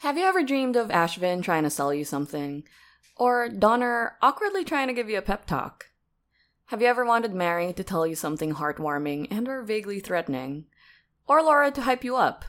Have 0.00 0.18
you 0.18 0.24
ever 0.24 0.42
dreamed 0.42 0.76
of 0.76 0.88
Ashvin 0.88 1.42
trying 1.42 1.62
to 1.62 1.70
sell 1.70 1.92
you 1.92 2.04
something? 2.04 2.64
Or 3.16 3.48
Donner 3.48 4.16
awkwardly 4.20 4.62
trying 4.62 4.88
to 4.88 4.94
give 4.94 5.08
you 5.08 5.16
a 5.16 5.22
pep 5.22 5.46
talk? 5.46 5.86
Have 6.66 6.82
you 6.82 6.86
ever 6.86 7.04
wanted 7.04 7.34
Mari 7.34 7.72
to 7.72 7.82
tell 7.82 8.06
you 8.06 8.14
something 8.14 8.54
heartwarming 8.54 9.28
and 9.30 9.48
or 9.48 9.62
vaguely 9.62 10.00
threatening? 10.00 10.66
Or 11.26 11.42
Laura 11.42 11.70
to 11.70 11.82
hype 11.82 12.04
you 12.04 12.14
up? 12.16 12.44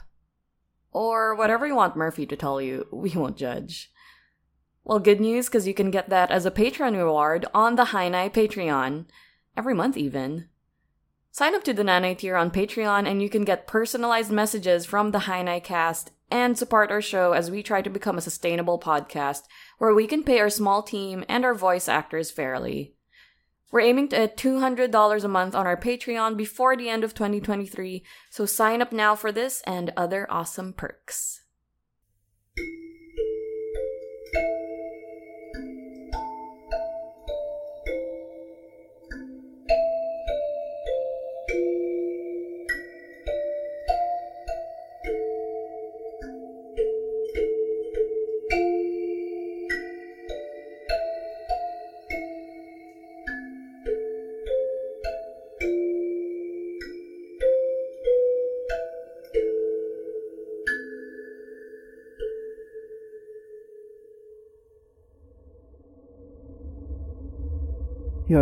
Or 0.91 1.33
whatever 1.35 1.65
you 1.65 1.75
want 1.75 1.95
Murphy 1.95 2.25
to 2.25 2.35
tell 2.35 2.59
you, 2.59 2.85
we 2.91 3.11
won't 3.11 3.37
judge. 3.37 3.91
Well, 4.83 4.99
good 4.99 5.21
news 5.21 5.47
because 5.47 5.67
you 5.67 5.73
can 5.73 5.89
get 5.89 6.09
that 6.09 6.31
as 6.31 6.45
a 6.45 6.51
Patreon 6.51 6.97
reward 6.97 7.45
on 7.53 7.75
the 7.75 7.85
Hi 7.85 8.09
Nay 8.09 8.29
Patreon, 8.29 9.05
every 9.55 9.73
month 9.73 9.95
even. 9.95 10.49
Sign 11.31 11.55
up 11.55 11.63
to 11.63 11.73
the 11.73 11.83
Nanay 11.83 12.17
tier 12.17 12.35
on 12.35 12.51
Patreon 12.51 13.07
and 13.07 13.21
you 13.21 13.29
can 13.29 13.45
get 13.45 13.67
personalized 13.67 14.31
messages 14.31 14.85
from 14.85 15.11
the 15.11 15.19
Hi 15.19 15.41
Nay 15.41 15.61
cast 15.61 16.11
and 16.29 16.57
support 16.57 16.91
our 16.91 17.01
show 17.01 17.31
as 17.33 17.49
we 17.49 17.63
try 17.63 17.81
to 17.81 17.89
become 17.89 18.17
a 18.17 18.21
sustainable 18.21 18.79
podcast 18.79 19.43
where 19.77 19.93
we 19.93 20.07
can 20.07 20.23
pay 20.23 20.39
our 20.39 20.49
small 20.49 20.83
team 20.83 21.23
and 21.29 21.45
our 21.45 21.53
voice 21.53 21.87
actors 21.87 22.31
fairly. 22.31 22.95
We're 23.71 23.81
aiming 23.81 24.09
to 24.09 24.17
at 24.17 24.37
$200 24.37 25.23
a 25.23 25.27
month 25.27 25.55
on 25.55 25.67
our 25.67 25.77
Patreon 25.77 26.37
before 26.37 26.77
the 26.77 26.89
end 26.89 27.03
of 27.03 27.13
2023, 27.13 28.03
so 28.29 28.45
sign 28.45 28.81
up 28.81 28.93
now 28.93 29.15
for 29.15 29.31
this 29.31 29.61
and 29.67 29.91
other 29.97 30.25
awesome 30.29 30.73
perks. 30.73 31.41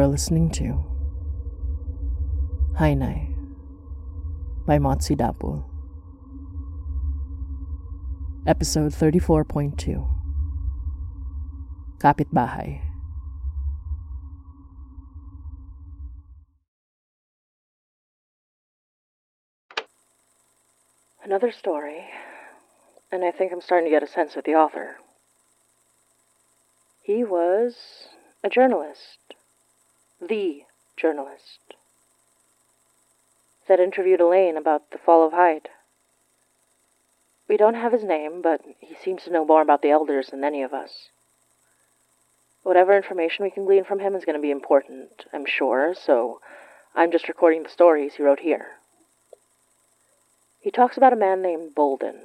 You're 0.05 0.11
listening 0.11 0.51
to. 0.51 0.85
Hi 2.77 2.93
Nay 2.93 3.35
by 4.67 4.77
Motzie 4.77 5.17
Dapul. 5.17 5.65
Episode 8.45 8.91
34.2 8.91 10.07
Kapitbahay 11.97 12.81
Another 21.23 21.51
story, 21.51 22.05
and 23.11 23.25
I 23.25 23.31
think 23.31 23.51
I'm 23.51 23.59
starting 23.59 23.89
to 23.89 23.95
get 23.95 24.03
a 24.03 24.07
sense 24.07 24.35
of 24.35 24.43
the 24.43 24.53
author. 24.53 24.97
He 27.01 27.23
was 27.23 27.73
a 28.43 28.49
journalist 28.49 29.34
the 30.21 30.63
journalist, 30.97 31.75
that 33.67 33.79
interviewed 33.79 34.21
Elaine 34.21 34.57
about 34.57 34.91
the 34.91 34.97
fall 34.97 35.25
of 35.25 35.33
Hyde. 35.33 35.69
We 37.47 37.57
don't 37.57 37.75
have 37.75 37.91
his 37.91 38.03
name, 38.03 38.41
but 38.41 38.61
he 38.79 38.95
seems 38.95 39.23
to 39.23 39.31
know 39.31 39.45
more 39.45 39.61
about 39.61 39.81
the 39.81 39.91
elders 39.91 40.29
than 40.29 40.43
any 40.43 40.63
of 40.63 40.73
us. 40.73 41.09
Whatever 42.63 42.95
information 42.95 43.45
we 43.45 43.51
can 43.51 43.65
glean 43.65 43.83
from 43.83 43.99
him 43.99 44.15
is 44.15 44.25
going 44.25 44.35
to 44.35 44.41
be 44.41 44.49
important, 44.49 45.25
I'm 45.31 45.45
sure, 45.45 45.93
so 45.93 46.39
I'm 46.95 47.11
just 47.11 47.27
recording 47.27 47.61
the 47.63 47.69
stories 47.69 48.15
he 48.15 48.23
wrote 48.23 48.39
here. 48.39 48.67
He 50.59 50.71
talks 50.71 50.97
about 50.97 51.13
a 51.13 51.17
man 51.17 51.43
named 51.43 51.75
Bolden, 51.75 52.21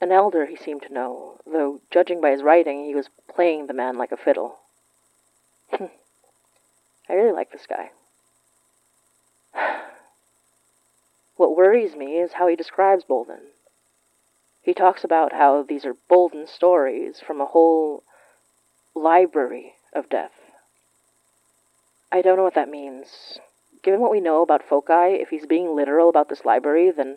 An 0.00 0.12
elder 0.12 0.46
he 0.46 0.54
seemed 0.54 0.82
to 0.82 0.92
know, 0.92 1.40
though 1.44 1.80
judging 1.90 2.20
by 2.20 2.30
his 2.30 2.44
writing, 2.44 2.84
he 2.84 2.94
was 2.94 3.08
playing 3.28 3.66
the 3.66 3.74
man 3.74 3.98
like 3.98 4.12
a 4.12 4.16
fiddle. 4.16 4.60
I 7.10 7.14
really 7.14 7.32
like 7.32 7.50
this 7.50 7.66
guy. 7.66 7.90
What 11.34 11.56
worries 11.56 11.96
me 11.96 12.18
is 12.18 12.34
how 12.34 12.46
he 12.46 12.54
describes 12.54 13.02
Bolden. 13.02 13.40
He 14.62 14.74
talks 14.74 15.02
about 15.02 15.32
how 15.32 15.64
these 15.64 15.84
are 15.84 15.96
Bolden 16.08 16.46
stories 16.46 17.18
from 17.18 17.40
a 17.40 17.46
whole 17.46 18.04
library 18.94 19.74
of 19.92 20.08
death. 20.08 20.34
I 22.12 22.22
don't 22.22 22.36
know 22.36 22.44
what 22.44 22.54
that 22.54 22.68
means. 22.68 23.40
Given 23.82 24.00
what 24.00 24.12
we 24.12 24.20
know 24.20 24.42
about 24.42 24.62
foci, 24.62 25.14
if 25.20 25.30
he's 25.30 25.46
being 25.46 25.74
literal 25.74 26.10
about 26.10 26.28
this 26.28 26.44
library, 26.44 26.92
then 26.92 27.16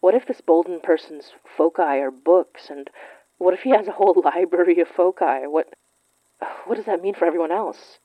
what 0.00 0.14
if 0.14 0.26
this 0.26 0.40
Bolden 0.40 0.80
person's 0.80 1.32
foci 1.56 1.82
are 1.82 2.10
books, 2.10 2.70
and 2.70 2.90
what 3.36 3.54
if 3.54 3.60
he 3.60 3.70
has 3.70 3.86
a 3.86 3.92
whole 3.92 4.20
library 4.24 4.80
of 4.80 4.88
foci? 4.88 5.46
What, 5.46 5.72
what 6.64 6.74
does 6.74 6.86
that 6.86 7.02
mean 7.02 7.14
for 7.14 7.26
everyone 7.26 7.52
else? 7.52 7.98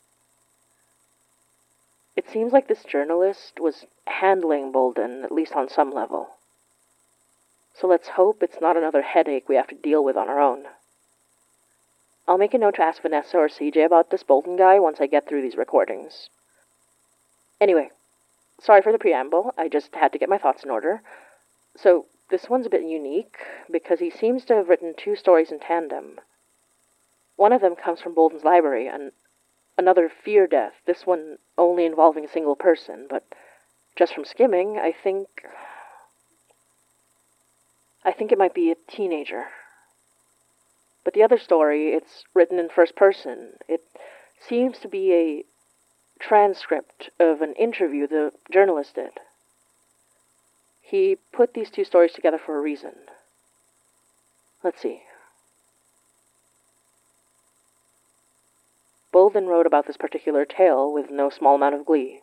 It 2.16 2.30
seems 2.30 2.54
like 2.54 2.68
this 2.68 2.84
journalist 2.84 3.60
was 3.60 3.86
handling 4.06 4.72
Bolden, 4.72 5.24
at 5.24 5.32
least 5.32 5.54
on 5.54 5.68
some 5.68 5.92
level. 5.92 6.30
So 7.74 7.88
let's 7.88 8.10
hope 8.10 8.44
it's 8.44 8.62
not 8.62 8.78
another 8.78 9.02
headache 9.02 9.50
we 9.50 9.56
have 9.56 9.68
to 9.68 9.76
deal 9.76 10.04
with 10.04 10.16
on 10.16 10.30
our 10.30 10.40
own. 10.40 10.66
I'll 12.28 12.38
make 12.38 12.54
a 12.54 12.58
note 12.58 12.76
to 12.76 12.84
ask 12.84 13.02
Vanessa 13.02 13.38
or 13.38 13.50
CJ 13.50 13.84
about 13.84 14.10
this 14.10 14.24
Bolden 14.24 14.56
guy 14.56 14.80
once 14.80 15.02
I 15.02 15.08
get 15.08 15.28
through 15.28 15.42
these 15.42 15.58
recordings. 15.58 16.30
Anyway, 17.60 17.90
sorry 18.62 18.82
for 18.82 18.92
the 18.92 19.00
preamble, 19.00 19.54
I 19.58 19.68
just 19.68 19.96
had 19.96 20.12
to 20.14 20.20
get 20.20 20.30
my 20.30 20.38
thoughts 20.38 20.64
in 20.64 20.70
order. 20.70 21.02
So, 21.76 22.06
this 22.30 22.50
one's 22.50 22.66
a 22.66 22.70
bit 22.70 22.84
unique 22.84 23.38
because 23.70 24.00
he 24.00 24.10
seems 24.10 24.46
to 24.46 24.56
have 24.56 24.70
written 24.70 24.94
two 24.96 25.16
stories 25.16 25.52
in 25.52 25.60
tandem. 25.60 26.20
One 27.36 27.52
of 27.52 27.62
them 27.62 27.76
comes 27.76 28.00
from 28.02 28.14
Bolden's 28.14 28.44
library, 28.44 28.88
and 28.88 29.12
another 29.78 30.10
fear 30.10 30.48
death, 30.48 30.74
this 30.86 31.06
one 31.06 31.40
only 31.58 31.86
involving 31.86 32.26
a 32.26 32.32
single 32.32 32.56
person, 32.56 33.08
but 33.10 33.24
just 33.96 34.14
from 34.14 34.26
skimming, 34.26 34.78
I 34.78 34.92
think. 34.92 35.28
I 38.06 38.12
think 38.12 38.32
it 38.32 38.38
might 38.38 38.54
be 38.54 38.72
a 38.72 38.76
teenager. 38.92 39.46
But 41.04 41.14
the 41.14 41.24
other 41.24 41.38
story, 41.38 41.94
it's 41.94 42.24
written 42.34 42.60
in 42.60 42.70
first 42.70 42.96
person. 42.96 43.54
It 43.68 43.84
seems 44.40 44.80
to 44.80 44.88
be 44.88 45.14
a 45.14 45.46
transcript 46.20 47.10
of 47.20 47.42
an 47.42 47.54
interview 47.54 48.08
the 48.08 48.32
journalist 48.52 48.96
did. 48.96 49.12
He 50.82 51.18
put 51.32 51.54
these 51.54 51.70
two 51.70 51.84
stories 51.84 52.14
together 52.14 52.38
for 52.38 52.58
a 52.58 52.62
reason. 52.62 52.94
Let's 54.64 54.82
see. 54.82 55.04
Bolden 59.14 59.46
wrote 59.46 59.68
about 59.68 59.86
this 59.86 59.96
particular 59.96 60.44
tale 60.44 60.92
with 60.92 61.12
no 61.12 61.30
small 61.30 61.54
amount 61.54 61.76
of 61.76 61.86
glee, 61.86 62.22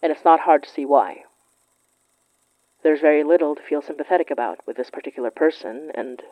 and 0.00 0.12
it's 0.12 0.24
not 0.24 0.38
hard 0.38 0.62
to 0.62 0.70
see 0.70 0.86
why. 0.86 1.24
There's 2.84 3.00
very 3.00 3.24
little 3.24 3.56
to 3.56 3.62
feel 3.62 3.82
sympathetic 3.82 4.30
about 4.30 4.64
with 4.66 4.76
this 4.76 4.88
particular 4.88 5.32
person, 5.32 5.90
and 5.94 6.22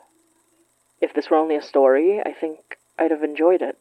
if 1.00 1.12
this 1.12 1.29
were 1.29 1.37
only 1.37 1.56
a 1.56 1.62
story, 1.62 2.23
I 2.25 2.32
think 2.32 2.79
I'd 3.00 3.11
have 3.11 3.25
enjoyed 3.25 3.62
it. 3.62 3.76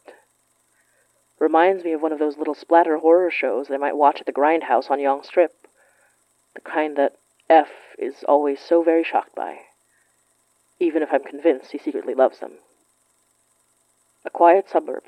Reminds 1.38 1.84
me 1.84 1.92
of 1.92 2.02
one 2.02 2.12
of 2.12 2.18
those 2.18 2.38
little 2.38 2.54
splatter 2.54 2.98
horror 2.98 3.30
shows 3.30 3.70
I 3.70 3.76
might 3.76 3.96
watch 3.96 4.18
at 4.18 4.26
the 4.26 4.32
Grindhouse 4.32 4.90
on 4.90 4.98
Yonge 4.98 5.24
Strip. 5.24 5.54
The 6.56 6.60
kind 6.60 6.96
that 6.96 7.14
F 7.48 7.70
is 8.00 8.24
always 8.24 8.58
so 8.58 8.82
very 8.82 9.04
shocked 9.04 9.36
by, 9.36 9.60
even 10.80 11.04
if 11.04 11.12
I'm 11.12 11.22
convinced 11.22 11.70
he 11.70 11.78
secretly 11.78 12.14
loves 12.14 12.40
them. 12.40 12.54
A 14.24 14.30
quiet 14.30 14.68
suburb, 14.68 15.04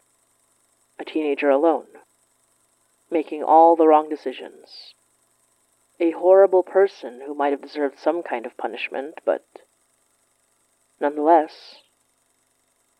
a 0.98 1.04
teenager 1.04 1.50
alone, 1.50 1.86
making 3.10 3.42
all 3.42 3.76
the 3.76 3.86
wrong 3.86 4.08
decisions. 4.08 4.94
A 6.00 6.10
horrible 6.12 6.62
person 6.62 7.22
who 7.26 7.34
might 7.34 7.52
have 7.52 7.62
deserved 7.62 7.98
some 7.98 8.22
kind 8.22 8.46
of 8.46 8.56
punishment, 8.56 9.20
but 9.24 9.44
nonetheless, 11.00 11.76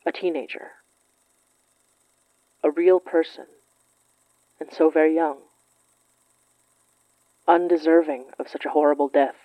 a 0.05 0.13
teenager. 0.13 0.73
A 2.63 2.71
real 2.71 3.01
person, 3.01 3.47
and 4.59 4.73
so 4.73 4.91
very 4.91 5.15
young. 5.15 5.39
Undeserving 7.47 8.27
of 8.39 8.49
such 8.49 8.65
a 8.65 8.71
horrible 8.71 9.09
death. 9.09 9.37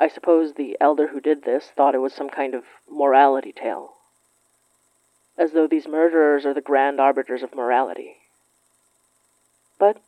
I 0.00 0.08
suppose 0.08 0.54
the 0.54 0.76
elder 0.80 1.08
who 1.08 1.20
did 1.20 1.42
this 1.42 1.70
thought 1.76 1.94
it 1.94 1.98
was 1.98 2.14
some 2.14 2.30
kind 2.30 2.54
of 2.54 2.64
morality 2.90 3.52
tale 3.52 3.97
as 5.38 5.52
though 5.52 5.68
these 5.68 5.86
murderers 5.86 6.44
are 6.44 6.52
the 6.52 6.60
grand 6.60 7.00
arbiters 7.00 7.44
of 7.44 7.54
morality. 7.54 8.16
But 9.78 10.02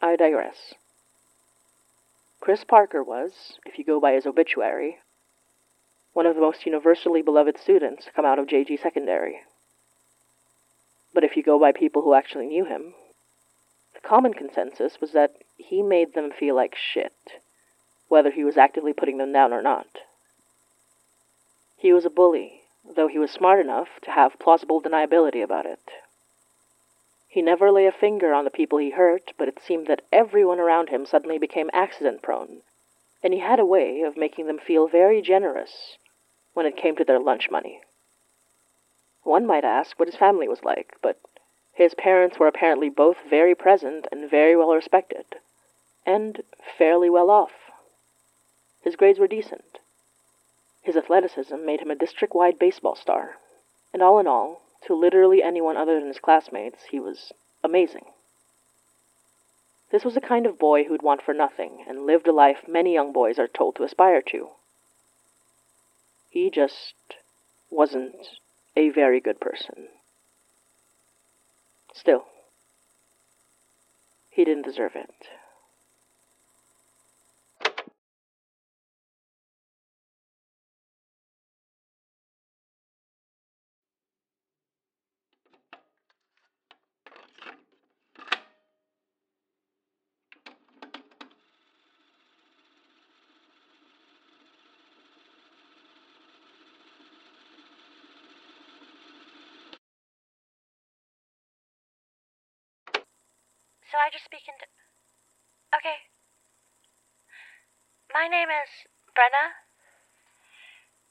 I 0.00 0.16
digress. 0.16 0.74
Chris 2.40 2.64
Parker 2.64 3.04
was, 3.04 3.58
if 3.66 3.78
you 3.78 3.84
go 3.84 4.00
by 4.00 4.14
his 4.14 4.26
obituary, 4.26 4.98
one 6.14 6.26
of 6.26 6.34
the 6.34 6.40
most 6.40 6.64
universally 6.64 7.22
beloved 7.22 7.58
students 7.58 8.06
to 8.06 8.12
come 8.12 8.24
out 8.24 8.38
of 8.38 8.46
JG 8.46 8.80
Secondary. 8.82 9.40
But 11.14 11.24
if 11.24 11.36
you 11.36 11.42
go 11.42 11.60
by 11.60 11.72
people 11.72 12.02
who 12.02 12.14
actually 12.14 12.46
knew 12.46 12.64
him, 12.64 12.94
the 13.94 14.00
common 14.00 14.32
consensus 14.32 14.98
was 15.00 15.12
that 15.12 15.36
he 15.58 15.82
made 15.82 16.14
them 16.14 16.30
feel 16.36 16.56
like 16.56 16.74
shit, 16.74 17.12
whether 18.08 18.30
he 18.30 18.44
was 18.44 18.56
actively 18.56 18.94
putting 18.94 19.18
them 19.18 19.32
down 19.32 19.52
or 19.52 19.62
not. 19.62 19.86
He 21.76 21.92
was 21.92 22.06
a 22.06 22.10
bully 22.10 22.61
though 22.84 23.08
he 23.08 23.18
was 23.18 23.30
smart 23.30 23.60
enough 23.60 23.88
to 24.02 24.10
have 24.10 24.38
plausible 24.38 24.80
deniability 24.80 25.42
about 25.42 25.66
it. 25.66 25.90
He 27.28 27.40
never 27.40 27.70
lay 27.70 27.86
a 27.86 27.92
finger 27.92 28.34
on 28.34 28.44
the 28.44 28.50
people 28.50 28.78
he 28.78 28.90
hurt, 28.90 29.32
but 29.38 29.48
it 29.48 29.58
seemed 29.58 29.86
that 29.86 30.02
everyone 30.12 30.60
around 30.60 30.90
him 30.90 31.06
suddenly 31.06 31.38
became 31.38 31.70
accident 31.72 32.20
prone, 32.22 32.62
and 33.22 33.32
he 33.32 33.40
had 33.40 33.58
a 33.58 33.64
way 33.64 34.02
of 34.02 34.16
making 34.16 34.46
them 34.46 34.58
feel 34.58 34.86
very 34.86 35.22
generous 35.22 35.96
when 36.52 36.66
it 36.66 36.76
came 36.76 36.96
to 36.96 37.04
their 37.04 37.18
lunch 37.18 37.50
money. 37.50 37.80
One 39.22 39.46
might 39.46 39.64
ask 39.64 39.98
what 39.98 40.08
his 40.08 40.16
family 40.16 40.48
was 40.48 40.62
like, 40.62 40.96
but 41.00 41.18
his 41.72 41.94
parents 41.94 42.38
were 42.38 42.48
apparently 42.48 42.90
both 42.90 43.16
very 43.30 43.54
present 43.54 44.06
and 44.12 44.28
very 44.28 44.54
well 44.54 44.74
respected, 44.74 45.24
and 46.04 46.42
fairly 46.76 47.08
well 47.08 47.30
off. 47.30 47.52
His 48.82 48.96
grades 48.96 49.18
were 49.18 49.26
decent, 49.28 49.78
his 50.82 50.96
athleticism 50.96 51.64
made 51.64 51.80
him 51.80 51.90
a 51.90 51.96
district 51.96 52.34
wide 52.34 52.58
baseball 52.58 52.96
star, 52.96 53.36
and 53.92 54.02
all 54.02 54.18
in 54.18 54.26
all, 54.26 54.62
to 54.86 54.94
literally 54.94 55.42
anyone 55.42 55.76
other 55.76 55.98
than 55.98 56.08
his 56.08 56.18
classmates, 56.18 56.84
he 56.90 56.98
was 56.98 57.32
amazing. 57.62 58.04
This 59.90 60.04
was 60.04 60.14
the 60.14 60.20
kind 60.20 60.46
of 60.46 60.58
boy 60.58 60.84
who'd 60.84 61.02
want 61.02 61.22
for 61.22 61.34
nothing 61.34 61.84
and 61.86 62.06
lived 62.06 62.26
a 62.26 62.32
life 62.32 62.66
many 62.66 62.94
young 62.94 63.12
boys 63.12 63.38
are 63.38 63.46
told 63.46 63.76
to 63.76 63.84
aspire 63.84 64.22
to. 64.30 64.48
He 66.30 66.50
just 66.50 66.94
wasn't 67.70 68.26
a 68.74 68.88
very 68.88 69.20
good 69.20 69.38
person. 69.38 69.88
Still, 71.92 72.24
he 74.30 74.44
didn't 74.44 74.64
deserve 74.64 74.92
it. 74.96 75.10
So 103.92 104.00
I 104.00 104.08
just 104.08 104.24
speak 104.24 104.48
into. 104.48 104.64
Okay. 105.68 106.08
My 108.08 108.24
name 108.24 108.48
is 108.48 108.88
Brenna. 109.12 109.60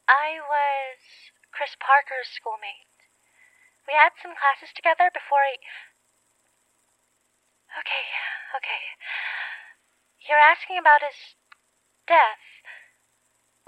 I 0.09 0.41
was 0.41 0.97
Chris 1.53 1.77
Parker's 1.77 2.33
schoolmate. 2.33 2.89
We 3.85 3.93
had 3.93 4.17
some 4.17 4.33
classes 4.33 4.73
together 4.73 5.13
before 5.13 5.45
he. 5.45 5.61
Okay, 7.77 8.05
okay. 8.57 8.83
You're 10.25 10.41
asking 10.41 10.81
about 10.81 11.05
his 11.05 11.37
death. 12.09 12.65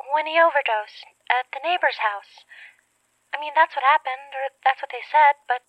When 0.10 0.25
he 0.25 0.41
overdosed 0.41 1.05
at 1.29 1.53
the 1.53 1.62
neighbor's 1.62 2.01
house. 2.01 2.50
I 3.29 3.38
mean, 3.38 3.53
that's 3.53 3.77
what 3.77 3.86
happened, 3.86 4.34
or 4.34 4.58
that's 4.65 4.82
what 4.82 4.89
they 4.89 5.05
said, 5.05 5.38
but. 5.46 5.62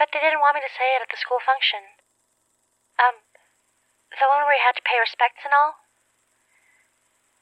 But 0.00 0.08
they 0.16 0.24
didn't 0.24 0.40
want 0.40 0.56
me 0.56 0.64
to 0.64 0.72
say 0.72 0.96
it 0.96 1.04
at 1.04 1.12
the 1.12 1.20
school 1.20 1.44
function. 1.44 1.99
Um, 3.00 3.16
the 4.12 4.28
one 4.28 4.44
where 4.44 4.54
you 4.54 4.64
had 4.64 4.76
to 4.76 4.84
pay 4.84 5.00
respects 5.00 5.40
and 5.44 5.56
all? 5.56 5.80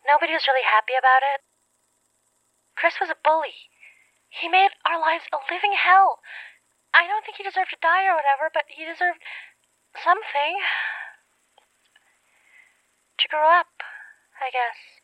nobody 0.09 0.33
was 0.33 0.49
really 0.49 0.65
happy 0.65 0.97
about 0.97 1.21
it. 1.21 1.45
Chris 2.73 2.97
was 2.97 3.13
a 3.13 3.21
bully. 3.21 3.69
He 4.33 4.49
made 4.49 4.73
our 4.89 4.97
lives 4.97 5.29
a 5.29 5.37
living 5.53 5.77
hell. 5.77 6.25
I 6.97 7.05
don't 7.05 7.21
think 7.29 7.37
he 7.37 7.45
deserved 7.45 7.77
to 7.77 7.85
die 7.85 8.09
or 8.09 8.17
whatever, 8.17 8.49
but 8.49 8.65
he 8.73 8.89
deserved 8.89 9.21
something. 9.93 10.57
To 13.21 13.29
grow 13.29 13.51
up, 13.53 13.85
I 14.41 14.49
guess. 14.49 15.03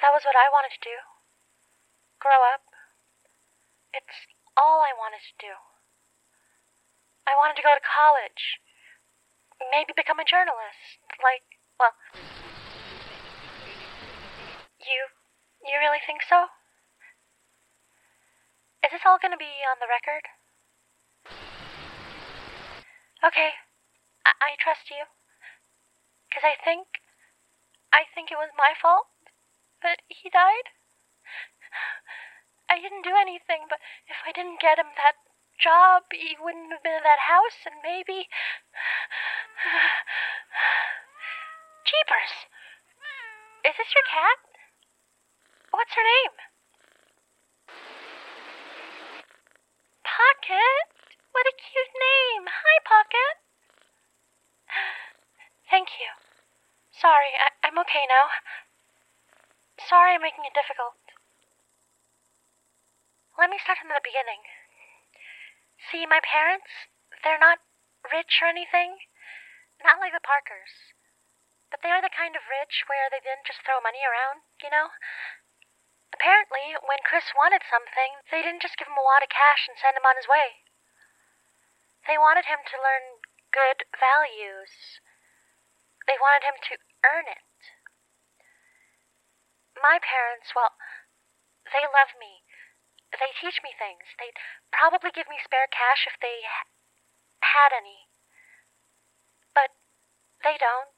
That 0.00 0.16
was 0.16 0.24
what 0.24 0.38
I 0.38 0.48
wanted 0.48 0.72
to 0.72 0.86
do. 0.86 0.96
Grow 2.22 2.40
up. 2.40 2.64
It's 3.92 4.30
all 4.56 4.80
I 4.80 4.96
wanted 4.96 5.20
to 5.20 5.36
do. 5.36 5.69
I 7.30 7.38
wanted 7.38 7.54
to 7.62 7.62
go 7.62 7.70
to 7.70 7.78
college. 7.78 8.58
Maybe 9.70 9.94
become 9.94 10.18
a 10.18 10.26
journalist. 10.26 10.98
Like, 11.22 11.46
well. 11.78 11.94
You. 14.82 15.14
You 15.62 15.78
really 15.78 16.02
think 16.02 16.26
so? 16.26 16.50
Is 18.82 18.90
this 18.90 19.06
all 19.06 19.22
gonna 19.22 19.38
be 19.38 19.62
on 19.62 19.78
the 19.78 19.86
record? 19.86 20.26
Okay. 23.22 23.54
I, 24.26 24.34
I 24.42 24.50
trust 24.58 24.90
you. 24.90 25.06
Because 26.26 26.42
I 26.42 26.58
think. 26.58 26.98
I 27.94 28.10
think 28.10 28.34
it 28.34 28.42
was 28.42 28.50
my 28.58 28.74
fault 28.74 29.06
that 29.86 30.02
he 30.10 30.30
died. 30.30 30.74
I 32.70 32.82
didn't 32.82 33.06
do 33.06 33.14
anything, 33.14 33.66
but 33.70 33.78
if 34.06 34.18
I 34.26 34.30
didn't 34.30 34.62
get 34.62 34.78
him 34.78 34.94
that 34.98 35.18
job, 35.60 36.08
he 36.10 36.36
wouldn't 36.40 36.72
have 36.72 36.82
been 36.82 36.96
in 36.96 37.04
that 37.04 37.20
house, 37.28 37.68
and 37.68 37.76
maybe. 37.84 38.26
Jeepers! 41.84 42.34
Is 43.68 43.76
this 43.76 43.92
your 43.92 44.06
cat? 44.08 44.40
What's 45.70 45.92
her 45.92 46.02
name? 46.02 46.34
Pocket? 50.02 50.86
What 51.30 51.46
a 51.46 51.54
cute 51.54 51.94
name! 51.94 52.48
Hi, 52.48 52.76
Pocket! 52.82 53.34
Thank 55.70 56.00
you. 56.00 56.10
Sorry, 56.90 57.30
I- 57.38 57.54
I'm 57.68 57.78
okay 57.86 58.04
now. 58.08 58.32
Sorry 59.86 60.14
I'm 60.14 60.22
making 60.22 60.44
it 60.44 60.54
difficult. 60.56 60.96
Let 63.38 63.48
me 63.48 63.58
start 63.62 63.78
from 63.78 63.88
the 63.88 64.00
beginning. 64.02 64.42
See, 65.88 66.04
my 66.04 66.20
parents, 66.20 66.68
they're 67.24 67.40
not 67.40 67.64
rich 68.12 68.44
or 68.44 68.48
anything. 68.52 69.00
Not 69.80 69.96
like 69.96 70.12
the 70.12 70.20
Parkers. 70.20 70.92
But 71.72 71.80
they 71.80 71.88
are 71.88 72.04
the 72.04 72.12
kind 72.12 72.36
of 72.36 72.44
rich 72.50 72.84
where 72.84 73.08
they 73.08 73.22
didn't 73.24 73.48
just 73.48 73.64
throw 73.64 73.80
money 73.80 74.04
around, 74.04 74.44
you 74.60 74.68
know? 74.68 74.92
Apparently, 76.12 76.76
when 76.84 77.00
Chris 77.06 77.32
wanted 77.32 77.62
something, 77.64 78.20
they 78.28 78.42
didn't 78.42 78.60
just 78.60 78.76
give 78.76 78.90
him 78.90 78.98
a 78.98 79.06
wad 79.06 79.22
of 79.22 79.32
cash 79.32 79.64
and 79.70 79.78
send 79.78 79.96
him 79.96 80.04
on 80.04 80.18
his 80.18 80.28
way. 80.28 80.66
They 82.04 82.18
wanted 82.18 82.50
him 82.50 82.60
to 82.66 82.82
learn 82.82 83.22
good 83.54 83.86
values. 83.96 85.00
They 86.04 86.18
wanted 86.18 86.44
him 86.44 86.58
to 86.58 86.74
earn 87.06 87.30
it. 87.30 87.46
My 89.78 90.02
parents, 90.02 90.52
well, 90.52 90.74
they 91.72 91.86
love 91.86 92.12
me. 92.18 92.42
They 93.18 93.34
teach 93.34 93.58
me 93.66 93.74
things. 93.74 94.06
They'd 94.18 94.38
probably 94.70 95.10
give 95.10 95.26
me 95.26 95.42
spare 95.42 95.66
cash 95.66 96.06
if 96.06 96.14
they 96.22 96.46
ha- 96.46 96.70
had 97.42 97.74
any. 97.74 98.06
But 99.50 99.74
they 100.46 100.54
don't. 100.54 100.94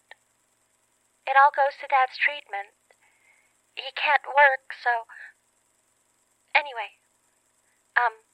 It 1.25 1.39
all 1.41 1.55
goes 1.55 1.79
to 1.81 1.89
Dad's 1.89 2.21
treatment. 2.21 2.77
He 3.75 3.89
can't 3.97 4.29
work, 4.29 4.77
so. 4.77 5.09
Anyway, 6.53 7.01
um, 7.97 8.29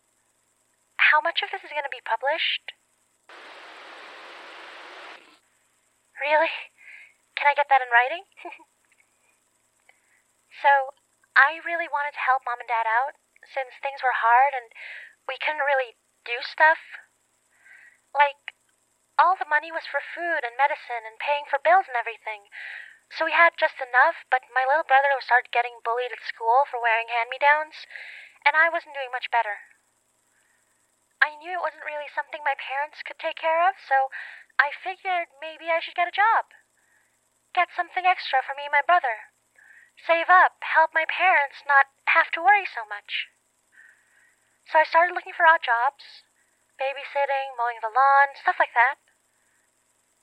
how 0.99 1.23
much 1.23 1.39
of 1.47 1.55
this 1.55 1.63
is 1.63 1.71
going 1.71 1.87
to 1.87 1.95
be 1.95 2.03
published? 2.03 2.75
Really? 6.19 6.51
Can 7.39 7.47
I 7.47 7.55
get 7.55 7.71
that 7.71 7.79
in 7.79 7.95
writing? 7.95 8.27
so, 10.63 10.99
I 11.39 11.63
really 11.63 11.87
wanted 11.87 12.19
to 12.19 12.27
help 12.27 12.43
Mom 12.43 12.59
and 12.59 12.67
Dad 12.67 12.91
out 12.91 13.15
since 13.52 13.76
things 13.81 14.05
were 14.05 14.14
hard 14.14 14.52
and 14.55 14.73
we 15.26 15.37
couldn't 15.40 15.64
really 15.64 15.97
do 16.25 16.40
stuff. 16.40 16.81
Like, 18.12 18.57
all 19.19 19.35
the 19.35 19.49
money 19.49 19.75
was 19.75 19.85
for 19.90 20.00
food 20.00 20.47
and 20.47 20.55
medicine 20.55 21.02
and 21.02 21.19
paying 21.19 21.45
for 21.50 21.59
bills 21.59 21.90
and 21.90 21.99
everything. 21.99 22.49
So 23.11 23.25
we 23.25 23.33
had 23.33 23.57
just 23.57 23.81
enough, 23.81 24.23
but 24.28 24.47
my 24.52 24.69
little 24.69 24.85
brother 24.85 25.11
started 25.21 25.50
getting 25.50 25.81
bullied 25.83 26.12
at 26.12 26.23
school 26.23 26.69
for 26.69 26.78
wearing 26.81 27.09
hand 27.09 27.33
me 27.33 27.40
downs, 27.40 27.88
and 28.45 28.55
I 28.55 28.69
wasn't 28.69 28.95
doing 28.95 29.11
much 29.11 29.33
better. 29.33 29.64
I 31.19 31.35
knew 31.35 31.59
it 31.59 31.64
wasn't 31.64 31.88
really 31.88 32.09
something 32.14 32.45
my 32.45 32.55
parents 32.55 33.02
could 33.02 33.19
take 33.19 33.40
care 33.40 33.67
of, 33.67 33.75
so 33.81 34.12
I 34.61 34.71
figured 34.71 35.35
maybe 35.40 35.67
I 35.67 35.81
should 35.81 35.99
get 35.99 36.07
a 36.07 36.14
job. 36.14 36.52
Get 37.55 37.75
something 37.75 38.07
extra 38.07 38.43
for 38.45 38.55
me 38.55 38.71
and 38.71 38.76
my 38.76 38.87
brother. 38.87 39.35
Save 39.99 40.31
up, 40.31 40.62
help 40.62 40.95
my 40.95 41.07
parents 41.09 41.64
not 41.67 41.90
have 42.14 42.31
to 42.33 42.43
worry 42.43 42.67
so 42.67 42.85
much. 42.87 43.26
So 44.69 44.77
I 44.77 44.85
started 44.85 45.17
looking 45.17 45.33
for 45.33 45.49
odd 45.49 45.65
jobs 45.65 46.29
babysitting, 46.79 47.59
mowing 47.59 47.83
the 47.83 47.91
lawn, 47.91 48.37
stuff 48.39 48.61
like 48.63 48.73
that. 48.77 49.03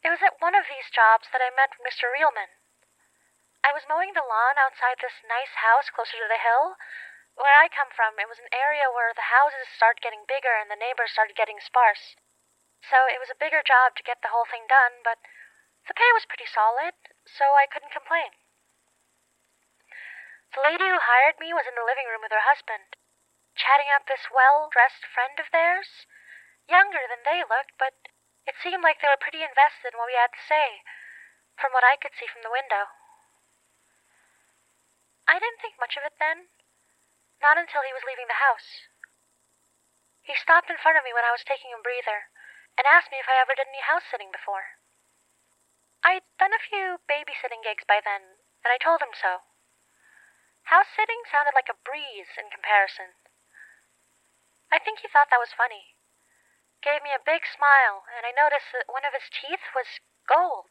It 0.05 0.13
was 0.13 0.23
at 0.23 0.39
one 0.39 0.55
of 0.55 0.69
these 0.71 0.87
jobs 0.93 1.27
that 1.33 1.43
I 1.43 1.51
met 1.51 1.75
Mr. 1.83 2.07
Reelman. 2.07 2.47
I 3.65 3.73
was 3.75 3.89
mowing 3.89 4.13
the 4.13 4.23
lawn 4.23 4.55
outside 4.55 5.01
this 5.01 5.25
nice 5.25 5.59
house 5.59 5.89
closer 5.91 6.15
to 6.21 6.29
the 6.29 6.39
hill. 6.39 6.77
Where 7.35 7.57
I 7.57 7.67
come 7.67 7.91
from, 7.91 8.15
it 8.21 8.29
was 8.29 8.39
an 8.39 8.53
area 8.53 8.87
where 8.87 9.11
the 9.11 9.33
houses 9.33 9.67
started 9.67 10.05
getting 10.05 10.23
bigger 10.29 10.53
and 10.55 10.71
the 10.71 10.79
neighbors 10.79 11.11
started 11.11 11.35
getting 11.35 11.59
sparse. 11.59 12.15
So 12.85 13.09
it 13.09 13.19
was 13.19 13.33
a 13.33 13.41
bigger 13.41 13.65
job 13.65 13.97
to 13.97 14.07
get 14.07 14.21
the 14.21 14.31
whole 14.31 14.47
thing 14.47 14.69
done, 14.69 15.03
but 15.03 15.19
the 15.89 15.97
pay 15.97 16.13
was 16.15 16.29
pretty 16.29 16.47
solid, 16.47 16.95
so 17.27 17.57
I 17.57 17.67
couldn't 17.67 17.91
complain. 17.91 18.31
The 20.53 20.63
lady 20.63 20.87
who 20.87 21.01
hired 21.01 21.41
me 21.41 21.51
was 21.51 21.67
in 21.67 21.75
the 21.75 21.83
living 21.83 22.07
room 22.07 22.23
with 22.23 22.31
her 22.31 22.47
husband, 22.47 22.95
chatting 23.55 23.89
up 23.89 24.05
this 24.05 24.27
well 24.29 24.67
dressed 24.69 25.07
friend 25.07 25.39
of 25.39 25.49
theirs. 25.51 26.05
Younger 26.67 27.07
than 27.07 27.23
they 27.23 27.41
looked, 27.41 27.77
but 27.79 27.95
it 28.45 28.59
seemed 28.59 28.83
like 28.83 29.01
they 29.01 29.09
were 29.09 29.21
pretty 29.21 29.41
invested 29.41 29.93
in 29.93 29.97
what 29.97 30.11
we 30.11 30.19
had 30.19 30.33
to 30.35 30.47
say, 30.47 30.83
from 31.57 31.73
what 31.73 31.87
I 31.87 31.95
could 31.97 32.13
see 32.13 32.29
from 32.29 32.43
the 32.43 32.53
window. 32.53 32.91
I 35.25 35.41
didn't 35.41 35.61
think 35.61 35.81
much 35.81 35.97
of 35.97 36.05
it 36.05 36.17
then, 36.21 36.53
not 37.41 37.57
until 37.57 37.81
he 37.81 37.93
was 37.93 38.05
leaving 38.05 38.29
the 38.29 38.43
house. 38.43 38.85
He 40.21 40.37
stopped 40.37 40.69
in 40.69 40.77
front 40.77 40.97
of 40.97 41.05
me 41.05 41.13
when 41.13 41.25
I 41.25 41.33
was 41.33 41.45
taking 41.45 41.73
a 41.73 41.81
breather 41.81 42.29
and 42.77 42.85
asked 42.85 43.09
me 43.09 43.21
if 43.21 43.29
I 43.29 43.37
ever 43.37 43.57
did 43.57 43.69
any 43.69 43.81
house 43.81 44.05
sitting 44.09 44.29
before. 44.33 44.81
I'd 46.05 46.25
done 46.37 46.53
a 46.53 46.61
few 46.61 47.01
babysitting 47.09 47.65
gigs 47.65 47.85
by 47.85 48.01
then, 48.01 48.37
and 48.61 48.69
I 48.69 48.77
told 48.77 49.01
him 49.01 49.13
so. 49.17 49.45
House 50.69 50.89
sitting 50.93 51.21
sounded 51.29 51.53
like 51.53 51.69
a 51.69 51.81
breeze 51.81 52.37
in 52.37 52.49
comparison. 52.49 53.17
I 54.75 54.83
think 54.83 54.99
he 54.99 55.07
thought 55.07 55.31
that 55.31 55.39
was 55.39 55.55
funny 55.55 55.95
gave 56.85 57.01
me 57.01 57.09
a 57.09 57.25
big 57.25 57.41
smile, 57.49 58.05
and 58.13 58.29
I 58.29 58.37
noticed 58.37 58.69
that 58.77 58.85
one 58.85 59.01
of 59.01 59.17
his 59.17 59.25
teeth 59.33 59.73
was 59.73 59.97
gold, 60.29 60.69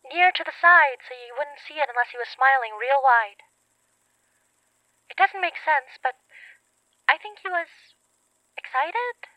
near 0.00 0.32
to 0.32 0.40
the 0.40 0.56
side 0.56 1.04
so 1.04 1.12
you 1.12 1.36
wouldn't 1.36 1.60
see 1.60 1.76
it 1.76 1.92
unless 1.92 2.16
he 2.16 2.16
was 2.16 2.32
smiling 2.32 2.72
real 2.80 3.04
wide. 3.04 3.44
It 5.12 5.20
doesn't 5.20 5.44
make 5.44 5.60
sense, 5.60 6.00
but 6.00 6.16
I 7.04 7.20
think 7.20 7.44
he 7.44 7.52
was 7.52 7.68
excited? 8.56 9.28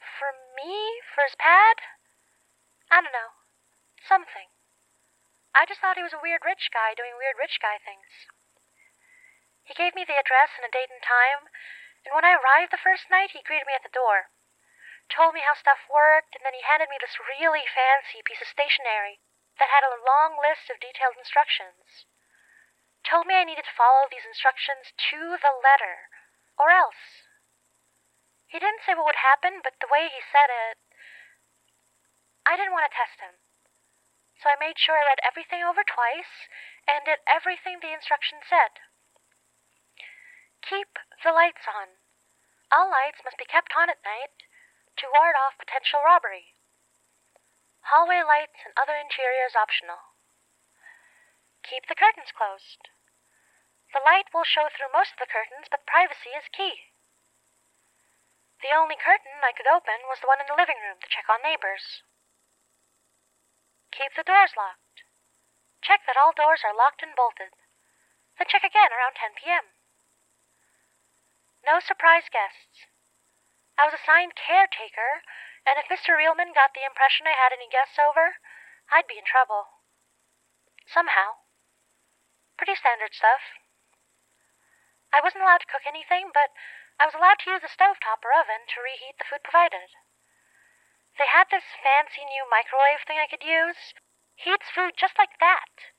For 0.00 0.32
me? 0.56 1.04
For 1.12 1.28
his 1.28 1.36
pad? 1.36 1.84
I 2.88 3.04
don't 3.04 3.12
know. 3.12 3.36
Something. 4.08 4.48
I 5.52 5.68
just 5.68 5.84
thought 5.84 6.00
he 6.00 6.06
was 6.06 6.16
a 6.16 6.24
weird 6.24 6.48
rich 6.48 6.72
guy 6.72 6.96
doing 6.96 7.12
weird 7.20 7.36
rich 7.36 7.60
guy 7.60 7.76
things. 7.76 8.08
He 9.68 9.76
gave 9.76 9.94
me 9.94 10.08
the 10.08 10.18
address 10.18 10.56
and 10.56 10.64
a 10.64 10.72
date 10.72 10.90
and 10.90 11.04
time, 11.04 11.52
and 12.10 12.18
when 12.18 12.26
I 12.26 12.34
arrived 12.34 12.74
the 12.74 12.82
first 12.82 13.06
night, 13.06 13.30
he 13.30 13.46
greeted 13.46 13.70
me 13.70 13.78
at 13.78 13.86
the 13.86 13.94
door 13.94 14.34
told 15.10 15.34
me 15.34 15.42
how 15.42 15.58
stuff 15.58 15.90
worked, 15.90 16.38
and 16.38 16.46
then 16.46 16.54
he 16.54 16.62
handed 16.62 16.86
me 16.86 16.96
this 17.02 17.18
really 17.18 17.66
fancy 17.66 18.22
piece 18.22 18.40
of 18.40 18.46
stationery 18.46 19.18
that 19.58 19.68
had 19.68 19.82
a 19.82 19.98
long 20.06 20.38
list 20.38 20.70
of 20.70 20.78
detailed 20.78 21.18
instructions. 21.18 22.06
Told 23.02 23.26
me 23.26 23.34
I 23.34 23.44
needed 23.44 23.66
to 23.66 23.74
follow 23.74 24.06
these 24.06 24.24
instructions 24.24 24.94
to 25.10 25.36
the 25.42 25.52
letter, 25.58 26.08
or 26.54 26.70
else. 26.70 27.26
He 28.46 28.62
didn't 28.62 28.86
say 28.86 28.94
what 28.94 29.10
would 29.10 29.26
happen, 29.26 29.60
but 29.60 29.82
the 29.82 29.90
way 29.90 30.06
he 30.08 30.22
said 30.22 30.48
it, 30.48 30.78
I 32.46 32.56
didn't 32.56 32.74
want 32.74 32.86
to 32.86 32.94
test 32.94 33.18
him. 33.18 33.42
So 34.38 34.48
I 34.48 34.56
made 34.56 34.80
sure 34.80 34.96
I 34.96 35.04
read 35.04 35.20
everything 35.20 35.60
over 35.60 35.84
twice 35.84 36.48
and 36.88 37.04
did 37.04 37.20
everything 37.28 37.78
the 37.78 37.92
instructions 37.92 38.48
said. 38.48 38.80
Keep 40.64 40.96
the 41.22 41.36
lights 41.36 41.68
on. 41.68 41.99
All 42.70 42.88
lights 42.88 43.18
must 43.26 43.38
be 43.38 43.44
kept 43.44 43.74
on 43.74 43.90
at 43.90 44.02
night 44.06 44.30
to 44.98 45.10
ward 45.10 45.34
off 45.34 45.58
potential 45.58 46.02
robbery. 46.06 46.54
Hallway 47.90 48.22
lights 48.22 48.62
and 48.64 48.74
other 48.78 48.94
interiors 48.94 49.58
optional. 49.58 49.98
keep 51.66 51.86
the 51.86 51.98
curtains 51.98 52.30
closed. 52.30 52.88
The 53.92 54.00
light 54.06 54.30
will 54.32 54.46
show 54.46 54.68
through 54.70 54.94
most 54.94 55.12
of 55.12 55.18
the 55.18 55.26
curtains, 55.30 55.66
but 55.70 55.86
privacy 55.86 56.30
is 56.30 56.46
key. 56.54 56.94
The 58.62 58.70
only 58.70 58.94
curtain 58.94 59.42
I 59.42 59.52
could 59.52 59.66
open 59.66 60.06
was 60.06 60.20
the 60.20 60.28
one 60.30 60.40
in 60.40 60.46
the 60.46 60.54
living 60.54 60.78
room 60.78 61.00
to 61.00 61.08
check 61.10 61.26
on 61.28 61.42
neighbors. 61.42 62.02
Keep 63.90 64.14
the 64.14 64.22
doors 64.22 64.54
locked. 64.56 65.02
Check 65.82 66.06
that 66.06 66.16
all 66.16 66.32
doors 66.32 66.62
are 66.62 66.76
locked 66.76 67.02
and 67.02 67.16
bolted. 67.16 67.50
Then 68.38 68.46
check 68.46 68.62
again 68.62 68.92
around 68.92 69.16
10 69.16 69.34
p.m. 69.34 69.74
No 71.66 71.78
surprise 71.80 72.28
guests. 72.32 72.88
I 73.76 73.84
was 73.84 73.94
assigned 73.94 74.36
caretaker, 74.36 75.22
and 75.66 75.76
if 75.76 75.92
Mr. 75.92 76.16
Reelman 76.16 76.56
got 76.56 76.72
the 76.72 76.84
impression 76.84 77.26
I 77.26 77.36
had 77.36 77.52
any 77.52 77.68
guests 77.68 77.98
over, 77.98 78.40
I'd 78.90 79.06
be 79.06 79.18
in 79.20 79.24
trouble. 79.28 79.68
Somehow. 80.88 81.44
Pretty 82.56 82.74
standard 82.74 83.12
stuff. 83.12 83.40
I 85.12 85.20
wasn't 85.20 85.44
allowed 85.44 85.60
to 85.60 85.70
cook 85.70 85.84
anything, 85.84 86.30
but 86.32 86.56
I 86.98 87.04
was 87.04 87.14
allowed 87.14 87.38
to 87.44 87.50
use 87.50 87.62
the 87.62 87.68
stovetop 87.68 88.24
or 88.24 88.32
oven 88.32 88.64
to 88.72 88.80
reheat 88.80 89.18
the 89.18 89.28
food 89.28 89.44
provided. 89.44 89.92
They 91.18 91.26
had 91.26 91.50
this 91.50 91.76
fancy 91.84 92.24
new 92.24 92.48
microwave 92.48 93.04
thing 93.04 93.18
I 93.18 93.28
could 93.28 93.44
use. 93.44 93.92
Heats 94.36 94.70
food 94.72 94.96
just 94.96 95.18
like 95.18 95.36
that. 95.40 95.92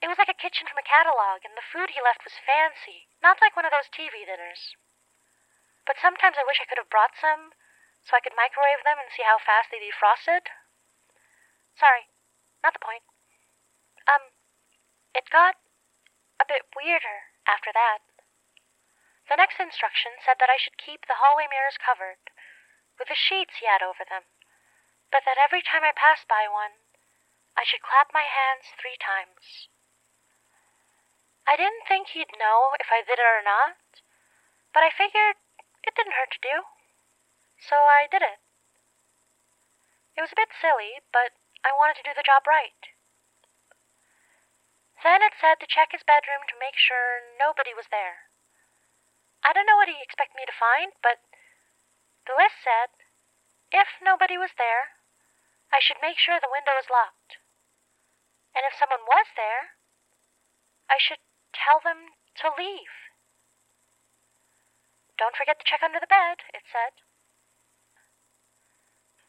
It 0.00 0.08
was 0.08 0.16
like 0.16 0.32
a 0.32 0.34
kitchen 0.34 0.66
from 0.66 0.78
a 0.78 0.86
catalog, 0.86 1.44
and 1.44 1.52
the 1.56 1.66
food 1.66 1.90
he 1.92 2.00
left 2.00 2.24
was 2.24 2.40
fancy, 2.40 3.09
not 3.22 3.40
like 3.40 3.56
one 3.56 3.68
of 3.68 3.72
those 3.72 3.92
TV 3.92 4.24
dinners. 4.24 4.76
But 5.86 6.00
sometimes 6.00 6.36
I 6.40 6.46
wish 6.46 6.60
I 6.60 6.68
could 6.68 6.80
have 6.80 6.92
brought 6.92 7.16
some, 7.16 7.52
so 8.04 8.16
I 8.16 8.24
could 8.24 8.36
microwave 8.36 8.84
them 8.84 9.00
and 9.00 9.12
see 9.12 9.24
how 9.24 9.36
fast 9.36 9.68
they 9.68 9.80
defrosted. 9.80 10.48
Sorry, 11.76 12.08
not 12.64 12.72
the 12.72 12.84
point. 12.84 13.04
Um, 14.08 14.32
it 15.14 15.28
got 15.28 15.60
a 16.40 16.48
bit 16.48 16.72
weirder 16.72 17.36
after 17.44 17.72
that. 17.72 18.00
The 19.28 19.38
next 19.38 19.60
instruction 19.60 20.18
said 20.24 20.40
that 20.40 20.50
I 20.50 20.58
should 20.58 20.80
keep 20.80 21.06
the 21.06 21.20
hallway 21.22 21.46
mirrors 21.46 21.78
covered, 21.78 22.18
with 22.98 23.08
the 23.08 23.18
sheets 23.18 23.60
he 23.60 23.66
had 23.66 23.82
over 23.82 24.04
them, 24.04 24.26
but 25.12 25.22
that 25.24 25.38
every 25.38 25.62
time 25.62 25.84
I 25.84 25.92
passed 25.94 26.26
by 26.26 26.48
one, 26.50 26.82
I 27.56 27.64
should 27.64 27.82
clap 27.82 28.12
my 28.12 28.24
hands 28.24 28.72
three 28.80 28.96
times. 28.96 29.68
I 31.46 31.56
didn't 31.56 31.86
think 31.88 32.12
he'd 32.12 32.30
know 32.38 32.72
if 32.78 32.88
I 32.92 33.02
did 33.02 33.18
it 33.18 33.26
or 33.26 33.42
not, 33.42 33.76
but 34.72 34.82
I 34.82 34.90
figured 34.90 35.36
it 35.82 35.94
didn't 35.94 36.14
hurt 36.14 36.30
to 36.32 36.42
do. 36.42 36.56
So 37.58 37.76
I 37.76 38.08
did 38.10 38.22
it. 38.22 38.40
It 40.16 40.22
was 40.22 40.32
a 40.32 40.40
bit 40.40 40.52
silly, 40.56 41.00
but 41.12 41.36
I 41.64 41.76
wanted 41.76 42.00
to 42.00 42.06
do 42.06 42.14
the 42.16 42.26
job 42.26 42.46
right. 42.46 42.80
Then 45.02 45.24
it 45.24 45.32
said 45.40 45.60
to 45.60 45.66
check 45.66 45.92
his 45.92 46.04
bedroom 46.04 46.44
to 46.48 46.60
make 46.60 46.76
sure 46.76 47.24
nobody 47.40 47.72
was 47.72 47.88
there. 47.88 48.28
I 49.40 49.52
don't 49.56 49.64
know 49.64 49.80
what 49.80 49.88
he 49.88 49.96
expected 50.00 50.36
me 50.36 50.44
to 50.44 50.60
find, 50.60 50.92
but 51.00 51.24
the 52.28 52.36
list 52.36 52.60
said 52.60 52.92
if 53.72 53.88
nobody 54.04 54.36
was 54.36 54.52
there, 54.60 55.00
I 55.72 55.80
should 55.80 56.02
make 56.02 56.18
sure 56.18 56.36
the 56.36 56.52
window 56.52 56.76
was 56.76 56.92
locked. 56.92 57.40
And 58.52 58.66
if 58.66 58.76
someone 58.76 59.06
was 59.06 59.26
there, 59.38 59.78
I 60.90 60.98
should 60.98 61.22
tell 61.52 61.80
them 61.82 62.14
to 62.42 62.52
leave. 62.56 62.94
Don't 65.20 65.36
forget 65.36 65.60
to 65.60 65.68
check 65.68 65.84
under 65.84 66.00
the 66.00 66.10
bed, 66.10 66.40
it 66.56 66.64
said. 66.70 66.96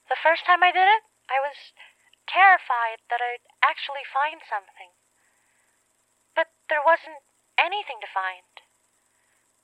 The 0.07 0.19
first 0.19 0.47
time 0.47 0.63
I 0.63 0.71
did 0.71 0.87
it, 0.87 1.03
I 1.27 1.39
was 1.43 1.75
terrified 2.27 3.03
that 3.11 3.19
I'd 3.19 3.43
actually 3.63 4.07
find 4.07 4.39
something. 4.47 4.95
But 6.35 6.51
there 6.71 6.83
wasn't 6.83 7.23
anything 7.59 7.99
to 7.99 8.11
find. 8.11 8.47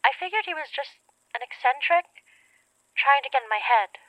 I 0.04 0.16
figured 0.16 0.48
he 0.48 0.56
was 0.56 0.72
just 0.72 1.00
an 1.36 1.44
eccentric 1.44 2.08
trying 2.96 3.24
to 3.24 3.32
get 3.32 3.44
in 3.44 3.52
my 3.52 3.64
head. 3.64 4.00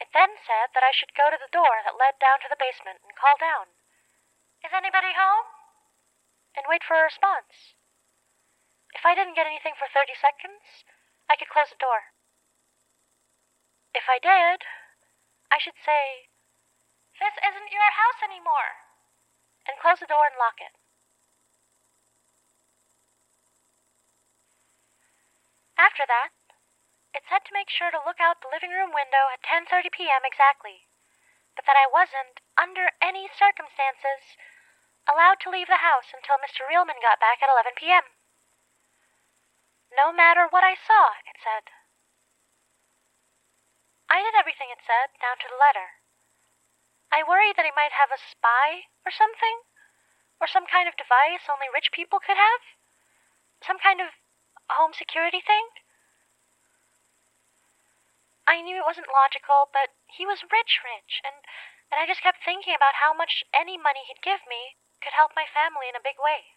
It 0.00 0.08
then 0.16 0.36
said 0.40 0.72
that 0.72 0.84
I 0.84 0.96
should 0.96 1.12
go 1.12 1.28
to 1.28 1.36
the 1.36 1.52
door 1.52 1.84
that 1.84 2.00
led 2.00 2.16
down 2.16 2.40
to 2.40 2.48
the 2.48 2.60
basement 2.60 3.04
and 3.04 3.12
call 3.16 3.36
down, 3.36 3.76
Is 4.64 4.72
anybody 4.72 5.12
home? 5.12 5.59
And 6.56 6.66
wait 6.68 6.82
for 6.82 6.98
a 6.98 7.06
response. 7.06 7.74
If 8.94 9.06
I 9.06 9.14
didn't 9.14 9.38
get 9.38 9.46
anything 9.46 9.74
for 9.78 9.86
30 9.86 10.14
seconds, 10.18 10.84
I 11.30 11.36
could 11.36 11.48
close 11.48 11.70
the 11.70 11.78
door. 11.78 12.10
If 13.94 14.06
I 14.10 14.18
did, 14.18 14.66
I 15.50 15.58
should 15.58 15.78
say, 15.82 16.30
This 17.18 17.34
isn't 17.38 17.74
your 17.74 17.90
house 17.94 18.22
anymore, 18.22 18.86
and 19.66 19.78
close 19.78 19.98
the 19.98 20.10
door 20.10 20.26
and 20.26 20.38
lock 20.38 20.58
it. 20.58 20.74
After 25.78 26.04
that, 26.06 26.30
it 27.14 27.24
said 27.26 27.42
to 27.46 27.56
make 27.56 27.70
sure 27.70 27.90
to 27.90 28.04
look 28.04 28.20
out 28.20 28.42
the 28.42 28.52
living 28.52 28.70
room 28.70 28.92
window 28.92 29.30
at 29.32 29.42
10:30 29.42 29.90
p.m. 29.90 30.22
exactly, 30.24 30.86
but 31.56 31.64
that 31.66 31.76
I 31.76 31.86
wasn't, 31.90 32.40
under 32.56 32.92
any 33.00 33.28
circumstances, 33.32 34.36
allowed 35.10 35.42
to 35.42 35.50
leave 35.50 35.66
the 35.66 35.82
house 35.82 36.14
until 36.14 36.38
Mr. 36.38 36.62
Reelman 36.62 37.02
got 37.02 37.18
back 37.18 37.42
at 37.42 37.50
11 37.50 37.74
p.m. 37.74 38.06
No 39.90 40.14
matter 40.14 40.46
what 40.46 40.62
I 40.62 40.78
saw, 40.78 41.18
it 41.26 41.34
said. 41.42 41.66
I 44.06 44.22
did 44.22 44.38
everything 44.38 44.70
it 44.70 44.82
said, 44.86 45.10
down 45.18 45.42
to 45.42 45.50
the 45.50 45.58
letter. 45.58 45.98
I 47.10 47.26
worried 47.26 47.58
that 47.58 47.66
he 47.66 47.74
might 47.74 47.94
have 47.98 48.14
a 48.14 48.22
spy 48.22 48.90
or 49.02 49.10
something, 49.10 49.66
or 50.38 50.46
some 50.46 50.66
kind 50.70 50.86
of 50.86 50.94
device 50.94 51.50
only 51.50 51.66
rich 51.66 51.90
people 51.90 52.22
could 52.22 52.38
have, 52.38 52.62
some 53.66 53.82
kind 53.82 53.98
of 53.98 54.14
home 54.70 54.94
security 54.94 55.42
thing. 55.42 55.74
I 58.46 58.62
knew 58.62 58.78
it 58.78 58.86
wasn't 58.86 59.10
logical, 59.10 59.70
but 59.74 59.94
he 60.06 60.26
was 60.26 60.46
rich, 60.50 60.82
rich, 60.82 61.22
and, 61.26 61.42
and 61.90 61.98
I 61.98 62.06
just 62.06 62.22
kept 62.22 62.42
thinking 62.42 62.74
about 62.74 63.02
how 63.02 63.14
much 63.14 63.42
any 63.54 63.78
money 63.78 64.06
he'd 64.06 64.22
give 64.22 64.42
me 64.46 64.78
could 65.00 65.16
help 65.16 65.32
my 65.34 65.48
family 65.48 65.88
in 65.88 65.96
a 65.96 66.04
big 66.04 66.20
way. 66.20 66.56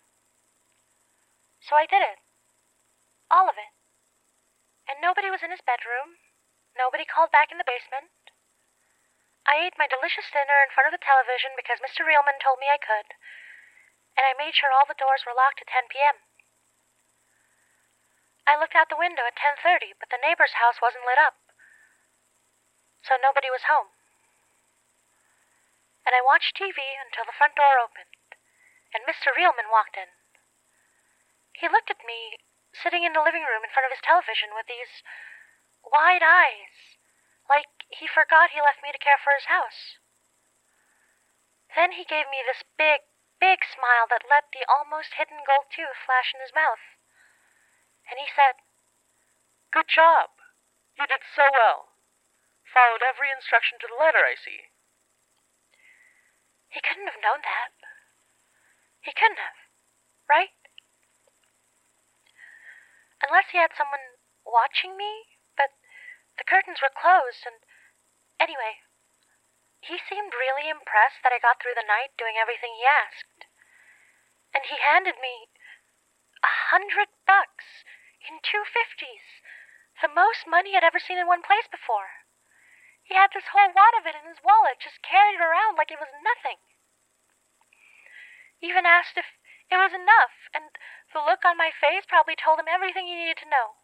So 1.63 1.79
I 1.79 1.87
did 1.87 2.03
it. 2.03 2.19
All 3.31 3.47
of 3.47 3.55
it. 3.55 3.71
And 4.87 4.99
nobody 4.99 5.31
was 5.31 5.41
in 5.41 5.51
his 5.51 5.63
bedroom. 5.63 6.19
Nobody 6.75 7.07
called 7.07 7.31
back 7.31 7.51
in 7.51 7.57
the 7.57 7.67
basement. 7.67 8.11
I 9.43 9.59
ate 9.59 9.79
my 9.79 9.91
delicious 9.91 10.31
dinner 10.31 10.63
in 10.63 10.71
front 10.71 10.87
of 10.87 10.95
the 10.95 11.03
television 11.03 11.51
because 11.59 11.83
Mr. 11.83 12.07
Reelman 12.07 12.39
told 12.39 12.63
me 12.63 12.71
I 12.71 12.79
could, 12.79 13.11
and 14.15 14.23
I 14.23 14.39
made 14.39 14.55
sure 14.55 14.71
all 14.71 14.87
the 14.87 14.95
doors 14.95 15.27
were 15.27 15.35
locked 15.35 15.59
at 15.59 15.67
10 15.67 15.91
p.m. 15.91 16.23
I 18.47 18.59
looked 18.59 18.75
out 18.75 18.87
the 18.87 18.99
window 18.99 19.23
at 19.27 19.39
10:30, 19.39 19.99
but 19.99 20.09
the 20.11 20.19
neighbor's 20.19 20.59
house 20.59 20.79
wasn't 20.79 21.07
lit 21.07 21.19
up. 21.19 21.39
So 23.03 23.19
nobody 23.19 23.51
was 23.51 23.67
home. 23.67 23.91
And 26.07 26.15
I 26.15 26.23
watched 26.23 26.55
TV 26.55 26.79
until 27.03 27.23
the 27.27 27.35
front 27.35 27.55
door 27.55 27.79
opened, 27.79 28.11
and 28.93 29.03
Mr. 29.09 29.33
Reelman 29.33 29.73
walked 29.73 29.97
in. 29.97 30.09
He 31.57 31.67
looked 31.67 31.89
at 31.89 32.05
me 32.05 32.37
sitting 32.73 33.03
in 33.03 33.13
the 33.13 33.21
living 33.25 33.45
room 33.45 33.65
in 33.65 33.73
front 33.73 33.85
of 33.85 33.93
his 33.93 34.01
television 34.01 34.53
with 34.53 34.65
these 34.65 35.05
wide 35.85 36.25
eyes, 36.25 36.97
like 37.49 37.69
he 37.89 38.07
forgot 38.09 38.53
he 38.53 38.61
left 38.61 38.81
me 38.81 38.93
to 38.93 39.01
care 39.01 39.19
for 39.21 39.33
his 39.33 39.45
house. 39.45 40.01
Then 41.75 41.97
he 41.97 42.05
gave 42.05 42.29
me 42.29 42.45
this 42.45 42.61
big, 42.77 43.01
big 43.41 43.65
smile 43.65 44.05
that 44.09 44.29
let 44.29 44.49
the 44.53 44.65
almost 44.69 45.17
hidden 45.17 45.41
gold 45.45 45.69
tooth 45.73 45.97
flash 46.05 46.33
in 46.33 46.41
his 46.41 46.53
mouth. 46.53 46.81
And 48.09 48.21
he 48.21 48.29
said, 48.29 48.61
Good 49.73 49.89
job. 49.89 50.29
You 50.97 51.09
did 51.09 51.25
so 51.33 51.49
well. 51.49 51.97
Followed 52.69 53.01
every 53.01 53.33
instruction 53.33 53.79
to 53.81 53.89
the 53.89 53.97
letter, 53.97 54.21
I 54.21 54.37
see. 54.37 54.69
He 56.69 56.81
couldn't 56.81 57.09
have 57.09 57.21
known 57.21 57.41
that. 57.41 57.73
He 59.03 59.11
couldn't 59.11 59.43
have, 59.43 59.59
right? 60.31 60.55
Unless 63.19 63.51
he 63.51 63.59
had 63.59 63.75
someone 63.75 64.19
watching 64.47 64.95
me, 64.95 65.39
but 65.59 65.75
the 66.39 66.47
curtains 66.47 66.79
were 66.79 66.91
closed, 66.91 67.43
and 67.43 67.59
anyway, 68.39 68.79
he 69.83 69.99
seemed 69.99 70.31
really 70.31 70.71
impressed 70.71 71.19
that 71.23 71.35
I 71.35 71.43
got 71.43 71.59
through 71.59 71.75
the 71.75 71.83
night 71.83 72.15
doing 72.15 72.39
everything 72.39 72.75
he 72.79 72.87
asked. 72.87 73.51
And 74.55 74.63
he 74.63 74.79
handed 74.79 75.19
me 75.19 75.51
a 76.39 76.71
hundred 76.71 77.11
bucks 77.27 77.83
in 78.23 78.39
two 78.39 78.63
fifties, 78.63 79.43
the 79.99 80.07
most 80.07 80.47
money 80.47 80.75
I'd 80.75 80.87
ever 80.87 80.99
seen 80.99 81.19
in 81.19 81.27
one 81.27 81.43
place 81.43 81.67
before. 81.67 82.23
He 83.03 83.15
had 83.15 83.35
this 83.35 83.51
whole 83.51 83.75
wad 83.75 83.99
of 83.99 84.07
it 84.07 84.15
in 84.15 84.23
his 84.23 84.39
wallet, 84.43 84.79
just 84.79 85.03
carried 85.03 85.35
it 85.35 85.43
around 85.43 85.75
like 85.75 85.91
it 85.91 85.99
was 85.99 86.11
nothing. 86.23 86.63
Even 88.63 88.87
asked 88.87 89.19
if 89.19 89.27
it 89.69 89.75
was 89.75 89.91
enough, 89.91 90.47
and 90.55 90.71
the 91.11 91.19
look 91.19 91.43
on 91.43 91.59
my 91.59 91.69
face 91.69 92.07
probably 92.07 92.39
told 92.39 92.63
him 92.63 92.71
everything 92.71 93.07
he 93.07 93.15
needed 93.19 93.35
to 93.43 93.49
know. 93.51 93.75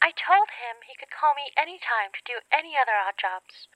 I 0.00 0.10
told 0.16 0.48
him 0.56 0.80
he 0.88 0.96
could 0.96 1.12
call 1.12 1.34
me 1.34 1.52
any 1.56 1.76
time 1.78 2.16
to 2.16 2.24
do 2.24 2.40
any 2.50 2.72
other 2.72 2.96
odd 2.96 3.18
jobs. 3.20 3.68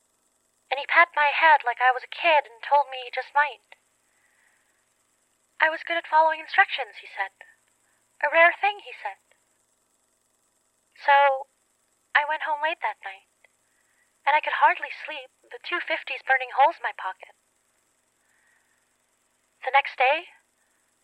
and 0.71 0.79
he 0.79 0.87
patted 0.87 1.13
my 1.19 1.35
head 1.35 1.67
like 1.67 1.83
I 1.83 1.91
was 1.91 2.07
a 2.07 2.15
kid 2.15 2.47
and 2.47 2.63
told 2.63 2.87
me 2.89 3.03
he 3.03 3.11
just 3.11 3.35
might. 3.35 3.75
I 5.59 5.69
was 5.69 5.83
good 5.83 5.99
at 5.99 6.07
following 6.07 6.39
instructions, 6.39 7.03
he 7.03 7.09
said. 7.11 7.35
A 8.23 8.31
rare 8.31 8.55
thing, 8.55 8.79
he 8.87 8.95
said. 8.95 9.19
So 10.95 11.51
I 12.15 12.25
went 12.25 12.47
home 12.47 12.63
late 12.63 12.79
that 12.87 13.03
night, 13.03 13.27
and 14.25 14.37
I 14.37 14.41
could 14.41 14.63
hardly 14.63 14.95
sleep, 14.95 15.35
the 15.43 15.59
two 15.67 15.81
fifties 15.83 16.23
burning 16.23 16.55
holes 16.55 16.79
in 16.79 16.87
my 16.87 16.95
pocket. 16.95 17.35
The 19.65 19.75
next 19.77 19.97
day, 20.01 20.33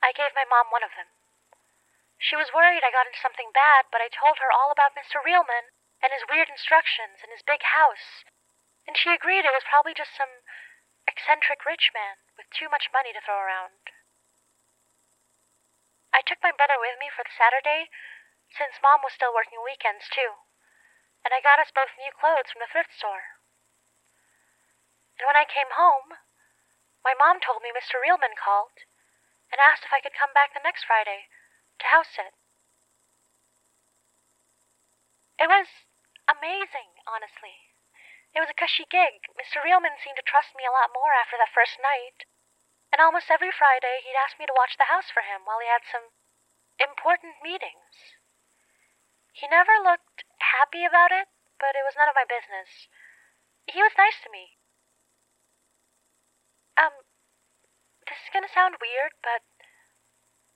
I 0.03 0.17
gave 0.17 0.33
my 0.33 0.45
mom 0.49 0.73
one 0.73 0.83
of 0.83 0.97
them. 0.97 1.13
She 2.17 2.37
was 2.37 2.53
worried 2.53 2.81
I 2.81 2.91
got 2.91 3.07
into 3.07 3.21
something 3.21 3.53
bad, 3.53 3.87
but 3.93 4.01
I 4.01 4.09
told 4.09 4.39
her 4.41 4.51
all 4.51 4.73
about 4.73 4.97
Mr. 4.97 5.21
Reelman 5.21 5.77
and 6.01 6.13
his 6.13 6.25
weird 6.29 6.49
instructions 6.49 7.21
and 7.21 7.31
his 7.31 7.45
big 7.45 7.63
house, 7.63 8.25
and 8.89 8.97
she 8.97 9.13
agreed 9.13 9.45
it 9.45 9.53
was 9.53 9.69
probably 9.69 9.93
just 9.93 10.17
some 10.17 10.41
eccentric 11.07 11.65
rich 11.69 11.93
man 11.93 12.17
with 12.37 12.49
too 12.49 12.69
much 12.73 12.89
money 12.93 13.13
to 13.13 13.21
throw 13.21 13.37
around. 13.37 13.93
I 16.17 16.25
took 16.25 16.41
my 16.41 16.53
brother 16.53 16.81
with 16.81 16.97
me 16.97 17.13
for 17.13 17.25
the 17.25 17.37
Saturday, 17.37 17.93
since 18.49 18.81
Mom 18.81 19.05
was 19.05 19.13
still 19.13 19.37
working 19.37 19.61
weekends 19.61 20.09
too, 20.09 20.41
and 21.21 21.37
I 21.37 21.45
got 21.45 21.61
us 21.61 21.69
both 21.75 21.93
new 22.01 22.13
clothes 22.17 22.49
from 22.49 22.65
the 22.65 22.73
thrift 22.73 22.97
store. 22.97 23.37
And 25.21 25.29
when 25.29 25.37
I 25.37 25.45
came 25.45 25.73
home, 25.77 26.17
my 27.07 27.15
mom 27.15 27.39
told 27.39 27.63
me 27.63 27.71
Mr. 27.71 28.03
Reelman 28.03 28.35
called 28.35 28.83
and 29.55 29.63
asked 29.63 29.87
if 29.87 29.95
I 29.95 30.03
could 30.03 30.19
come 30.19 30.35
back 30.35 30.51
the 30.51 30.67
next 30.67 30.83
Friday 30.83 31.31
to 31.79 31.87
house 31.87 32.11
sit. 32.11 32.35
It 35.39 35.47
was 35.47 35.71
amazing, 36.27 36.99
honestly. 37.07 37.71
It 38.35 38.43
was 38.43 38.51
a 38.51 38.59
cushy 38.59 38.91
gig. 38.91 39.23
Mr. 39.39 39.63
Reelman 39.63 40.03
seemed 40.03 40.19
to 40.19 40.27
trust 40.27 40.59
me 40.59 40.67
a 40.67 40.75
lot 40.75 40.91
more 40.91 41.15
after 41.15 41.39
that 41.39 41.55
first 41.55 41.79
night, 41.79 42.27
and 42.91 42.99
almost 42.99 43.31
every 43.31 43.55
Friday 43.55 44.03
he'd 44.03 44.19
ask 44.19 44.35
me 44.43 44.51
to 44.51 44.59
watch 44.59 44.75
the 44.75 44.91
house 44.91 45.07
for 45.07 45.23
him 45.23 45.47
while 45.47 45.63
he 45.63 45.71
had 45.71 45.87
some 45.87 46.11
important 46.83 47.39
meetings. 47.39 48.19
He 49.31 49.47
never 49.47 49.79
looked 49.79 50.27
happy 50.43 50.83
about 50.83 51.15
it, 51.15 51.31
but 51.63 51.79
it 51.79 51.87
was 51.87 51.95
none 51.95 52.11
of 52.11 52.19
my 52.19 52.27
business. 52.27 52.91
He 53.71 53.79
was 53.79 53.95
nice 53.95 54.19
to 54.27 54.33
me. 54.33 54.57
Um, 56.77 56.93
this 58.07 58.19
is 58.23 58.33
gonna 58.33 58.51
sound 58.51 58.79
weird, 58.81 59.13
but 59.23 59.43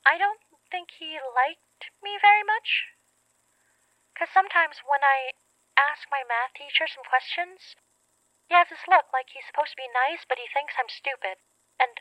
I 0.07 0.17
don't 0.17 0.41
think 0.71 0.91
he 0.97 1.19
liked 1.19 1.91
me 2.03 2.19
very 2.19 2.43
much. 2.43 2.95
Because 4.15 4.31
sometimes 4.31 4.83
when 4.87 5.03
I 5.03 5.35
ask 5.77 6.07
my 6.11 6.23
math 6.27 6.55
teacher 6.55 6.87
some 6.87 7.05
questions, 7.05 7.75
he 8.47 8.55
has 8.55 8.69
this 8.69 8.87
look 8.91 9.11
like 9.13 9.31
he's 9.31 9.47
supposed 9.47 9.79
to 9.79 9.83
be 9.83 9.91
nice, 9.91 10.27
but 10.27 10.39
he 10.39 10.51
thinks 10.51 10.75
I'm 10.79 10.91
stupid. 10.91 11.39
And 11.79 12.01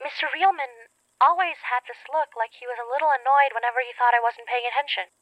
Mr. 0.00 0.28
Reelman 0.32 0.92
always 1.20 1.60
had 1.68 1.84
this 1.84 2.00
look 2.08 2.32
like 2.36 2.56
he 2.56 2.68
was 2.68 2.80
a 2.80 2.88
little 2.88 3.12
annoyed 3.12 3.52
whenever 3.52 3.84
he 3.84 3.92
thought 3.92 4.16
I 4.16 4.24
wasn't 4.24 4.48
paying 4.48 4.64
attention. 4.64 5.12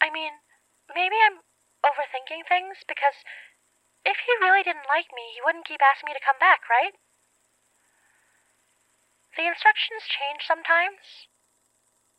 I 0.00 0.08
mean, 0.08 0.40
maybe 0.92 1.20
I'm 1.20 1.44
overthinking 1.84 2.48
things 2.48 2.80
because 2.88 3.20
if 4.04 4.18
he 4.24 4.32
really 4.40 4.62
didn't 4.62 4.88
like 4.88 5.12
me, 5.12 5.36
he 5.36 5.44
wouldn't 5.44 5.68
keep 5.68 5.82
asking 5.82 6.10
me 6.10 6.16
to 6.16 6.24
come 6.24 6.40
back, 6.40 6.66
right? 6.68 6.96
The 9.36 9.48
instructions 9.48 10.04
change 10.08 10.44
sometimes. 10.44 11.28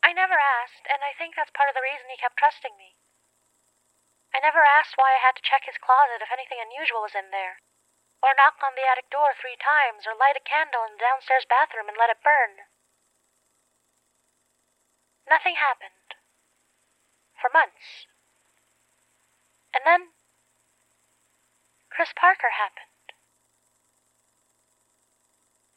I 0.02 0.13
never 0.13 0.36
asked, 0.36 0.89
and 0.89 1.06
I 1.06 1.13
think 1.13 1.36
that's 1.36 1.54
part 1.54 1.69
of 1.69 1.76
the 1.78 1.86
reason 1.86 2.10
he 2.10 2.17
kept 2.17 2.38
trusting 2.38 2.76
me. 2.76 2.97
I 4.34 4.41
never 4.41 4.65
asked 4.65 4.97
why 4.97 5.13
I 5.13 5.21
had 5.21 5.38
to 5.38 5.45
check 5.45 5.69
his 5.69 5.78
closet 5.78 6.26
if 6.26 6.34
anything 6.34 6.58
unusual 6.58 7.06
was 7.06 7.13
in 7.13 7.30
there, 7.30 7.62
or 8.21 8.34
knock 8.34 8.58
on 8.65 8.73
the 8.73 8.88
attic 8.89 9.13
door 9.13 9.38
three 9.38 9.56
times, 9.56 10.10
or 10.10 10.17
light 10.17 10.36
a 10.36 10.41
candle 10.41 10.84
in 10.84 10.97
the 10.97 11.06
downstairs 11.06 11.45
bathroom 11.45 11.88
and 11.88 11.97
let 11.97 12.10
it 12.10 12.26
burn. 12.26 12.65
Nothing 15.30 15.56
happened. 15.56 16.17
For 17.39 17.49
months. 17.54 18.10
And 19.73 19.86
then, 19.86 20.13
Chris 21.89 22.13
Parker 22.15 22.58
happened. 22.58 22.92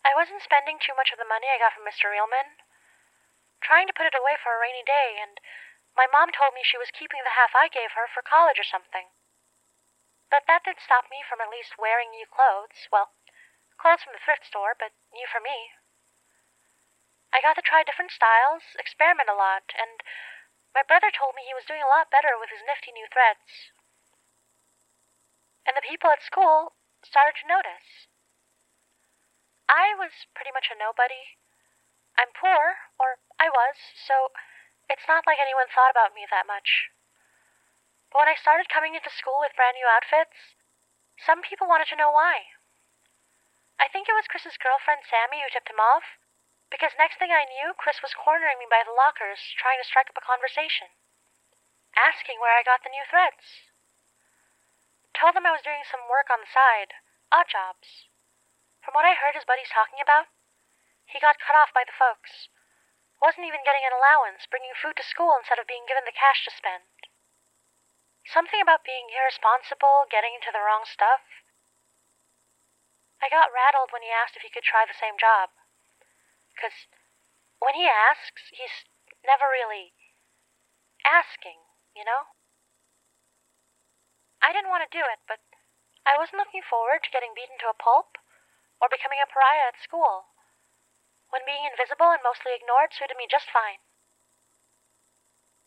I 0.07 0.15
wasn't 0.15 0.47
spending 0.47 0.79
too 0.79 0.95
much 0.95 1.11
of 1.11 1.19
the 1.19 1.27
money 1.27 1.51
I 1.51 1.59
got 1.59 1.75
from 1.75 1.83
Mr. 1.83 2.15
Reelman, 2.15 2.63
trying 3.59 3.91
to 3.91 3.97
put 3.97 4.07
it 4.07 4.15
away 4.15 4.39
for 4.39 4.55
a 4.55 4.63
rainy 4.63 4.87
day, 4.87 5.19
and 5.19 5.43
my 5.99 6.07
mom 6.07 6.31
told 6.31 6.55
me 6.55 6.63
she 6.63 6.79
was 6.79 6.95
keeping 6.95 7.27
the 7.27 7.35
half 7.35 7.59
I 7.59 7.67
gave 7.67 7.99
her 7.99 8.07
for 8.07 8.23
college 8.23 8.55
or 8.55 8.63
something. 8.63 9.11
But 10.31 10.47
that 10.47 10.63
didn't 10.63 10.87
stop 10.87 11.11
me 11.11 11.27
from 11.27 11.43
at 11.43 11.51
least 11.51 11.75
wearing 11.75 12.15
new 12.15 12.23
clothes. 12.31 12.87
Well, 12.95 13.19
clothes 13.83 14.07
from 14.07 14.15
the 14.15 14.23
thrift 14.23 14.47
store, 14.47 14.79
but 14.79 14.95
new 15.11 15.27
for 15.27 15.43
me. 15.43 15.75
I 17.35 17.43
got 17.43 17.59
to 17.59 17.67
try 17.67 17.83
different 17.83 18.15
styles, 18.15 18.63
experiment 18.79 19.27
a 19.27 19.35
lot, 19.35 19.75
and 19.75 20.07
my 20.71 20.87
brother 20.87 21.11
told 21.11 21.35
me 21.35 21.43
he 21.43 21.57
was 21.57 21.67
doing 21.67 21.83
a 21.83 21.91
lot 21.91 22.15
better 22.15 22.39
with 22.39 22.55
his 22.55 22.63
nifty 22.63 22.95
new 22.95 23.11
threads. 23.11 23.75
And 25.67 25.75
the 25.75 25.83
people 25.83 26.15
at 26.15 26.23
school 26.23 26.79
started 27.03 27.35
to 27.43 27.51
notice. 27.51 28.07
I 29.67 29.95
was 29.99 30.31
pretty 30.35 30.55
much 30.55 30.71
a 30.71 30.79
nobody. 30.79 31.39
I'm 32.17 32.33
poor, 32.33 32.79
or 32.97 33.19
I 33.37 33.51
was, 33.51 33.77
so 33.95 34.33
it's 34.89 35.07
not 35.11 35.27
like 35.27 35.43
anyone 35.43 35.69
thought 35.69 35.91
about 35.91 36.15
me 36.15 36.25
that 36.31 36.47
much. 36.47 36.89
But 38.11 38.25
when 38.25 38.33
I 38.33 38.39
started 38.39 38.73
coming 38.73 38.95
into 38.95 39.13
school 39.13 39.43
with 39.43 39.59
brand 39.59 39.77
new 39.77 39.85
outfits, 39.85 40.57
some 41.19 41.43
people 41.43 41.67
wanted 41.67 41.91
to 41.93 41.99
know 41.99 42.15
why. 42.15 42.57
I 43.77 43.89
think 43.93 44.09
it 44.09 44.17
was 44.17 44.31
Chris's 44.31 44.57
girlfriend 44.57 45.05
Sammy 45.05 45.45
who 45.45 45.53
tipped 45.53 45.69
him 45.69 45.83
off, 45.83 46.17
because 46.71 46.97
next 46.97 47.19
thing 47.21 47.31
I 47.31 47.45
knew, 47.45 47.77
Chris 47.77 48.01
was 48.01 48.17
cornering 48.17 48.59
me 48.59 48.67
by 48.71 48.83
the 48.87 48.97
lockers, 48.97 49.39
trying 49.61 49.77
to 49.83 49.87
strike 49.87 50.09
up 50.09 50.19
a 50.19 50.25
conversation, 50.25 50.89
asking 51.93 52.41
where 52.41 52.57
I 52.57 52.65
got 52.65 52.81
the 52.83 52.95
new 52.95 53.05
threads. 53.05 53.69
Told 55.13 55.37
them 55.37 55.45
I 55.45 55.53
was 55.53 55.65
doing 55.65 55.85
some 55.85 56.09
work 56.09 56.33
on 56.33 56.41
the 56.41 56.51
side, 56.51 56.97
odd 57.33 57.49
jobs. 57.49 58.09
From 58.87 58.95
what 58.95 59.03
I 59.03 59.19
heard 59.19 59.35
his 59.35 59.43
buddies 59.43 59.75
talking 59.75 59.99
about, 59.99 60.31
he 61.11 61.19
got 61.19 61.43
cut 61.43 61.59
off 61.59 61.75
by 61.75 61.83
the 61.83 61.99
folks. 61.99 62.47
Wasn't 63.19 63.43
even 63.43 63.67
getting 63.67 63.83
an 63.83 63.91
allowance, 63.91 64.47
bringing 64.47 64.79
food 64.79 64.95
to 64.95 65.03
school 65.03 65.35
instead 65.35 65.59
of 65.59 65.67
being 65.67 65.91
given 65.91 66.07
the 66.07 66.15
cash 66.15 66.47
to 66.47 66.55
spend. 66.55 66.87
Something 68.23 68.63
about 68.63 68.87
being 68.87 69.11
irresponsible, 69.11 70.07
getting 70.07 70.39
into 70.39 70.55
the 70.55 70.63
wrong 70.63 70.87
stuff. 70.87 71.27
I 73.19 73.27
got 73.27 73.51
rattled 73.51 73.91
when 73.91 74.07
he 74.07 74.15
asked 74.15 74.39
if 74.39 74.47
he 74.47 74.55
could 74.55 74.63
try 74.63 74.87
the 74.87 74.95
same 74.95 75.19
job. 75.19 75.51
Because 76.55 76.87
when 77.59 77.75
he 77.75 77.91
asks, 77.91 78.55
he's 78.55 78.87
never 79.27 79.51
really 79.51 79.99
asking, 81.03 81.59
you 81.91 82.07
know? 82.07 82.31
I 84.39 84.55
didn't 84.55 84.71
want 84.71 84.87
to 84.87 84.95
do 84.95 85.03
it, 85.03 85.19
but 85.27 85.43
I 86.07 86.15
wasn't 86.15 86.39
looking 86.39 86.63
forward 86.63 87.03
to 87.03 87.11
getting 87.11 87.35
beaten 87.35 87.59
to 87.67 87.75
a 87.75 87.75
pulp 87.75 88.15
or 88.81 88.89
becoming 88.93 89.21
a 89.23 89.29
pariah 89.29 89.73
at 89.73 89.81
school, 89.81 90.33
when 91.31 91.47
being 91.49 91.65
invisible 91.65 92.13
and 92.13 92.23
mostly 92.23 92.53
ignored 92.55 92.93
suited 92.93 93.17
me 93.17 93.27
just 93.27 93.51
fine. 93.51 93.81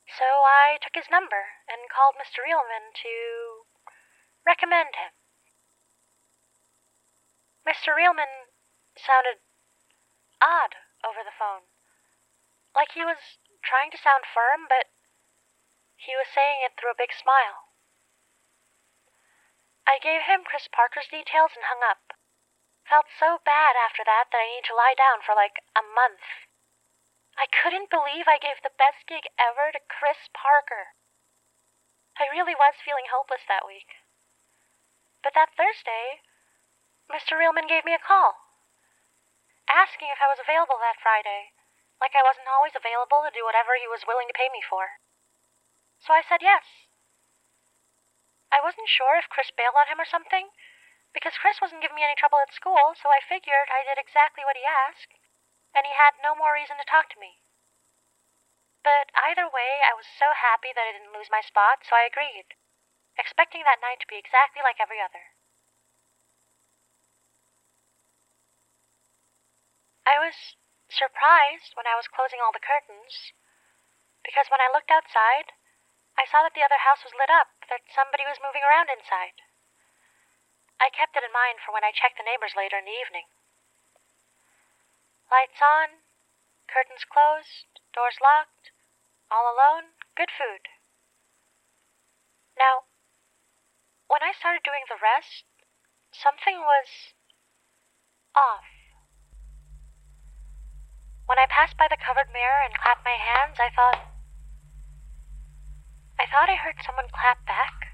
So 0.10 0.26
I 0.26 0.82
took 0.82 0.98
his 0.98 1.12
number 1.14 1.62
and 1.70 1.90
called 1.90 2.18
Mr. 2.18 2.42
Reelman 2.42 2.94
to 3.06 3.14
recommend 4.46 4.98
him. 4.98 5.14
Mr. 7.68 7.94
Reelman 7.94 8.50
sounded 8.98 9.46
odd 10.42 10.74
over 11.06 11.22
the 11.22 11.36
phone, 11.36 11.70
like 12.74 12.98
he 12.98 13.06
was 13.06 13.38
trying 13.62 13.92
to 13.92 14.02
sound 14.02 14.26
firm, 14.26 14.66
but 14.66 14.90
he 15.96 16.16
was 16.16 16.32
saying 16.32 16.64
it 16.66 16.74
through 16.80 16.92
a 16.92 16.98
big 16.98 17.14
smile. 17.14 17.70
I 19.86 20.00
gave 20.02 20.26
him 20.26 20.48
Chris 20.48 20.70
Parker's 20.72 21.12
details 21.12 21.54
and 21.54 21.66
hung 21.70 21.84
up. 21.84 22.19
Felt 22.90 23.06
so 23.22 23.38
bad 23.46 23.78
after 23.78 24.02
that 24.02 24.34
that 24.34 24.42
I 24.42 24.50
need 24.50 24.66
to 24.66 24.74
lie 24.74 24.98
down 24.98 25.22
for 25.22 25.38
like 25.38 25.62
a 25.78 25.86
month. 25.86 26.26
I 27.38 27.46
couldn't 27.46 27.94
believe 27.94 28.26
I 28.26 28.42
gave 28.42 28.66
the 28.66 28.74
best 28.82 29.06
gig 29.06 29.30
ever 29.38 29.70
to 29.70 29.80
Chris 29.86 30.26
Parker. 30.34 30.98
I 32.18 32.34
really 32.34 32.58
was 32.58 32.82
feeling 32.82 33.14
hopeless 33.14 33.46
that 33.46 33.70
week. 33.70 34.02
But 35.22 35.38
that 35.38 35.54
Thursday, 35.54 36.26
Mr. 37.08 37.38
Reelman 37.38 37.70
gave 37.70 37.86
me 37.86 37.94
a 37.94 38.02
call, 38.02 38.42
asking 39.70 40.10
if 40.10 40.18
I 40.18 40.28
was 40.28 40.42
available 40.42 40.82
that 40.82 40.98
Friday, 40.98 41.54
like 42.02 42.18
I 42.18 42.26
wasn't 42.26 42.50
always 42.50 42.74
available 42.74 43.22
to 43.22 43.32
do 43.32 43.46
whatever 43.46 43.78
he 43.78 43.86
was 43.86 44.10
willing 44.10 44.26
to 44.28 44.36
pay 44.36 44.50
me 44.50 44.66
for. 44.66 44.98
So 46.02 46.18
I 46.18 46.26
said 46.26 46.42
yes. 46.42 46.66
I 48.50 48.66
wasn't 48.66 48.90
sure 48.90 49.14
if 49.22 49.30
Chris 49.30 49.54
bailed 49.54 49.78
on 49.78 49.86
him 49.86 50.02
or 50.02 50.10
something, 50.10 50.50
because 51.14 51.38
Chris 51.42 51.60
wasn't 51.60 51.82
giving 51.82 51.98
me 51.98 52.06
any 52.06 52.16
trouble 52.16 52.40
at 52.40 52.54
school, 52.54 52.94
so 52.94 53.10
I 53.10 53.20
figured 53.26 53.70
I 53.70 53.84
did 53.84 53.98
exactly 53.98 54.46
what 54.46 54.58
he 54.58 54.66
asked, 54.66 55.18
and 55.74 55.86
he 55.86 55.94
had 55.94 56.22
no 56.22 56.36
more 56.36 56.54
reason 56.54 56.78
to 56.78 56.86
talk 56.86 57.10
to 57.10 57.20
me. 57.20 57.42
But 58.84 59.12
either 59.14 59.50
way, 59.50 59.82
I 59.84 59.98
was 59.98 60.08
so 60.08 60.32
happy 60.32 60.72
that 60.72 60.86
I 60.86 60.94
didn't 60.94 61.14
lose 61.14 61.34
my 61.34 61.42
spot, 61.42 61.84
so 61.84 61.96
I 61.98 62.08
agreed, 62.08 62.56
expecting 63.18 63.66
that 63.66 63.82
night 63.82 64.00
to 64.02 64.08
be 64.08 64.22
exactly 64.22 64.62
like 64.62 64.80
every 64.80 65.02
other. 65.02 65.36
I 70.08 70.18
was 70.18 70.56
surprised 70.90 71.78
when 71.78 71.86
I 71.86 71.94
was 71.94 72.10
closing 72.10 72.40
all 72.42 72.54
the 72.54 72.64
curtains, 72.64 73.34
because 74.24 74.50
when 74.50 74.62
I 74.62 74.72
looked 74.74 74.90
outside, 74.90 75.54
I 76.18 76.26
saw 76.26 76.42
that 76.42 76.54
the 76.54 76.66
other 76.66 76.82
house 76.82 77.04
was 77.04 77.14
lit 77.14 77.30
up, 77.30 77.54
that 77.70 77.86
somebody 77.94 78.26
was 78.26 78.42
moving 78.42 78.64
around 78.66 78.90
inside. 78.90 79.38
I 80.80 80.88
kept 80.88 81.20
it 81.20 81.28
in 81.28 81.36
mind 81.36 81.60
for 81.60 81.76
when 81.76 81.84
I 81.84 81.92
checked 81.92 82.16
the 82.16 82.24
neighbors 82.24 82.56
later 82.56 82.80
in 82.80 82.88
the 82.88 82.96
evening. 82.96 83.28
Lights 85.28 85.60
on, 85.62 86.08
curtains 86.72 87.04
closed, 87.04 87.68
doors 87.94 88.18
locked, 88.24 88.72
all 89.30 89.52
alone, 89.52 89.94
good 90.16 90.32
food. 90.32 90.72
Now, 92.58 92.90
when 94.08 94.24
I 94.24 94.32
started 94.34 94.64
doing 94.64 94.88
the 94.88 94.98
rest, 94.98 95.46
something 96.16 96.64
was 96.64 97.14
off. 98.34 98.66
When 101.28 101.38
I 101.38 101.46
passed 101.46 101.78
by 101.78 101.88
the 101.92 102.00
covered 102.00 102.34
mirror 102.34 102.64
and 102.66 102.74
clapped 102.74 103.06
my 103.06 103.20
hands, 103.20 103.60
I 103.60 103.70
thought. 103.70 104.02
I 106.18 106.26
thought 106.26 106.50
I 106.50 106.56
heard 106.56 106.82
someone 106.82 107.06
clap 107.14 107.46
back. 107.46 107.89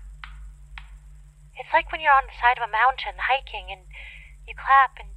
It's 1.55 1.71
like 1.71 1.91
when 1.91 2.01
you're 2.03 2.15
on 2.15 2.27
the 2.27 2.35
side 2.35 2.59
of 2.59 2.67
a 2.67 2.71
mountain 2.71 3.15
hiking 3.15 3.71
and 3.71 3.87
you 4.47 4.53
clap 4.53 4.99
and 4.99 5.15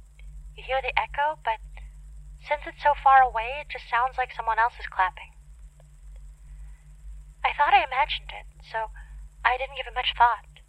you 0.55 0.63
hear 0.63 0.81
the 0.81 0.95
echo, 0.95 1.39
but 1.43 1.59
since 2.39 2.63
it's 2.65 2.81
so 2.81 2.95
far 2.95 3.19
away, 3.19 3.59
it 3.59 3.67
just 3.67 3.91
sounds 3.91 4.15
like 4.17 4.31
someone 4.31 4.59
else 4.59 4.79
is 4.79 4.87
clapping. 4.87 5.35
I 7.43 7.51
thought 7.55 7.75
I 7.75 7.83
imagined 7.83 8.31
it, 8.31 8.47
so 8.63 8.91
I 9.43 9.59
didn't 9.59 9.75
give 9.75 9.87
it 9.87 9.95
much 9.95 10.15
thought. 10.15 10.63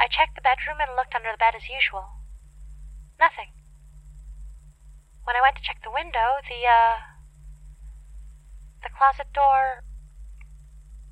I 0.00 0.08
checked 0.08 0.36
the 0.36 0.44
bedroom 0.44 0.80
and 0.80 0.96
looked 0.96 1.14
under 1.14 1.32
the 1.32 1.40
bed 1.40 1.56
as 1.56 1.68
usual. 1.68 2.20
Nothing. 3.20 3.52
When 5.24 5.36
I 5.36 5.44
went 5.44 5.56
to 5.56 5.64
check 5.64 5.80
the 5.84 5.92
window, 5.92 6.40
the, 6.48 6.64
uh, 6.64 6.96
the 8.82 8.88
closet 8.88 9.28
door 9.32 9.84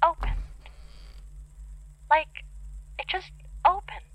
opened. 0.00 0.40
Like, 2.08 2.47
it 2.98 3.06
just 3.08 3.32
opened. 3.64 4.10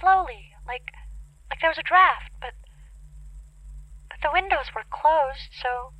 Slowly, 0.00 0.52
like, 0.66 0.92
like 1.50 1.60
there 1.60 1.70
was 1.70 1.78
a 1.80 1.86
draft, 1.86 2.32
but, 2.40 2.54
but 4.08 4.20
the 4.22 4.32
windows 4.32 4.72
were 4.74 4.84
closed, 4.88 5.52
so 5.52 5.92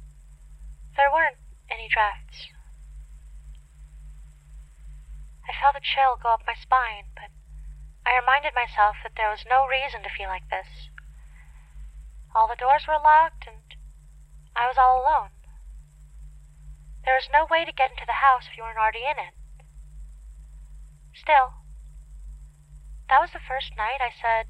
there 0.97 1.13
weren't 1.13 1.41
any 1.71 1.89
drafts. 1.89 2.49
I 5.49 5.53
felt 5.57 5.77
a 5.77 5.83
chill 5.83 6.17
go 6.17 6.35
up 6.35 6.47
my 6.47 6.55
spine, 6.55 7.11
but 7.15 7.35
I 8.07 8.17
reminded 8.17 8.55
myself 8.55 8.97
that 9.03 9.17
there 9.17 9.31
was 9.31 9.45
no 9.49 9.67
reason 9.67 10.03
to 10.03 10.15
feel 10.17 10.29
like 10.29 10.49
this. 10.49 10.89
All 12.35 12.47
the 12.47 12.57
doors 12.57 12.87
were 12.87 13.03
locked, 13.03 13.47
and 13.47 13.75
I 14.55 14.69
was 14.69 14.79
all 14.79 15.03
alone. 15.03 15.35
There 17.05 17.15
was 17.15 17.29
no 17.33 17.47
way 17.51 17.65
to 17.65 17.73
get 17.73 17.91
into 17.91 18.07
the 18.07 18.23
house 18.23 18.47
if 18.47 18.57
you 18.57 18.63
weren't 18.63 18.79
already 18.79 19.05
in 19.05 19.19
it. 19.19 19.35
Still, 21.15 21.60
that 23.11 23.19
was 23.19 23.35
the 23.35 23.43
first 23.43 23.75
night 23.77 23.99
I 23.99 24.15
said, 24.15 24.47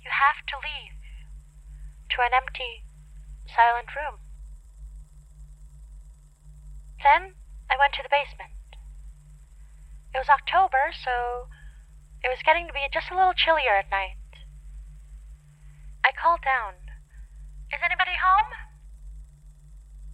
You 0.00 0.08
have 0.08 0.40
to 0.48 0.56
leave 0.56 0.96
to 2.16 2.24
an 2.24 2.32
empty, 2.32 2.88
silent 3.44 3.92
room. 3.92 4.24
Then 7.04 7.36
I 7.68 7.76
went 7.76 7.92
to 7.94 8.02
the 8.02 8.08
basement. 8.08 8.80
It 10.16 10.18
was 10.18 10.32
October, 10.32 10.88
so 10.96 11.52
it 12.24 12.32
was 12.32 12.40
getting 12.40 12.66
to 12.66 12.72
be 12.72 12.88
just 12.88 13.12
a 13.12 13.16
little 13.16 13.36
chillier 13.36 13.76
at 13.76 13.92
night. 13.92 14.16
I 16.00 16.16
called 16.16 16.40
down, 16.40 16.80
Is 17.68 17.84
anybody 17.84 18.16
home? 18.16 18.56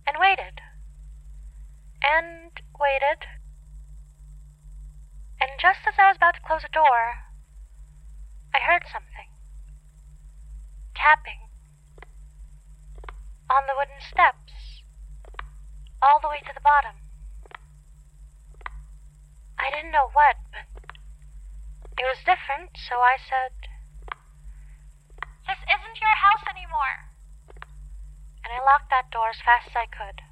And 0.03 0.19
waited. 0.19 0.59
And 2.03 2.59
waited. 2.75 3.40
And 5.41 5.57
just 5.59 5.81
as 5.89 5.97
I 5.97 6.09
was 6.09 6.17
about 6.17 6.35
to 6.37 6.45
close 6.45 6.63
the 6.63 6.69
door, 6.69 7.33
I 8.53 8.61
heard 8.61 8.85
something. 8.85 9.33
Tapping. 10.95 11.49
On 13.49 13.65
the 13.67 13.75
wooden 13.77 14.05
steps. 14.05 14.85
All 16.03 16.21
the 16.21 16.29
way 16.29 16.45
to 16.45 16.53
the 16.53 16.61
bottom. 16.61 17.01
I 19.59 19.71
didn't 19.73 19.93
know 19.93 20.09
what, 20.13 20.37
but 20.53 20.69
it 21.97 22.05
was 22.05 22.25
different, 22.25 22.77
so 22.77 22.97
I 23.01 23.17
said, 23.21 23.53
this 25.47 25.61
isn't 25.69 26.01
your 26.01 26.17
house 26.17 26.45
anymore. 26.49 27.13
And 28.45 28.53
I 28.53 28.65
locked 28.65 28.89
that 28.89 29.11
door 29.11 29.29
as 29.29 29.41
fast 29.45 29.69
as 29.69 29.77
I 29.77 29.85
could. 29.85 30.25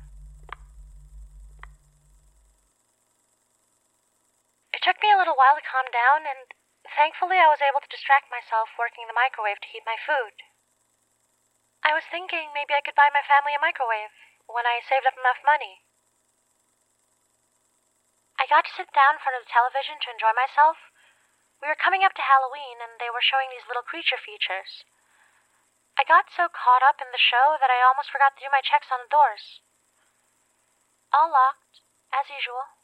It 4.78 4.86
took 4.86 5.02
me 5.02 5.10
a 5.10 5.18
little 5.18 5.34
while 5.34 5.58
to 5.58 5.66
calm 5.66 5.90
down, 5.90 6.22
and 6.22 6.54
thankfully 6.94 7.34
I 7.34 7.50
was 7.50 7.58
able 7.58 7.82
to 7.82 7.90
distract 7.90 8.30
myself 8.30 8.70
working 8.78 9.10
the 9.10 9.18
microwave 9.18 9.58
to 9.58 9.70
heat 9.74 9.82
my 9.82 9.98
food. 9.98 10.38
I 11.82 11.98
was 11.98 12.06
thinking 12.06 12.54
maybe 12.54 12.78
I 12.78 12.80
could 12.86 12.94
buy 12.94 13.10
my 13.10 13.26
family 13.26 13.58
a 13.58 13.58
microwave 13.58 14.14
when 14.46 14.70
I 14.70 14.78
saved 14.86 15.02
up 15.02 15.18
enough 15.18 15.42
money. 15.42 15.82
I 18.38 18.46
got 18.46 18.70
to 18.70 18.76
sit 18.78 18.94
down 18.94 19.18
in 19.18 19.22
front 19.26 19.34
of 19.34 19.42
the 19.42 19.50
television 19.50 19.98
to 19.98 20.14
enjoy 20.14 20.30
myself. 20.38 20.78
We 21.58 21.66
were 21.66 21.74
coming 21.74 22.06
up 22.06 22.14
to 22.14 22.22
Halloween, 22.22 22.78
and 22.78 23.02
they 23.02 23.10
were 23.10 23.18
showing 23.18 23.50
these 23.50 23.66
little 23.66 23.82
creature 23.82 24.22
features. 24.22 24.86
I 25.98 26.06
got 26.06 26.30
so 26.30 26.46
caught 26.46 26.86
up 26.86 27.02
in 27.02 27.10
the 27.10 27.18
show 27.18 27.58
that 27.58 27.74
I 27.74 27.82
almost 27.82 28.14
forgot 28.14 28.38
to 28.38 28.46
do 28.46 28.54
my 28.54 28.62
checks 28.62 28.94
on 28.94 29.02
the 29.02 29.10
doors. 29.10 29.58
All 31.10 31.34
locked, 31.34 31.82
as 32.14 32.30
usual. 32.30 32.77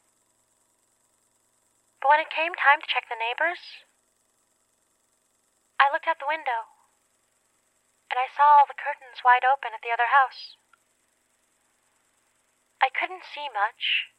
But 2.05 2.21
when 2.21 2.27
it 2.29 2.29
came 2.29 2.53
time 2.53 2.85
to 2.85 2.85
check 2.85 3.09
the 3.09 3.17
neighbors, 3.17 3.81
I 5.81 5.89
looked 5.89 6.05
out 6.05 6.21
the 6.21 6.29
window, 6.29 6.69
and 8.13 8.21
I 8.21 8.29
saw 8.29 8.61
all 8.61 8.69
the 8.69 8.77
curtains 8.77 9.25
wide 9.25 9.41
open 9.41 9.73
at 9.73 9.81
the 9.81 9.89
other 9.89 10.13
house. 10.13 10.53
I 12.77 12.93
couldn't 12.93 13.25
see 13.25 13.49
much 13.49 14.13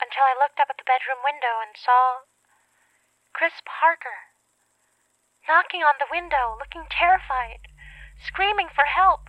until 0.00 0.24
I 0.24 0.40
looked 0.40 0.56
up 0.56 0.72
at 0.72 0.80
the 0.80 0.88
bedroom 0.88 1.20
window 1.20 1.60
and 1.60 1.76
saw 1.76 2.24
Chris 3.36 3.60
Parker 3.60 4.32
knocking 5.44 5.84
on 5.84 6.00
the 6.00 6.08
window, 6.08 6.56
looking 6.56 6.88
terrified 6.88 7.68
screaming 8.24 8.72
for 8.72 8.88
help. 8.88 9.28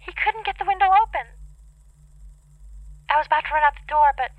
He 0.00 0.16
couldn't 0.16 0.48
get 0.48 0.56
the 0.56 0.64
window 0.64 0.88
open. 0.88 1.36
I 3.12 3.20
was 3.20 3.28
about 3.28 3.44
to 3.44 3.52
run 3.52 3.68
out 3.68 3.76
the 3.76 3.84
door, 3.84 4.16
but 4.16 4.32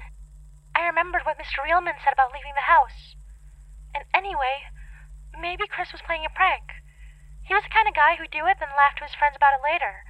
I 0.84 0.92
remembered 0.92 1.24
what 1.24 1.40
Mr. 1.40 1.64
Reelman 1.64 1.96
said 2.04 2.12
about 2.12 2.36
leaving 2.36 2.60
the 2.60 2.68
house. 2.68 3.16
And 3.96 4.04
anyway, 4.12 4.68
maybe 5.32 5.64
Chris 5.64 5.96
was 5.96 6.04
playing 6.04 6.28
a 6.28 6.36
prank. 6.36 6.84
He 7.48 7.56
was 7.56 7.64
the 7.64 7.72
kind 7.72 7.88
of 7.88 7.96
guy 7.96 8.20
who'd 8.20 8.36
do 8.36 8.44
it, 8.52 8.60
then 8.60 8.76
laugh 8.76 9.00
to 9.00 9.08
his 9.08 9.16
friends 9.16 9.40
about 9.40 9.56
it 9.56 9.64
later. 9.64 10.04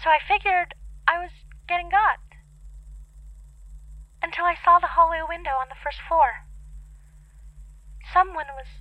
So 0.00 0.08
I 0.08 0.16
figured 0.24 0.72
I 1.04 1.20
was 1.20 1.44
getting 1.68 1.92
got. 1.92 2.24
Until 4.24 4.48
I 4.48 4.56
saw 4.56 4.80
the 4.80 4.96
hallway 4.96 5.20
window 5.20 5.60
on 5.60 5.68
the 5.68 5.76
first 5.84 6.00
floor. 6.00 6.48
Someone 8.08 8.48
was 8.56 8.80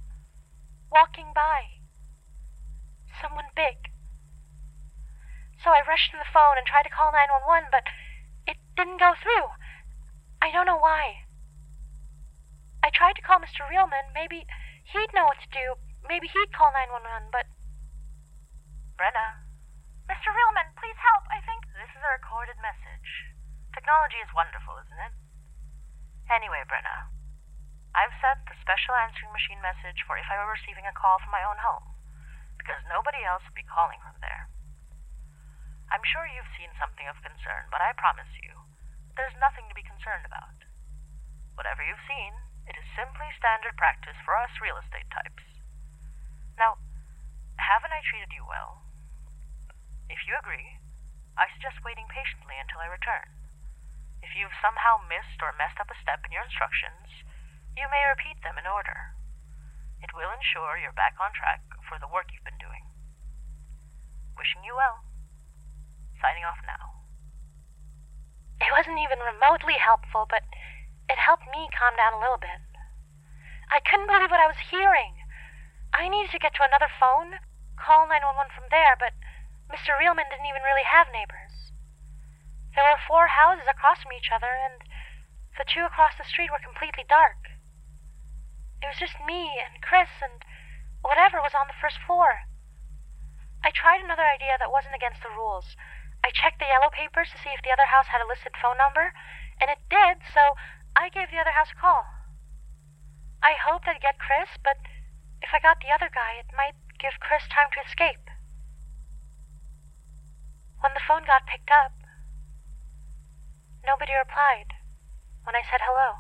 walking 0.88 1.36
by. 1.36 1.84
Someone 3.20 3.52
big. 3.52 3.92
So 5.60 5.76
I 5.76 5.84
rushed 5.84 6.16
to 6.16 6.18
the 6.18 6.32
phone 6.32 6.56
and 6.56 6.64
tried 6.64 6.88
to 6.88 6.96
call 6.96 7.12
911, 7.12 7.68
but 7.76 7.92
it 8.48 8.56
didn't 8.80 9.04
go 9.04 9.20
through. 9.20 9.52
I 10.40 10.48
don't 10.52 10.68
know 10.68 10.80
why. 10.80 11.25
I 12.86 12.94
tried 12.94 13.18
to 13.18 13.26
call 13.26 13.42
Mr. 13.42 13.66
Reelman. 13.66 14.14
Maybe 14.14 14.46
he'd 14.94 15.10
know 15.18 15.26
what 15.26 15.42
to 15.42 15.50
do. 15.50 15.74
Maybe 16.06 16.30
he'd 16.30 16.54
call 16.54 16.70
911, 16.70 17.34
but. 17.34 17.50
Brenna. 18.94 19.42
Mr. 20.06 20.30
Reelman, 20.30 20.70
please 20.78 20.94
help. 21.02 21.26
I 21.34 21.42
think. 21.42 21.66
This 21.74 21.90
is 21.98 22.06
a 22.06 22.14
recorded 22.14 22.62
message. 22.62 23.34
Technology 23.74 24.22
is 24.22 24.30
wonderful, 24.38 24.78
isn't 24.86 25.02
it? 25.02 25.18
Anyway, 26.30 26.62
Brenna. 26.70 27.10
I've 27.98 28.14
set 28.22 28.46
the 28.46 28.54
special 28.62 28.94
answering 28.94 29.34
machine 29.34 29.66
message 29.66 30.06
for 30.06 30.22
if 30.22 30.30
I 30.30 30.38
were 30.38 30.54
receiving 30.54 30.86
a 30.86 30.94
call 30.94 31.18
from 31.18 31.34
my 31.34 31.42
own 31.42 31.58
home, 31.66 31.98
because 32.62 32.86
nobody 32.86 33.26
else 33.26 33.42
would 33.50 33.58
be 33.58 33.66
calling 33.66 33.98
from 34.06 34.22
there. 34.22 34.46
I'm 35.90 36.06
sure 36.06 36.30
you've 36.30 36.54
seen 36.54 36.70
something 36.78 37.10
of 37.10 37.18
concern, 37.26 37.66
but 37.74 37.82
I 37.82 37.98
promise 37.98 38.30
you, 38.46 38.54
there's 39.18 39.34
nothing 39.42 39.66
to 39.74 39.80
be 39.80 39.82
concerned 39.82 40.30
about. 40.30 40.70
Whatever 41.58 41.82
you've 41.82 42.04
seen, 42.06 42.36
it 42.66 42.76
is 42.78 42.98
simply 42.98 43.30
standard 43.38 43.78
practice 43.78 44.18
for 44.26 44.34
us 44.38 44.52
real 44.62 44.78
estate 44.82 45.10
types. 45.14 45.46
Now, 46.58 46.82
haven't 47.62 47.94
I 47.94 48.02
treated 48.02 48.34
you 48.34 48.46
well? 48.46 48.86
If 50.10 50.26
you 50.26 50.38
agree, 50.38 50.82
I 51.38 51.52
suggest 51.52 51.86
waiting 51.86 52.08
patiently 52.10 52.58
until 52.58 52.82
I 52.82 52.90
return. 52.90 53.28
If 54.24 54.34
you've 54.34 54.56
somehow 54.64 55.04
missed 55.06 55.44
or 55.44 55.54
messed 55.54 55.78
up 55.78 55.92
a 55.92 55.98
step 56.02 56.26
in 56.26 56.34
your 56.34 56.46
instructions, 56.46 57.26
you 57.78 57.86
may 57.92 58.08
repeat 58.10 58.42
them 58.42 58.58
in 58.58 58.66
order. 58.66 59.14
It 60.02 60.16
will 60.16 60.32
ensure 60.32 60.80
you're 60.80 60.96
back 60.96 61.20
on 61.20 61.36
track 61.36 61.62
for 61.86 62.00
the 62.00 62.10
work 62.10 62.32
you've 62.32 62.48
been 62.48 62.62
doing. 62.62 62.88
Wishing 64.40 64.64
you 64.64 64.76
well. 64.76 65.04
Signing 66.22 66.48
off 66.48 66.60
now. 66.66 67.04
It 68.64 68.72
wasn't 68.72 69.04
even 69.04 69.20
remotely 69.20 69.76
helpful, 69.76 70.26
but 70.30 70.48
it 71.10 71.18
helped 71.18 71.46
me 71.52 71.70
calm 71.74 71.96
down 71.96 72.14
a 72.14 72.22
little 72.22 72.40
bit. 72.40 72.62
I 73.70 73.80
couldn't 73.82 74.08
believe 74.08 74.30
what 74.30 74.42
I 74.42 74.50
was 74.50 74.70
hearing. 74.72 75.22
I 75.94 76.10
needed 76.10 76.32
to 76.32 76.42
get 76.42 76.54
to 76.56 76.68
another 76.68 76.90
phone, 76.90 77.40
call 77.78 78.08
911 78.08 78.52
from 78.54 78.70
there, 78.70 78.98
but 78.98 79.14
Mr. 79.72 79.98
Reelman 79.98 80.30
didn't 80.30 80.50
even 80.50 80.62
really 80.62 80.86
have 80.86 81.10
neighbors. 81.14 81.74
There 82.76 82.84
were 82.84 83.00
four 83.08 83.32
houses 83.32 83.66
across 83.70 84.04
from 84.04 84.14
each 84.14 84.30
other, 84.30 84.52
and 84.52 84.84
the 85.58 85.66
two 85.66 85.86
across 85.88 86.18
the 86.18 86.28
street 86.28 86.52
were 86.52 86.62
completely 86.62 87.08
dark. 87.08 87.56
It 88.84 88.88
was 88.92 89.00
just 89.00 89.18
me 89.24 89.58
and 89.58 89.82
Chris 89.82 90.12
and 90.22 90.44
whatever 91.02 91.40
was 91.42 91.56
on 91.56 91.68
the 91.68 91.80
first 91.80 91.98
floor. 92.04 92.46
I 93.64 93.72
tried 93.72 94.04
another 94.04 94.28
idea 94.28 94.60
that 94.60 94.70
wasn't 94.70 94.94
against 94.94 95.24
the 95.24 95.34
rules. 95.34 95.74
I 96.22 96.30
checked 96.30 96.60
the 96.60 96.70
yellow 96.70 96.92
papers 96.92 97.32
to 97.32 97.42
see 97.42 97.50
if 97.50 97.64
the 97.64 97.72
other 97.72 97.90
house 97.90 98.14
had 98.14 98.22
a 98.22 98.28
listed 98.28 98.54
phone 98.60 98.78
number, 98.78 99.14
and 99.62 99.72
it 99.72 99.82
did, 99.90 100.22
so 100.34 100.54
I 100.96 101.10
gave 101.10 101.30
the 101.30 101.40
other 101.40 101.52
house 101.52 101.76
a 101.76 101.80
call. 101.80 102.08
I 103.44 103.60
hoped 103.60 103.88
I'd 103.88 104.02
get 104.02 104.18
Chris, 104.18 104.50
but 104.64 104.80
if 105.44 105.52
I 105.54 105.60
got 105.60 105.84
the 105.84 105.92
other 105.92 106.10
guy, 106.10 106.40
it 106.40 106.56
might 106.56 106.80
give 106.98 107.20
Chris 107.20 107.44
time 107.52 107.68
to 107.76 107.84
escape. 107.84 108.32
When 110.80 110.96
the 110.96 111.04
phone 111.04 111.28
got 111.28 111.46
picked 111.46 111.70
up, 111.70 111.94
nobody 113.86 114.16
replied 114.16 114.74
when 115.44 115.54
I 115.54 115.62
said 115.68 115.84
hello. 115.84 116.18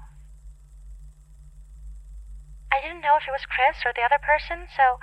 I 2.69 2.81
didn't 2.83 3.01
know 3.01 3.17
if 3.17 3.25
it 3.25 3.33
was 3.33 3.49
Chris 3.49 3.81
or 3.87 3.95
the 3.95 4.05
other 4.05 4.19
person, 4.19 4.67
so 4.69 4.99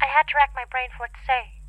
I 0.00 0.06
had 0.06 0.30
to 0.30 0.36
rack 0.38 0.54
my 0.54 0.64
brain 0.64 0.94
for 0.94 1.04
what 1.04 1.12
to 1.12 1.26
say. 1.26 1.60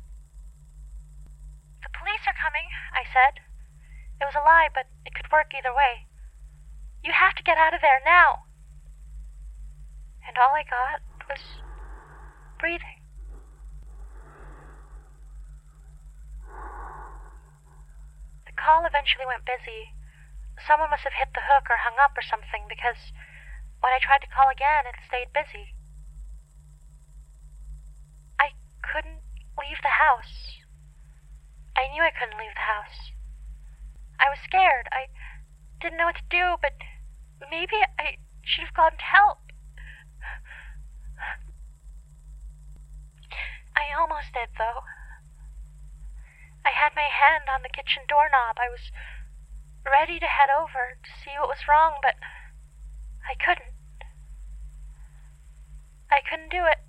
The 1.82 1.92
police 1.92 2.24
are 2.24 2.38
coming, 2.38 2.70
I 2.94 3.04
said. 3.04 3.42
It 4.22 4.24
was 4.24 4.38
a 4.38 4.46
lie, 4.46 4.70
but 4.72 4.86
it 5.04 5.12
could 5.12 5.28
work 5.28 5.52
either 5.52 5.74
way. 5.74 6.07
You 7.02 7.12
have 7.12 7.34
to 7.36 7.42
get 7.42 7.58
out 7.58 7.74
of 7.74 7.80
there 7.80 8.00
now. 8.04 8.44
And 10.26 10.36
all 10.36 10.52
I 10.52 10.64
got 10.66 11.00
was 11.28 11.40
breathing. 12.58 13.00
The 18.44 18.52
call 18.56 18.84
eventually 18.84 19.24
went 19.24 19.46
busy. 19.46 19.94
Someone 20.58 20.90
must 20.90 21.04
have 21.04 21.14
hit 21.14 21.32
the 21.32 21.46
hook 21.46 21.70
or 21.70 21.78
hung 21.80 21.96
up 22.02 22.18
or 22.18 22.22
something 22.22 22.66
because 22.68 23.14
when 23.80 23.94
I 23.94 24.02
tried 24.02 24.26
to 24.26 24.34
call 24.34 24.50
again, 24.50 24.84
it 24.90 24.98
stayed 25.06 25.30
busy. 25.30 25.72
I 28.42 28.52
couldn't 28.82 29.22
leave 29.54 29.78
the 29.82 30.02
house. 30.02 30.58
I 31.78 31.86
knew 31.94 32.02
I 32.02 32.10
couldn't 32.10 32.38
leave 32.38 32.58
the 32.58 32.66
house. 32.66 33.14
I 34.18 34.26
was 34.28 34.42
scared. 34.42 34.90
I 34.90 35.06
didn't 35.80 35.98
know 35.98 36.06
what 36.06 36.16
to 36.16 36.30
do, 36.30 36.56
but 36.60 36.74
maybe 37.50 37.76
I 37.98 38.18
should 38.42 38.64
have 38.64 38.74
gone 38.74 38.98
to 38.98 39.04
help. 39.04 39.38
I 43.76 43.94
almost 43.94 44.34
did, 44.34 44.50
though. 44.58 44.82
I 46.66 46.70
had 46.74 46.92
my 46.96 47.06
hand 47.06 47.48
on 47.48 47.62
the 47.62 47.72
kitchen 47.72 48.02
doorknob. 48.08 48.58
I 48.58 48.68
was 48.68 48.90
ready 49.86 50.18
to 50.18 50.26
head 50.26 50.50
over 50.50 50.98
to 51.00 51.10
see 51.22 51.38
what 51.38 51.48
was 51.48 51.68
wrong, 51.68 52.02
but 52.02 52.16
I 53.24 53.38
couldn't. 53.38 53.72
I 56.10 56.20
couldn't 56.20 56.50
do 56.50 56.66
it. 56.66 56.82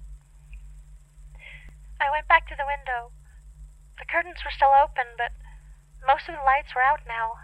I 2.01 2.09
went 2.09 2.27
back 2.27 2.47
to 2.47 2.55
the 2.55 2.67
window. 2.67 3.11
The 3.99 4.07
curtains 4.07 4.43
were 4.43 4.55
still 4.55 4.71
open, 4.71 5.19
but 5.19 5.35
most 6.07 6.27
of 6.31 6.35
the 6.35 6.47
lights 6.47 6.73
were 6.73 6.81
out 6.81 7.03
now, 7.05 7.35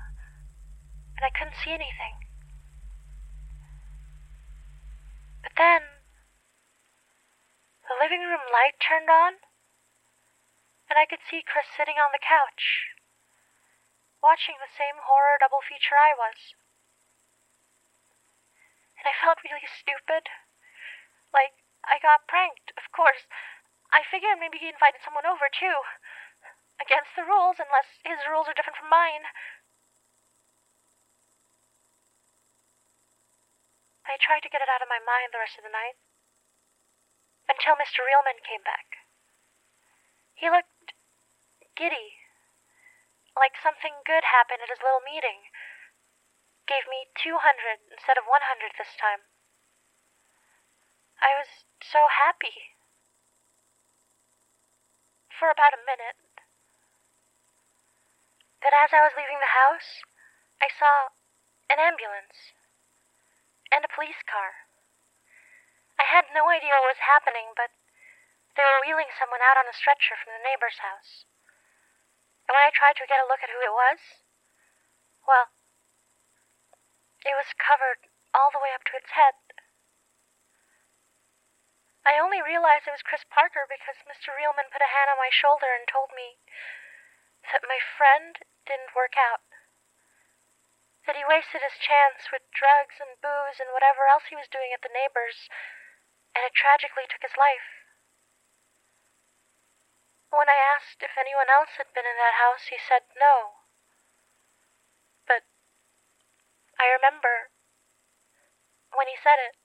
and 1.15 1.23
I 1.23 1.32
couldn't 1.32 1.56
see 1.56 1.71
anything. 1.71 2.15
But 5.41 5.56
then, 5.56 5.82
the 7.88 7.95
living 7.95 8.28
room 8.28 8.43
light 8.51 8.75
turned 8.80 9.10
on, 9.10 9.39
and 10.91 10.99
I 10.99 11.08
could 11.08 11.23
see 11.23 11.45
Chris 11.45 11.65
sitting 11.71 11.95
on 11.95 12.12
the 12.12 12.21
couch, 12.21 12.91
watching 14.19 14.60
the 14.60 14.71
same 14.71 14.99
horror 14.99 15.39
double 15.39 15.63
feature 15.63 15.95
I 15.95 16.12
was. 16.12 16.56
And 18.99 19.08
I 19.08 19.15
felt 19.15 19.43
really 19.45 19.67
stupid. 19.69 20.28
Like 21.32 21.56
I 21.86 22.01
got 22.01 22.28
pranked, 22.28 22.75
of 22.75 22.91
course. 22.91 23.30
I 23.93 24.04
figured 24.04 24.41
maybe 24.41 24.58
he 24.60 24.67
invited 24.67 24.99
someone 25.06 25.30
over, 25.30 25.47
too 25.47 25.80
against 26.82 27.15
the 27.15 27.23
rules 27.23 27.60
unless 27.60 27.88
his 28.04 28.19
rules 28.28 28.47
are 28.47 28.58
different 28.58 28.75
from 28.80 28.91
mine. 28.91 29.23
I 34.06 34.22
tried 34.22 34.46
to 34.46 34.54
get 34.54 34.62
it 34.62 34.70
out 34.70 34.86
of 34.86 34.89
my 34.89 35.02
mind 35.02 35.34
the 35.34 35.41
rest 35.41 35.58
of 35.58 35.65
the 35.65 35.74
night 35.74 35.98
until 37.50 37.78
Mr. 37.78 38.06
Reelman 38.06 38.41
came 38.46 38.62
back. 38.62 39.06
He 40.38 40.50
looked 40.50 40.94
giddy, 41.74 42.22
like 43.34 43.58
something 43.58 44.06
good 44.06 44.30
happened 44.30 44.62
at 44.62 44.70
his 44.70 44.82
little 44.82 45.02
meeting. 45.02 45.50
Gave 46.70 46.89
me 46.89 47.10
200 47.18 47.38
instead 47.94 48.18
of 48.18 48.26
100 48.30 48.78
this 48.78 48.94
time. 48.98 49.26
I 51.22 51.34
was 51.38 51.65
so 51.82 52.10
happy. 52.10 52.78
For 55.30 55.52
about 55.52 55.76
a 55.76 55.86
minute, 55.86 56.18
that 58.63 58.74
as 58.74 58.96
I 58.96 59.04
was 59.04 59.13
leaving 59.13 59.38
the 59.38 59.54
house, 59.54 60.02
I 60.58 60.72
saw 60.72 61.13
an 61.70 61.78
ambulance 61.78 62.55
and 63.75 63.83
a 63.83 63.91
police 63.91 64.23
car. 64.23 64.63
I 65.99 66.07
had 66.07 66.31
no 66.31 66.47
idea 66.47 66.79
what 66.79 66.95
was 66.95 67.03
happening, 67.03 67.51
but 67.59 67.75
they 68.55 68.63
were 68.63 68.79
wheeling 68.79 69.11
someone 69.11 69.43
out 69.43 69.59
on 69.59 69.67
a 69.67 69.75
stretcher 69.75 70.15
from 70.15 70.31
the 70.31 70.47
neighbor's 70.47 70.79
house. 70.79 71.27
And 72.47 72.55
when 72.55 72.63
I 72.63 72.71
tried 72.71 72.95
to 73.03 73.09
get 73.09 73.19
a 73.19 73.27
look 73.27 73.43
at 73.43 73.51
who 73.51 73.59
it 73.59 73.75
was, 73.75 73.99
well, 75.27 75.51
it 77.27 77.35
was 77.35 77.51
covered 77.59 78.07
all 78.31 78.47
the 78.55 78.63
way 78.63 78.71
up 78.71 78.88
to 78.88 78.95
its 78.95 79.11
head. 79.11 79.35
I 82.05 82.21
only 82.21 82.39
realized 82.39 82.85
it 82.85 82.95
was 82.95 83.03
Chris 83.03 83.25
Parker 83.27 83.65
because 83.65 83.97
Mr. 84.05 84.29
Reelman 84.31 84.69
put 84.69 84.85
a 84.85 84.93
hand 84.93 85.09
on 85.09 85.17
my 85.17 85.33
shoulder 85.33 85.73
and 85.73 85.89
told 85.89 86.13
me 86.13 86.38
that 87.49 87.65
my 87.65 87.81
friend 87.81 88.38
didn't 88.69 88.93
work 88.93 89.17
out. 89.17 89.41
That 91.06 91.15
he 91.15 91.26
wasted 91.26 91.62
his 91.62 91.78
chance 91.78 92.34
with 92.34 92.50
drugs 92.50 92.98
and 92.98 93.22
booze 93.22 93.62
and 93.62 93.70
whatever 93.70 94.10
else 94.10 94.26
he 94.30 94.36
was 94.36 94.50
doing 94.50 94.74
at 94.74 94.82
the 94.82 94.89
neighbors, 94.89 95.50
and 96.34 96.41
it 96.41 96.58
tragically 96.58 97.06
took 97.06 97.22
his 97.22 97.38
life. 97.38 97.86
When 100.34 100.50
I 100.50 100.58
asked 100.58 101.06
if 101.06 101.13
anyone 101.15 101.50
else 101.50 101.78
had 101.78 101.94
been 101.94 102.10
in 102.10 102.18
that 102.18 102.41
house, 102.41 102.68
he 102.74 102.82
said 102.82 103.06
no. 103.15 103.62
But 105.30 105.46
I 106.82 106.89
remember 106.89 107.54
when 108.91 109.08
he 109.08 109.15
said 109.22 109.38
it, 109.38 109.56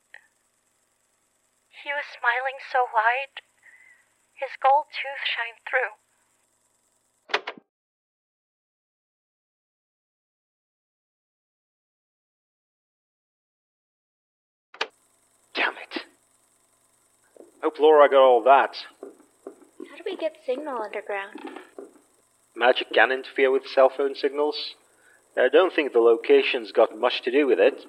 he 1.82 1.92
was 1.96 2.04
smiling 2.04 2.60
so 2.60 2.84
wide, 2.92 3.40
his 4.36 4.54
gold 4.60 4.92
tooth 4.92 5.24
shined 5.24 5.64
through. 5.64 5.96
Damn 15.54 15.72
it. 15.72 16.04
Hope 17.62 17.78
Laura 17.78 18.08
got 18.08 18.22
all 18.22 18.42
that. 18.44 18.76
How 19.02 19.96
do 19.96 20.02
we 20.04 20.16
get 20.16 20.36
signal 20.46 20.80
underground? 20.82 21.40
Magic 22.56 22.92
can 22.92 23.12
interfere 23.12 23.50
with 23.50 23.66
cell 23.66 23.90
phone 23.94 24.14
signals. 24.14 24.74
I 25.36 25.48
don't 25.48 25.72
think 25.72 25.92
the 25.92 26.00
location's 26.00 26.72
got 26.72 26.98
much 26.98 27.22
to 27.22 27.30
do 27.30 27.46
with 27.46 27.58
it. 27.58 27.84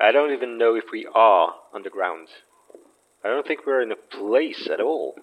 I 0.00 0.12
don't 0.12 0.32
even 0.32 0.58
know 0.58 0.76
if 0.76 0.84
we 0.92 1.06
are 1.12 1.54
underground. 1.74 2.28
I 3.24 3.28
don't 3.28 3.46
think 3.46 3.66
we're 3.66 3.82
in 3.82 3.90
a 3.90 3.96
place 3.96 4.68
at 4.72 4.80
all. 4.80 5.16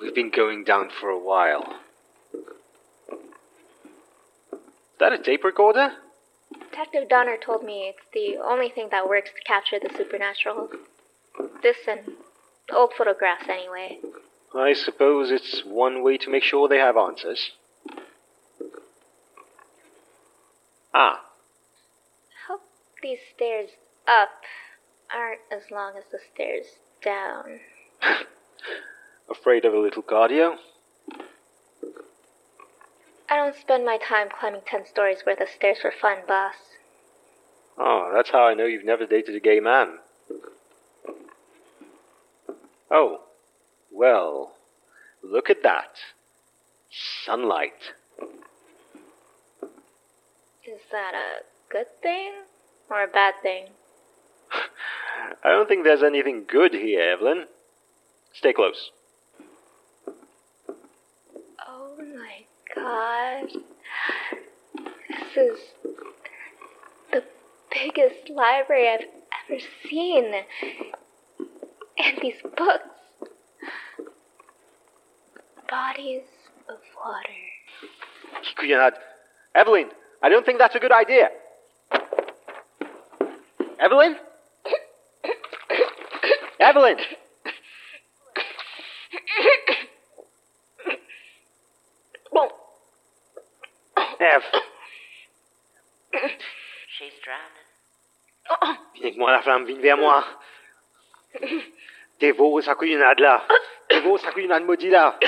We've 0.00 0.14
been 0.14 0.30
going 0.30 0.64
down 0.64 0.90
for 1.00 1.08
a 1.10 1.18
while. 1.18 1.76
Is 4.52 4.98
that 4.98 5.12
a 5.12 5.18
tape 5.18 5.44
recorder? 5.44 5.92
Detective 6.70 7.08
Donner 7.08 7.36
told 7.36 7.64
me 7.64 7.88
it's 7.88 8.06
the 8.14 8.36
only 8.42 8.68
thing 8.70 8.88
that 8.90 9.08
works 9.08 9.30
to 9.30 9.42
capture 9.42 9.78
the 9.80 9.92
supernatural. 9.96 10.68
This 11.62 11.76
and 11.88 12.00
old 12.72 12.92
photographs, 12.96 13.48
anyway. 13.48 13.98
I 14.54 14.72
suppose 14.72 15.30
it's 15.30 15.62
one 15.64 16.02
way 16.02 16.16
to 16.18 16.30
make 16.30 16.42
sure 16.42 16.68
they 16.68 16.78
have 16.78 16.96
answers. 16.96 17.52
Ah. 20.94 21.20
I 21.22 22.52
hope 22.52 22.62
these 23.02 23.18
stairs 23.34 23.70
up 24.06 24.30
aren't 25.14 25.40
as 25.52 25.70
long 25.70 25.94
as 25.96 26.04
the 26.10 26.18
stairs 26.32 26.66
down. 27.02 27.60
Afraid 29.30 29.64
of 29.64 29.74
a 29.74 29.78
little 29.78 30.02
cardio? 30.02 30.56
I 33.30 33.36
don't 33.36 33.54
spend 33.54 33.84
my 33.86 33.96
time 33.96 34.28
climbing 34.28 34.62
ten 34.66 34.84
stories 34.86 35.22
worth 35.24 35.40
of 35.40 35.48
stairs 35.48 35.78
for 35.80 35.92
fun, 35.92 36.18
boss. 36.26 36.54
Oh, 37.78 38.10
that's 38.12 38.30
how 38.30 38.46
I 38.46 38.54
know 38.54 38.66
you've 38.66 38.84
never 38.84 39.06
dated 39.06 39.34
a 39.36 39.40
gay 39.40 39.60
man. 39.60 39.98
Oh, 42.90 43.20
well, 43.92 44.52
look 45.22 45.48
at 45.48 45.62
that. 45.62 45.96
Sunlight. 47.24 47.94
Is 50.64 50.80
that 50.90 51.14
a 51.14 51.44
good 51.72 51.86
thing 52.02 52.32
or 52.90 53.04
a 53.04 53.08
bad 53.08 53.34
thing? 53.42 53.66
I 55.44 55.50
don't 55.50 55.68
think 55.68 55.84
there's 55.84 56.02
anything 56.02 56.44
good 56.48 56.74
here, 56.74 57.12
Evelyn. 57.12 57.46
Stay 58.32 58.52
close. 58.52 58.90
Oh 61.66 61.96
my 61.98 62.44
god. 62.74 63.48
This 65.34 65.52
is 65.52 65.58
the 67.12 67.22
biggest 67.72 68.30
library 68.30 68.88
I've 68.88 69.06
ever 69.48 69.60
seen. 69.88 70.32
And 71.98 72.18
these 72.20 72.40
books. 72.42 72.84
Bodies 75.68 76.22
of 76.68 76.78
water. 76.96 77.28
Kikuyanad. 78.58 78.92
Evelyn, 79.54 79.90
I 80.22 80.28
don't 80.28 80.44
think 80.44 80.58
that's 80.58 80.74
a 80.74 80.80
good 80.80 80.92
idea. 80.92 81.28
Evelyn? 83.80 84.16
Evelyn! 86.60 86.96
Viens 99.16 99.30
la 99.30 99.40
vers 99.80 99.96
moi. 99.96 100.24
Sa 102.62 102.74
couillonnade 102.74 103.20
là. 103.20 103.46
Sa 103.90 104.32
couillonnade 104.32 104.64
maudit 104.64 104.90
là. 104.90 105.18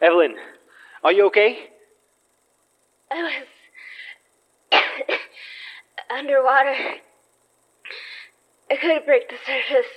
Evelyn, 0.00 0.36
are 1.02 1.12
you 1.12 1.26
okay? 1.26 1.70
I 3.10 3.22
was 3.22 4.80
underwater. 6.10 6.74
I 8.70 8.76
couldn't 8.76 9.06
break 9.06 9.28
the 9.28 9.36
surface. 9.44 9.90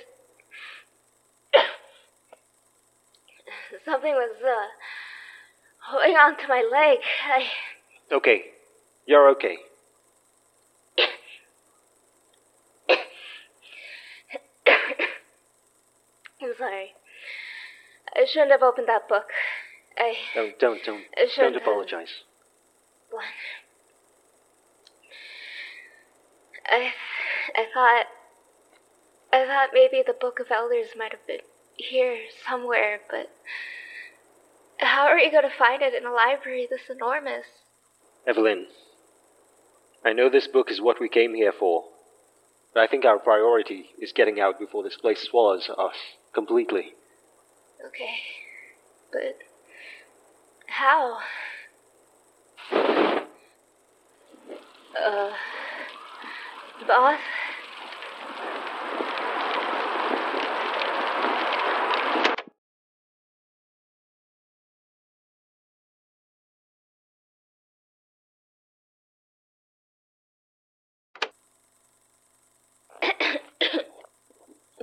Something 3.84 4.14
was 4.14 4.36
uh, 4.44 4.66
holding 5.84 6.16
on 6.16 6.36
to 6.38 6.48
my 6.48 6.68
leg. 6.70 6.98
I. 7.26 7.48
Okay. 8.14 8.42
You're 9.06 9.30
okay. 9.30 9.56
I'm 16.40 16.54
sorry. 16.58 16.94
I 18.14 18.26
shouldn't 18.26 18.52
have 18.52 18.62
opened 18.62 18.88
that 18.88 19.08
book. 19.08 19.26
I. 19.98 20.14
Don't, 20.34 20.58
don't, 20.58 20.84
don't. 20.84 21.04
I 21.16 21.28
Don't 21.36 21.56
apologize. 21.56 22.24
One. 23.10 23.24
I, 26.66 26.92
I 27.54 27.66
thought, 27.74 28.06
I 29.32 29.46
thought 29.46 29.70
maybe 29.74 30.02
the 30.06 30.14
Book 30.18 30.38
of 30.40 30.46
Elders 30.50 30.88
might 30.96 31.12
have 31.12 31.26
been 31.26 31.40
here 31.76 32.18
somewhere, 32.48 33.00
but 33.10 33.30
how 34.78 35.06
are 35.06 35.18
you 35.18 35.30
going 35.30 35.44
to 35.44 35.56
find 35.58 35.82
it 35.82 35.94
in 35.94 36.06
a 36.06 36.12
library 36.12 36.66
this 36.68 36.82
enormous? 36.90 37.44
Evelyn, 38.26 38.66
I 40.04 40.12
know 40.12 40.28
this 40.28 40.48
book 40.48 40.70
is 40.70 40.80
what 40.80 41.00
we 41.00 41.08
came 41.08 41.34
here 41.34 41.52
for, 41.52 41.84
but 42.74 42.80
I 42.80 42.86
think 42.86 43.04
our 43.04 43.18
priority 43.18 43.86
is 44.00 44.12
getting 44.12 44.40
out 44.40 44.58
before 44.58 44.82
this 44.82 44.96
place 44.96 45.22
swallows 45.22 45.68
us 45.68 45.96
completely. 46.34 46.94
Okay, 47.86 48.18
but 49.12 49.38
how? 50.66 51.18
Uh, 55.00 55.30
boss? 56.86 57.18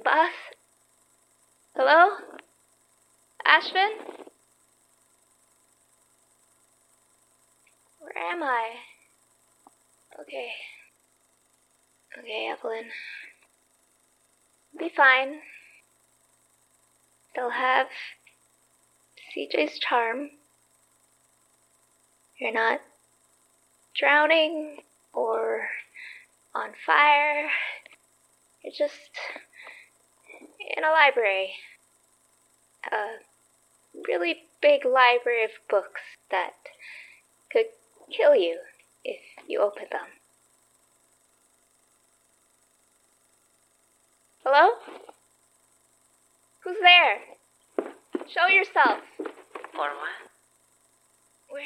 Boss? 0.10 0.32
Hello? 1.76 2.10
Ashvin? 3.46 3.92
Where 8.00 8.24
am 8.32 8.42
I? 8.42 8.70
Okay. 10.20 10.50
Okay, 12.18 12.52
Evelyn. 12.52 12.86
Be 14.80 14.90
fine. 14.98 15.42
Still 17.32 17.52
have 17.52 17.86
CJ's 19.38 19.78
charm. 19.78 20.32
You're 22.40 22.52
not 22.52 22.82
drowning 23.96 24.78
or 25.14 25.68
on 26.56 26.72
fire. 26.84 27.48
You're 28.64 28.74
just 28.76 29.12
in 30.76 30.84
a 30.84 30.92
library. 30.92 31.54
A 32.92 33.20
really 34.08 34.44
big 34.62 34.86
library 34.86 35.44
of 35.44 35.52
books 35.70 36.02
that 36.32 36.54
could 37.52 37.66
kill 38.16 38.36
you 38.36 38.60
if 39.04 39.20
you 39.48 39.60
open 39.60 39.86
them. 39.92 40.08
Hello? 44.44 44.70
Who's 46.64 46.78
there? 46.82 47.20
Show 48.28 48.48
yourself. 48.48 49.00
For 49.18 49.88
what? 49.88 50.30
Where? 51.50 51.64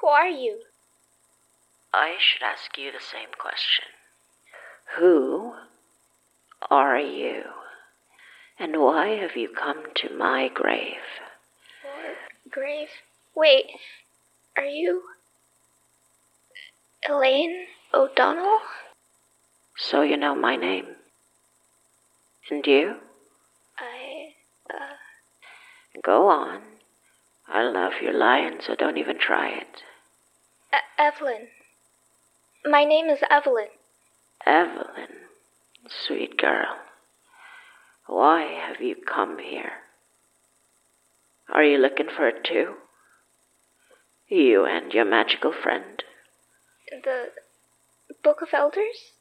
Who 0.00 0.06
are 0.08 0.28
you? 0.28 0.58
I 1.92 2.16
should 2.18 2.42
ask 2.42 2.76
you 2.76 2.92
the 2.92 3.00
same 3.00 3.30
question. 3.38 3.86
Who 4.98 5.54
are 6.70 6.98
you? 6.98 7.42
And 8.58 8.80
why 8.80 9.10
have 9.10 9.36
you 9.36 9.48
come 9.48 9.84
to 9.96 10.16
my 10.16 10.48
grave? 10.52 10.94
Your 11.84 12.14
grave. 12.50 12.88
Wait, 13.36 13.66
are 14.56 14.64
you 14.64 15.02
Elaine 17.08 17.66
O'Donnell? 17.94 18.58
So 19.76 20.02
you 20.02 20.16
know 20.16 20.34
my 20.34 20.56
name. 20.56 20.86
And 22.50 22.66
you? 22.66 22.96
I, 23.78 24.34
uh, 24.74 26.00
Go 26.02 26.28
on. 26.28 26.62
I 27.46 27.62
love 27.62 27.92
your 28.02 28.12
lying, 28.12 28.58
so 28.60 28.74
don't 28.74 28.98
even 28.98 29.18
try 29.18 29.50
it. 29.50 29.82
E- 30.74 30.78
Evelyn. 30.98 31.48
My 32.64 32.84
name 32.84 33.06
is 33.06 33.20
Evelyn. 33.30 33.68
Evelyn, 34.44 35.08
sweet 36.06 36.36
girl. 36.36 36.76
Why 38.08 38.44
have 38.66 38.80
you 38.80 38.96
come 38.96 39.38
here? 39.38 39.72
Are 41.50 41.62
you 41.62 41.76
looking 41.76 42.08
for 42.08 42.26
it 42.26 42.42
too? 42.42 42.74
You 44.28 44.64
and 44.64 44.92
your 44.94 45.04
magical 45.04 45.52
friend? 45.52 46.02
The 46.90 47.26
Book 48.24 48.40
of 48.40 48.48
Elders? 48.54 49.12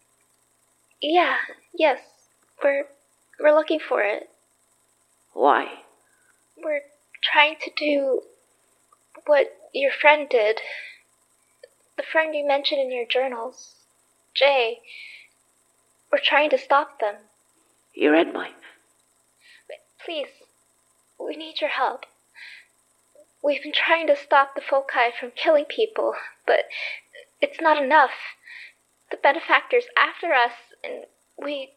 Yeah, 1.02 1.36
yes. 1.74 2.00
We're 2.64 2.86
we're 3.42 3.54
looking 3.54 3.80
for 3.80 4.02
it. 4.04 4.30
Why? 5.34 5.68
We're 6.58 6.82
trying 7.22 7.56
to 7.66 7.72
do 7.78 8.22
what 9.26 9.48
your 9.74 9.92
friend 9.92 10.30
did. 10.30 10.62
The 11.98 12.04
friend 12.10 12.34
you 12.34 12.48
mentioned 12.48 12.80
in 12.80 12.92
your 12.92 13.06
journals. 13.06 13.76
Jay. 14.34 14.80
We're 16.10 16.20
trying 16.24 16.52
to 16.52 16.58
stop 16.58 17.02
them. 17.02 17.16
You 17.94 18.12
read 18.12 18.34
mine. 18.34 18.54
Please, 20.08 20.28
we 21.20 21.36
need 21.36 21.60
your 21.60 21.70
help. 21.70 22.06
We've 23.44 23.62
been 23.62 23.74
trying 23.74 24.08
to 24.08 24.16
stop 24.16 24.56
the 24.56 24.62
foci 24.62 25.12
from 25.20 25.32
killing 25.32 25.66
people, 25.66 26.14
but 26.46 26.62
it's 27.42 27.60
not 27.60 27.84
enough. 27.84 28.12
The 29.12 29.18
benefactors 29.18 29.84
after 29.98 30.32
us 30.34 30.54
and 30.82 31.08
we. 31.38 31.72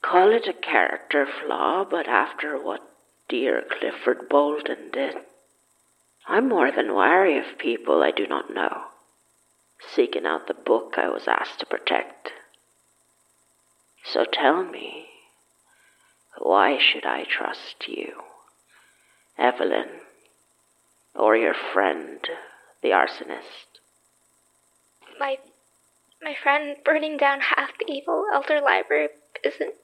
Call 0.00 0.30
it 0.30 0.46
a 0.46 0.52
character 0.52 1.26
flaw, 1.26 1.84
but 1.84 2.06
after 2.06 2.56
what 2.56 2.88
dear 3.28 3.64
Clifford 3.68 4.28
Bolton 4.28 4.92
did, 4.92 5.16
I'm 6.28 6.48
more 6.48 6.70
than 6.70 6.94
wary 6.94 7.36
of 7.36 7.58
people 7.58 8.04
I 8.04 8.12
do 8.12 8.28
not 8.28 8.54
know, 8.54 8.84
seeking 9.92 10.24
out 10.24 10.46
the 10.46 10.54
book 10.54 10.94
I 10.98 11.08
was 11.08 11.26
asked 11.26 11.58
to 11.58 11.66
protect. 11.66 12.30
So 14.04 14.24
tell 14.24 14.62
me, 14.62 15.08
why 16.38 16.78
should 16.78 17.04
I 17.04 17.24
trust 17.24 17.88
you, 17.88 18.12
Evelyn, 19.38 19.88
or 21.14 21.36
your 21.36 21.54
friend, 21.54 22.20
the 22.82 22.90
arsonist? 22.90 23.80
My. 25.18 25.38
my 26.22 26.34
friend 26.42 26.76
burning 26.84 27.16
down 27.16 27.40
half 27.40 27.70
the 27.78 27.90
evil 27.92 28.26
Elder 28.32 28.60
Library 28.60 29.08
isn't 29.44 29.74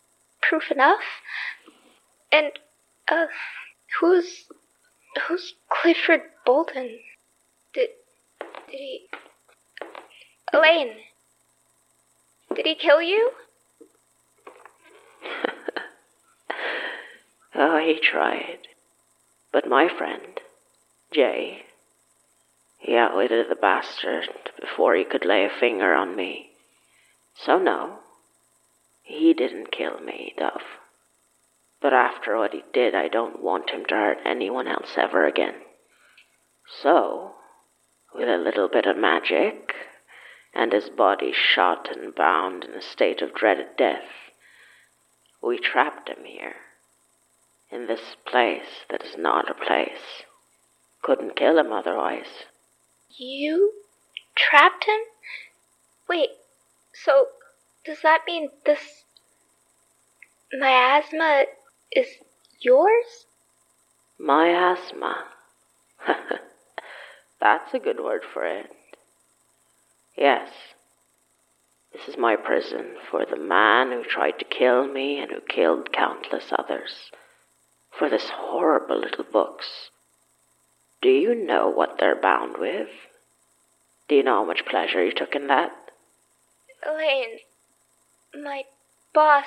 proof 0.42 0.70
enough? 0.70 1.02
And, 2.30 2.52
uh, 3.10 3.26
who's. 4.00 4.44
who's 5.26 5.54
Clifford 5.68 6.22
Bolton? 6.44 6.98
Did. 7.74 7.90
did 8.70 8.80
he. 8.80 9.06
Elaine! 10.52 10.96
Did 12.54 12.66
he 12.66 12.74
kill 12.74 13.00
you? 13.00 13.30
oh, 17.54 17.78
he 17.78 17.98
tried. 17.98 18.68
But 19.52 19.68
my 19.68 19.88
friend, 19.88 20.40
Jay, 21.12 21.66
he 22.78 22.96
outwitted 22.96 23.48
the 23.48 23.54
bastard 23.54 24.28
before 24.60 24.94
he 24.94 25.04
could 25.04 25.24
lay 25.24 25.44
a 25.44 25.50
finger 25.60 25.94
on 25.94 26.16
me. 26.16 26.50
So, 27.34 27.58
no, 27.58 27.98
he 29.02 29.34
didn't 29.34 29.72
kill 29.72 30.00
me, 30.00 30.34
Dove. 30.38 30.62
But 31.80 31.92
after 31.92 32.36
what 32.36 32.52
he 32.52 32.64
did, 32.72 32.94
I 32.94 33.08
don't 33.08 33.42
want 33.42 33.70
him 33.70 33.84
to 33.86 33.94
hurt 33.94 34.18
anyone 34.24 34.68
else 34.68 34.96
ever 34.96 35.26
again. 35.26 35.54
So, 36.82 37.34
with 38.14 38.28
a 38.28 38.36
little 38.36 38.68
bit 38.68 38.86
of 38.86 38.96
magic, 38.96 39.74
and 40.54 40.72
his 40.72 40.90
body 40.90 41.32
shot 41.32 41.88
and 41.90 42.14
bound 42.14 42.64
in 42.64 42.74
a 42.74 42.82
state 42.82 43.22
of 43.22 43.34
dreaded 43.34 43.76
death, 43.76 44.08
we 45.42 45.58
trapped 45.58 46.08
him 46.08 46.24
here, 46.24 46.54
in 47.72 47.86
this 47.86 48.16
place 48.26 48.84
that 48.90 49.02
is 49.02 49.16
not 49.16 49.50
a 49.50 49.54
place. 49.54 50.24
Couldn't 51.02 51.36
kill 51.36 51.58
him 51.58 51.72
otherwise. 51.72 52.46
You 53.16 53.72
trapped 54.36 54.84
him? 54.84 55.00
Wait, 56.08 56.28
so 56.92 57.26
does 57.84 57.98
that 58.02 58.20
mean 58.26 58.50
this 58.66 59.04
miasma 60.52 61.44
is 61.90 62.06
yours? 62.60 63.26
Miasma. 64.18 65.24
That's 67.40 67.74
a 67.74 67.78
good 67.78 67.98
word 67.98 68.22
for 68.32 68.44
it. 68.44 68.70
Yes. 70.16 70.50
This 71.92 72.08
is 72.08 72.16
my 72.16 72.36
prison 72.36 72.96
for 73.10 73.26
the 73.26 73.36
man 73.36 73.90
who 73.90 74.04
tried 74.04 74.38
to 74.38 74.44
kill 74.44 74.86
me 74.86 75.18
and 75.18 75.30
who 75.30 75.40
killed 75.40 75.92
countless 75.92 76.52
others. 76.56 77.10
For 77.98 78.08
this 78.08 78.30
horrible 78.30 79.00
little 79.00 79.24
books. 79.24 79.90
Do 81.00 81.08
you 81.08 81.34
know 81.34 81.68
what 81.68 81.96
they're 81.98 82.20
bound 82.20 82.56
with? 82.58 82.88
Do 84.08 84.14
you 84.14 84.22
know 84.22 84.36
how 84.40 84.44
much 84.44 84.64
pleasure 84.64 85.04
you 85.04 85.12
took 85.12 85.34
in 85.34 85.46
that? 85.48 85.72
Elaine, 86.86 87.38
my 88.34 88.64
boss, 89.14 89.46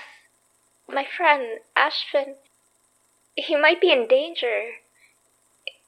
my 0.87 1.05
friend, 1.17 1.59
Ashvin, 1.77 2.35
he 3.35 3.55
might 3.55 3.81
be 3.81 3.91
in 3.91 4.07
danger. 4.07 4.71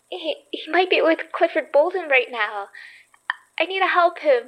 He, 0.10 0.36
he 0.52 0.72
might 0.72 0.90
be 0.90 1.02
with 1.02 1.20
Clifford 1.32 1.72
Bolton 1.72 2.10
right 2.10 2.28
now. 2.30 2.68
I 3.60 3.66
need 3.66 3.80
to 3.80 3.88
help 3.88 4.20
him. 4.20 4.44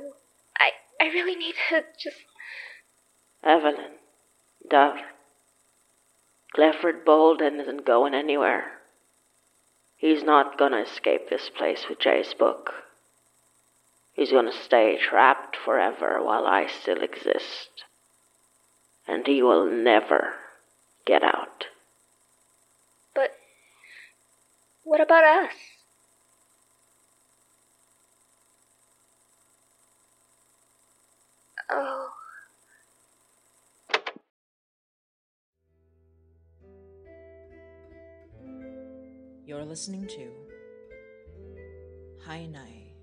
I, 0.58 0.72
I 1.02 1.08
really 1.10 1.36
need 1.36 1.56
to 1.70 1.84
just. 2.02 2.18
Evelyn, 3.44 3.98
Dove, 4.70 5.00
Clifford 6.54 7.06
Bolton 7.06 7.60
isn't 7.60 7.86
going 7.86 8.14
anywhere. 8.14 8.80
He's 9.98 10.24
not 10.24 10.58
gonna 10.58 10.82
escape 10.82 11.30
this 11.30 11.50
place 11.50 11.86
with 11.90 12.00
Jay's 12.00 12.34
book. 12.34 12.74
He's 14.14 14.32
gonna 14.32 14.52
stay 14.52 14.98
trapped 14.98 15.56
forever 15.56 16.22
while 16.24 16.46
I 16.46 16.68
still 16.68 17.02
exist 17.04 17.84
and 19.10 19.26
he 19.26 19.42
will 19.42 19.66
never 19.66 20.36
get 21.06 21.24
out. 21.24 21.66
But 23.16 23.32
what 24.84 25.02
about 25.02 25.24
us? 25.24 25.54
Oh. 31.72 32.10
You're 39.50 39.66
listening 39.66 40.06
to 40.06 40.30
Hi 42.24 42.46
Nay 42.46 42.94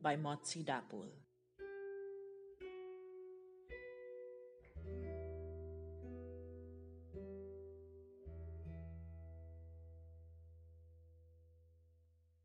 by 0.00 0.14
Motzie 0.14 0.64
Dapul. 0.64 1.06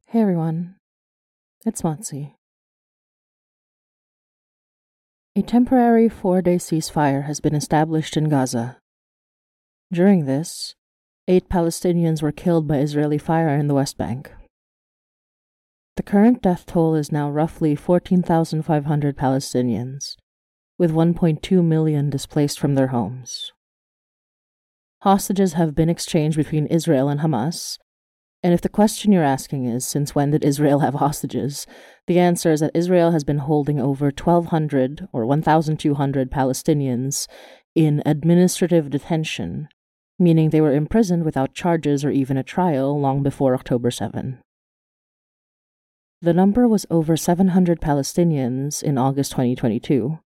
Hey 0.08 0.22
everyone, 0.22 0.78
it's 1.64 1.84
Motzie. 1.84 2.34
A 5.36 5.44
temporary 5.44 6.10
four 6.10 6.42
day 6.42 6.56
ceasefire 6.56 7.26
has 7.26 7.40
been 7.40 7.54
established 7.54 8.18
in 8.18 8.30
Gaza. 8.30 8.81
During 9.94 10.24
this, 10.24 10.76
eight 11.28 11.50
Palestinians 11.50 12.22
were 12.22 12.32
killed 12.32 12.66
by 12.66 12.78
Israeli 12.78 13.18
fire 13.18 13.58
in 13.58 13.68
the 13.68 13.74
West 13.74 13.98
Bank. 13.98 14.32
The 15.98 16.04
current 16.04 16.42
death 16.42 16.66
toll 16.66 16.96
is 16.96 17.12
now 17.12 17.30
roughly 17.30 17.76
14,500 17.76 19.18
Palestinians, 19.18 20.16
with 20.78 20.94
1.2 20.94 21.62
million 21.62 22.10
displaced 22.10 22.58
from 22.58 22.76
their 22.76 22.88
homes. 22.88 23.52
Hostages 25.02 25.54
have 25.54 25.76
been 25.76 25.90
exchanged 25.90 26.38
between 26.38 26.68
Israel 26.68 27.10
and 27.10 27.20
Hamas, 27.20 27.78
and 28.42 28.54
if 28.54 28.62
the 28.62 28.70
question 28.70 29.12
you're 29.12 29.24
asking 29.24 29.66
is, 29.66 29.86
since 29.86 30.16
when 30.16 30.32
did 30.32 30.46
Israel 30.46 30.80
have 30.80 30.96
hostages? 30.96 31.68
The 32.08 32.18
answer 32.18 32.54
is 32.54 32.62
that 32.62 32.72
Israel 32.74 33.12
has 33.12 33.26
been 33.26 33.40
holding 33.40 33.82
over 33.82 34.06
1,200 34.06 35.10
or 35.12 35.26
1,200 35.26 36.32
Palestinians 36.32 37.28
in 37.76 38.02
administrative 38.06 38.90
detention, 38.90 39.68
meaning 40.22 40.50
they 40.50 40.62
were 40.62 40.74
imprisoned 40.74 41.24
without 41.26 41.54
charges 41.54 42.06
or 42.06 42.12
even 42.12 42.38
a 42.38 42.44
trial 42.44 42.98
long 43.00 43.24
before 43.24 43.56
October 43.56 43.92
7. 43.92 44.38
The 46.22 46.34
number 46.34 46.68
was 46.68 46.86
over 46.92 47.18
700 47.18 47.82
Palestinians 47.82 48.84
in 48.84 48.98
August 49.00 49.32
2022, 49.32 50.20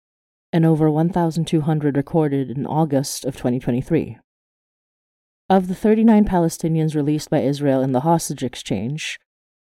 and 0.51 0.65
over 0.65 0.91
1,200 0.91 1.97
recorded 1.97 2.51
in 2.51 2.67
August 2.67 3.27
of 3.27 3.37
2023. 3.37 4.17
Of 5.51 5.69
the 5.69 5.75
39 5.75 6.25
Palestinians 6.25 6.95
released 6.95 7.29
by 7.29 7.41
Israel 7.41 7.83
in 7.83 7.93
the 7.93 8.01
hostage 8.01 8.43
exchange, 8.43 9.19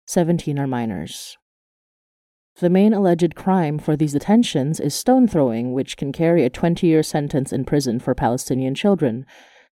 17 0.06 0.58
are 0.60 0.68
minors. 0.68 1.36
The 2.60 2.70
main 2.70 2.92
alleged 2.92 3.34
crime 3.34 3.78
for 3.78 3.96
these 3.96 4.12
detentions 4.12 4.78
is 4.78 4.94
stone 4.94 5.26
throwing, 5.26 5.72
which 5.72 5.96
can 5.96 6.12
carry 6.12 6.44
a 6.44 6.50
20 6.50 6.86
year 6.86 7.02
sentence 7.02 7.52
in 7.52 7.64
prison 7.64 7.98
for 7.98 8.14
Palestinian 8.14 8.76
children, 8.76 9.26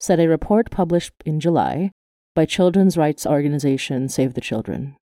said 0.04 0.20
a 0.20 0.28
report 0.28 0.70
published 0.70 1.14
in 1.26 1.40
July 1.40 1.90
by 2.36 2.44
children's 2.44 2.98
rights 2.98 3.26
organization 3.26 4.10
Save 4.10 4.34
the 4.34 4.42
Children. 4.42 4.98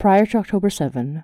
Prior 0.00 0.26
to 0.26 0.38
October 0.38 0.68
7, 0.68 1.22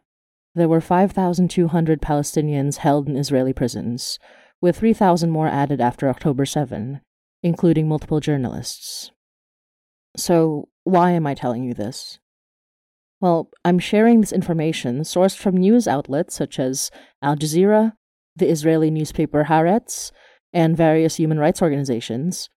there 0.55 0.69
were 0.69 0.81
5,200 0.81 2.01
Palestinians 2.01 2.77
held 2.77 3.09
in 3.09 3.17
Israeli 3.17 3.53
prisons, 3.53 4.21
with 4.61 4.79
3,000 4.79 5.31
more 5.31 5.49
added 5.49 5.81
after 5.81 6.09
October 6.09 6.47
7, 6.47 7.01
including 7.43 7.89
multiple 7.89 8.21
journalists. 8.21 9.11
So, 10.17 10.69
why 10.85 11.11
am 11.11 11.27
I 11.27 11.35
telling 11.35 11.65
you 11.65 11.75
this? 11.75 12.21
Well, 13.21 13.51
I'm 13.65 13.81
sharing 13.81 14.21
this 14.21 14.33
information 14.33 15.01
sourced 15.01 15.37
from 15.37 15.57
news 15.57 15.89
outlets 15.89 16.37
such 16.37 16.61
as 16.61 16.93
Al 17.21 17.35
Jazeera, 17.35 17.95
the 18.37 18.49
Israeli 18.49 18.93
newspaper 18.93 19.47
Haaretz, 19.49 20.13
and 20.53 20.77
various 20.77 21.17
human 21.17 21.39
rights 21.39 21.63
organizations 21.63 22.49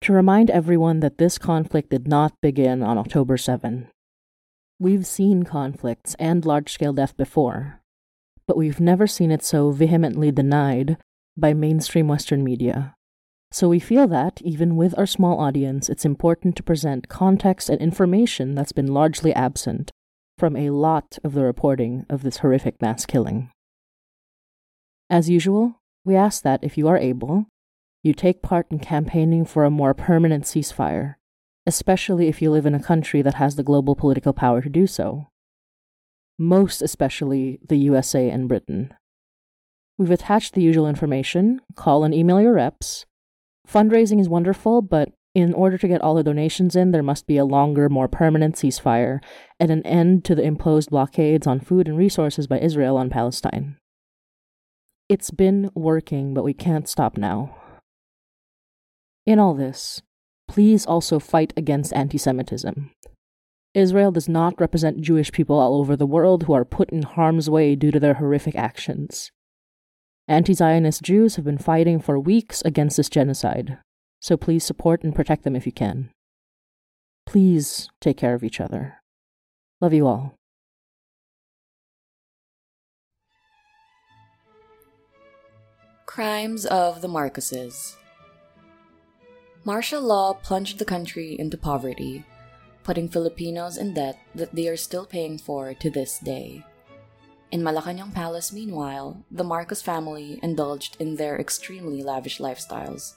to 0.00 0.12
remind 0.12 0.50
everyone 0.50 1.00
that 1.00 1.18
this 1.18 1.38
conflict 1.38 1.90
did 1.90 2.08
not 2.08 2.32
begin 2.40 2.82
on 2.82 2.98
October 2.98 3.36
7. 3.36 3.88
We've 4.78 5.06
seen 5.06 5.42
conflicts 5.42 6.14
and 6.18 6.44
large 6.44 6.72
scale 6.72 6.94
death 6.94 7.16
before, 7.16 7.80
but 8.46 8.56
we've 8.56 8.80
never 8.80 9.06
seen 9.06 9.30
it 9.30 9.42
so 9.42 9.70
vehemently 9.70 10.32
denied 10.32 10.96
by 11.36 11.52
mainstream 11.52 12.08
Western 12.08 12.42
media. 12.42 12.94
So 13.52 13.68
we 13.68 13.80
feel 13.80 14.06
that, 14.08 14.40
even 14.42 14.76
with 14.76 14.96
our 14.96 15.06
small 15.06 15.40
audience, 15.40 15.88
it's 15.88 16.04
important 16.04 16.56
to 16.56 16.62
present 16.62 17.08
context 17.08 17.68
and 17.68 17.80
information 17.80 18.54
that's 18.54 18.72
been 18.72 18.94
largely 18.94 19.34
absent 19.34 19.90
from 20.38 20.56
a 20.56 20.70
lot 20.70 21.18
of 21.24 21.34
the 21.34 21.42
reporting 21.42 22.06
of 22.08 22.22
this 22.22 22.38
horrific 22.38 22.80
mass 22.80 23.04
killing. 23.04 23.50
As 25.10 25.28
usual, 25.28 25.79
we 26.04 26.16
ask 26.16 26.42
that 26.42 26.62
if 26.62 26.78
you 26.78 26.88
are 26.88 26.98
able, 26.98 27.46
you 28.02 28.14
take 28.14 28.42
part 28.42 28.66
in 28.70 28.78
campaigning 28.78 29.44
for 29.44 29.64
a 29.64 29.70
more 29.70 29.92
permanent 29.92 30.44
ceasefire, 30.44 31.16
especially 31.66 32.28
if 32.28 32.40
you 32.40 32.50
live 32.50 32.66
in 32.66 32.74
a 32.74 32.82
country 32.82 33.22
that 33.22 33.34
has 33.34 33.56
the 33.56 33.62
global 33.62 33.94
political 33.94 34.32
power 34.32 34.62
to 34.62 34.68
do 34.68 34.86
so. 34.86 35.28
Most 36.38 36.80
especially 36.80 37.60
the 37.66 37.76
USA 37.76 38.30
and 38.30 38.48
Britain. 38.48 38.94
We've 39.98 40.10
attached 40.10 40.54
the 40.54 40.62
usual 40.62 40.88
information 40.88 41.60
call 41.76 42.04
and 42.04 42.14
email 42.14 42.40
your 42.40 42.54
reps. 42.54 43.04
Fundraising 43.68 44.18
is 44.18 44.28
wonderful, 44.28 44.80
but 44.80 45.10
in 45.34 45.52
order 45.52 45.76
to 45.76 45.86
get 45.86 46.00
all 46.00 46.14
the 46.14 46.24
donations 46.24 46.74
in, 46.74 46.90
there 46.90 47.02
must 47.02 47.26
be 47.26 47.36
a 47.36 47.44
longer, 47.44 47.88
more 47.88 48.08
permanent 48.08 48.56
ceasefire 48.56 49.20
and 49.60 49.70
an 49.70 49.84
end 49.86 50.24
to 50.24 50.34
the 50.34 50.42
imposed 50.42 50.90
blockades 50.90 51.46
on 51.46 51.60
food 51.60 51.86
and 51.86 51.98
resources 51.98 52.46
by 52.46 52.58
Israel 52.58 52.96
on 52.96 53.10
Palestine. 53.10 53.76
It's 55.10 55.32
been 55.32 55.72
working, 55.74 56.34
but 56.34 56.44
we 56.44 56.54
can't 56.54 56.88
stop 56.88 57.16
now. 57.16 57.56
In 59.26 59.40
all 59.40 59.54
this, 59.54 60.02
please 60.46 60.86
also 60.86 61.18
fight 61.18 61.52
against 61.56 61.92
anti 61.94 62.16
Semitism. 62.16 62.92
Israel 63.74 64.12
does 64.12 64.28
not 64.28 64.60
represent 64.60 65.00
Jewish 65.00 65.32
people 65.32 65.58
all 65.58 65.80
over 65.80 65.96
the 65.96 66.06
world 66.06 66.44
who 66.44 66.52
are 66.52 66.64
put 66.64 66.90
in 66.90 67.02
harm's 67.02 67.50
way 67.50 67.74
due 67.74 67.90
to 67.90 67.98
their 67.98 68.14
horrific 68.14 68.54
actions. 68.54 69.32
Anti 70.28 70.52
Zionist 70.52 71.02
Jews 71.02 71.34
have 71.34 71.44
been 71.44 71.58
fighting 71.58 71.98
for 71.98 72.16
weeks 72.16 72.62
against 72.62 72.96
this 72.96 73.08
genocide, 73.08 73.78
so 74.20 74.36
please 74.36 74.62
support 74.62 75.02
and 75.02 75.12
protect 75.12 75.42
them 75.42 75.56
if 75.56 75.66
you 75.66 75.72
can. 75.72 76.10
Please 77.26 77.90
take 78.00 78.16
care 78.16 78.34
of 78.34 78.44
each 78.44 78.60
other. 78.60 79.02
Love 79.80 79.92
you 79.92 80.06
all. 80.06 80.36
Crimes 86.10 86.66
of 86.66 87.02
the 87.02 87.08
Marcoses 87.08 87.94
Martial 89.64 90.02
law 90.02 90.32
plunged 90.32 90.80
the 90.80 90.84
country 90.84 91.38
into 91.38 91.56
poverty, 91.56 92.24
putting 92.82 93.08
Filipinos 93.08 93.76
in 93.76 93.94
debt 93.94 94.18
that 94.34 94.52
they 94.52 94.66
are 94.66 94.76
still 94.76 95.06
paying 95.06 95.38
for 95.38 95.72
to 95.72 95.88
this 95.88 96.18
day. 96.18 96.66
In 97.52 97.62
Malacanang 97.62 98.12
Palace, 98.12 98.52
meanwhile, 98.52 99.22
the 99.30 99.44
Marcos 99.44 99.82
family 99.82 100.40
indulged 100.42 100.96
in 100.98 101.14
their 101.14 101.38
extremely 101.38 102.02
lavish 102.02 102.38
lifestyles, 102.38 103.14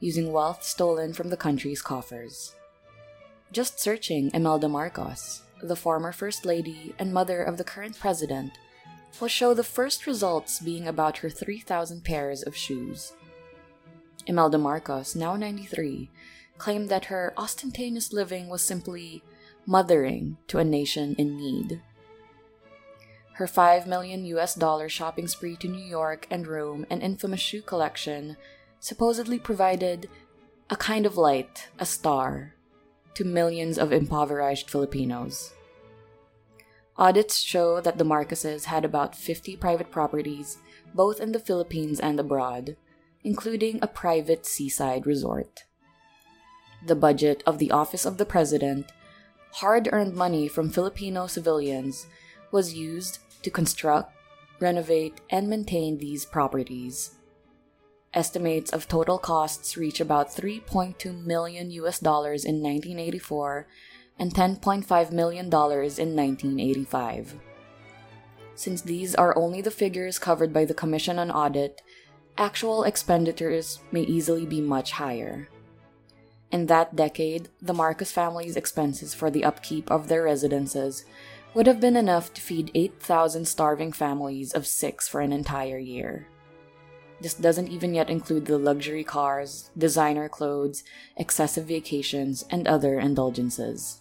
using 0.00 0.32
wealth 0.32 0.64
stolen 0.64 1.12
from 1.12 1.30
the 1.30 1.36
country's 1.36 1.82
coffers. 1.82 2.56
Just 3.52 3.78
searching 3.78 4.32
Imelda 4.34 4.68
Marcos, 4.68 5.42
the 5.62 5.76
former 5.76 6.10
First 6.10 6.44
Lady 6.44 6.96
and 6.98 7.14
mother 7.14 7.44
of 7.44 7.58
the 7.58 7.64
current 7.64 7.96
president, 7.96 8.58
will 9.20 9.28
show 9.28 9.54
the 9.54 9.64
first 9.64 10.06
results 10.06 10.60
being 10.60 10.88
about 10.88 11.18
her 11.18 11.30
3,000 11.30 12.04
pairs 12.04 12.42
of 12.42 12.56
shoes. 12.56 13.12
Imelda 14.26 14.58
Marcos, 14.58 15.14
now 15.14 15.36
93, 15.36 16.10
claimed 16.58 16.88
that 16.88 17.06
her 17.06 17.34
ostentatious 17.36 18.12
living 18.12 18.48
was 18.48 18.62
simply 18.62 19.22
mothering 19.66 20.36
to 20.48 20.58
a 20.58 20.64
nation 20.64 21.14
in 21.18 21.36
need. 21.36 21.80
Her 23.34 23.46
5 23.46 23.86
million 23.86 24.24
US 24.26 24.54
dollar 24.54 24.88
shopping 24.88 25.26
spree 25.26 25.56
to 25.56 25.68
New 25.68 25.84
York 25.84 26.26
and 26.30 26.46
Rome 26.46 26.86
and 26.88 27.02
infamous 27.02 27.40
shoe 27.40 27.62
collection 27.62 28.36
supposedly 28.78 29.38
provided 29.38 30.08
a 30.70 30.76
kind 30.76 31.04
of 31.04 31.16
light, 31.16 31.68
a 31.78 31.86
star, 31.86 32.54
to 33.14 33.24
millions 33.24 33.78
of 33.78 33.92
impoverished 33.92 34.70
Filipinos. 34.70 35.52
Audits 36.96 37.40
show 37.40 37.80
that 37.80 37.98
the 37.98 38.04
Marcoses 38.04 38.66
had 38.66 38.84
about 38.84 39.16
50 39.16 39.56
private 39.56 39.90
properties, 39.90 40.58
both 40.94 41.20
in 41.20 41.32
the 41.32 41.40
Philippines 41.40 41.98
and 41.98 42.20
abroad, 42.20 42.76
including 43.24 43.80
a 43.82 43.88
private 43.88 44.46
seaside 44.46 45.04
resort. 45.04 45.64
The 46.86 46.94
budget 46.94 47.42
of 47.46 47.58
the 47.58 47.72
Office 47.72 48.04
of 48.04 48.18
the 48.18 48.24
President, 48.26 48.92
hard 49.54 49.88
earned 49.90 50.14
money 50.14 50.46
from 50.46 50.70
Filipino 50.70 51.26
civilians, 51.26 52.06
was 52.52 52.74
used 52.74 53.18
to 53.42 53.50
construct, 53.50 54.12
renovate, 54.60 55.20
and 55.30 55.48
maintain 55.48 55.98
these 55.98 56.24
properties. 56.24 57.16
Estimates 58.12 58.72
of 58.72 58.86
total 58.86 59.18
costs 59.18 59.76
reach 59.76 60.00
about 60.00 60.30
3.2 60.30 61.24
million 61.24 61.72
US 61.72 61.98
dollars 61.98 62.44
in 62.44 62.62
1984 62.62 63.66
and 64.18 64.32
10.5 64.32 65.12
million 65.12 65.50
dollars 65.50 65.98
in 65.98 66.14
1985. 66.14 67.36
Since 68.54 68.82
these 68.82 69.14
are 69.14 69.36
only 69.36 69.60
the 69.60 69.70
figures 69.70 70.18
covered 70.18 70.52
by 70.52 70.64
the 70.64 70.74
Commission 70.74 71.18
on 71.18 71.30
Audit, 71.30 71.82
actual 72.38 72.84
expenditures 72.84 73.80
may 73.90 74.02
easily 74.02 74.46
be 74.46 74.60
much 74.60 74.92
higher. 74.92 75.48
In 76.52 76.66
that 76.66 76.94
decade, 76.94 77.48
the 77.60 77.74
Marcos 77.74 78.12
family's 78.12 78.56
expenses 78.56 79.12
for 79.12 79.28
the 79.30 79.44
upkeep 79.44 79.90
of 79.90 80.06
their 80.06 80.22
residences 80.22 81.04
would 81.52 81.66
have 81.66 81.80
been 81.80 81.96
enough 81.96 82.32
to 82.34 82.40
feed 82.40 82.70
8,000 82.74 83.46
starving 83.46 83.92
families 83.92 84.52
of 84.52 84.66
six 84.66 85.08
for 85.08 85.20
an 85.20 85.32
entire 85.32 85.78
year. 85.78 86.28
This 87.20 87.34
doesn't 87.34 87.68
even 87.68 87.94
yet 87.94 88.10
include 88.10 88.46
the 88.46 88.58
luxury 88.58 89.04
cars, 89.04 89.70
designer 89.78 90.28
clothes, 90.28 90.84
excessive 91.16 91.66
vacations, 91.66 92.44
and 92.50 92.68
other 92.68 93.00
indulgences. 93.00 94.00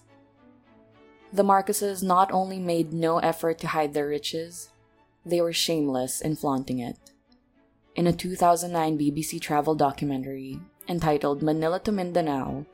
The 1.34 1.44
Marcoses 1.44 2.04
not 2.04 2.32
only 2.32 2.60
made 2.60 2.94
no 2.94 3.18
effort 3.18 3.58
to 3.60 3.68
hide 3.70 3.96
their 3.96 4.08
riches, 4.08 4.70
they 5.26 5.42
were 5.42 5.52
shameless 5.52 6.22
in 6.22 6.36
flaunting 6.36 6.78
it. 6.78 6.96
In 7.96 8.06
a 8.06 8.14
2009 8.14 9.00
BBC 9.00 9.42
travel 9.42 9.74
documentary 9.74 10.60
entitled 10.88 11.42
Manila 11.42 11.80
to 11.80 11.92
Mindanao, 11.92 12.68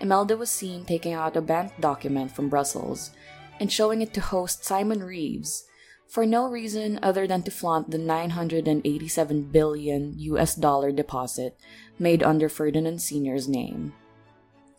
Imelda 0.00 0.36
was 0.36 0.50
seen 0.50 0.84
taking 0.84 1.12
out 1.12 1.36
a 1.36 1.40
bank 1.40 1.74
document 1.78 2.32
from 2.32 2.48
Brussels 2.48 3.12
and 3.60 3.70
showing 3.70 4.02
it 4.02 4.12
to 4.14 4.20
host 4.20 4.64
Simon 4.64 5.04
Reeves 5.04 5.66
for 6.08 6.26
no 6.26 6.48
reason 6.48 6.98
other 7.04 7.28
than 7.28 7.44
to 7.44 7.50
flaunt 7.52 7.92
the 7.92 7.98
987 7.98 9.42
billion 9.52 10.14
US 10.18 10.56
dollar 10.56 10.90
deposit 10.90 11.56
made 11.96 12.24
under 12.24 12.48
Ferdinand 12.48 13.00
Sr.'s 13.00 13.46
name. 13.46 13.92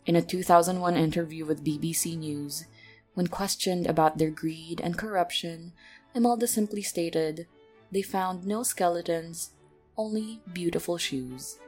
In 0.04 0.16
a 0.16 0.20
2001 0.20 0.96
interview 0.98 1.46
with 1.46 1.64
BBC 1.64 2.18
News, 2.18 2.66
when 3.14 3.26
questioned 3.26 3.86
about 3.86 4.18
their 4.18 4.30
greed 4.30 4.80
and 4.80 4.96
corruption, 4.96 5.72
Imelda 6.14 6.46
simply 6.46 6.82
stated, 6.82 7.46
They 7.90 8.02
found 8.02 8.46
no 8.46 8.62
skeletons, 8.62 9.50
only 9.96 10.40
beautiful 10.52 10.96
shoes. 10.98 11.58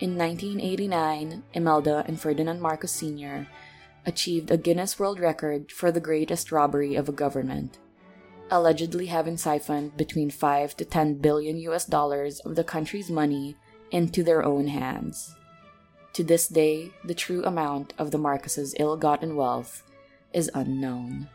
In 0.00 0.16
1989, 0.16 1.42
Imelda 1.54 2.04
and 2.06 2.20
Ferdinand 2.20 2.60
Marcos 2.60 2.92
Sr. 2.92 3.48
achieved 4.06 4.50
a 4.50 4.56
Guinness 4.56 4.98
World 4.98 5.18
Record 5.18 5.72
for 5.72 5.90
the 5.90 6.00
greatest 6.00 6.52
robbery 6.52 6.94
of 6.94 7.08
a 7.08 7.12
government, 7.12 7.78
allegedly 8.50 9.06
having 9.06 9.36
siphoned 9.36 9.96
between 9.96 10.30
5 10.30 10.76
to 10.76 10.84
10 10.84 11.14
billion 11.16 11.58
US 11.58 11.84
dollars 11.84 12.40
of 12.40 12.54
the 12.54 12.64
country's 12.64 13.10
money 13.10 13.56
into 13.90 14.22
their 14.22 14.44
own 14.44 14.68
hands. 14.68 15.34
To 16.14 16.24
this 16.24 16.48
day, 16.48 16.92
the 17.04 17.14
true 17.14 17.44
amount 17.44 17.92
of 17.98 18.10
the 18.10 18.18
Marcoses' 18.18 18.74
ill 18.78 18.96
gotten 18.96 19.36
wealth 19.36 19.82
is 20.32 20.50
unknown. 20.54 21.28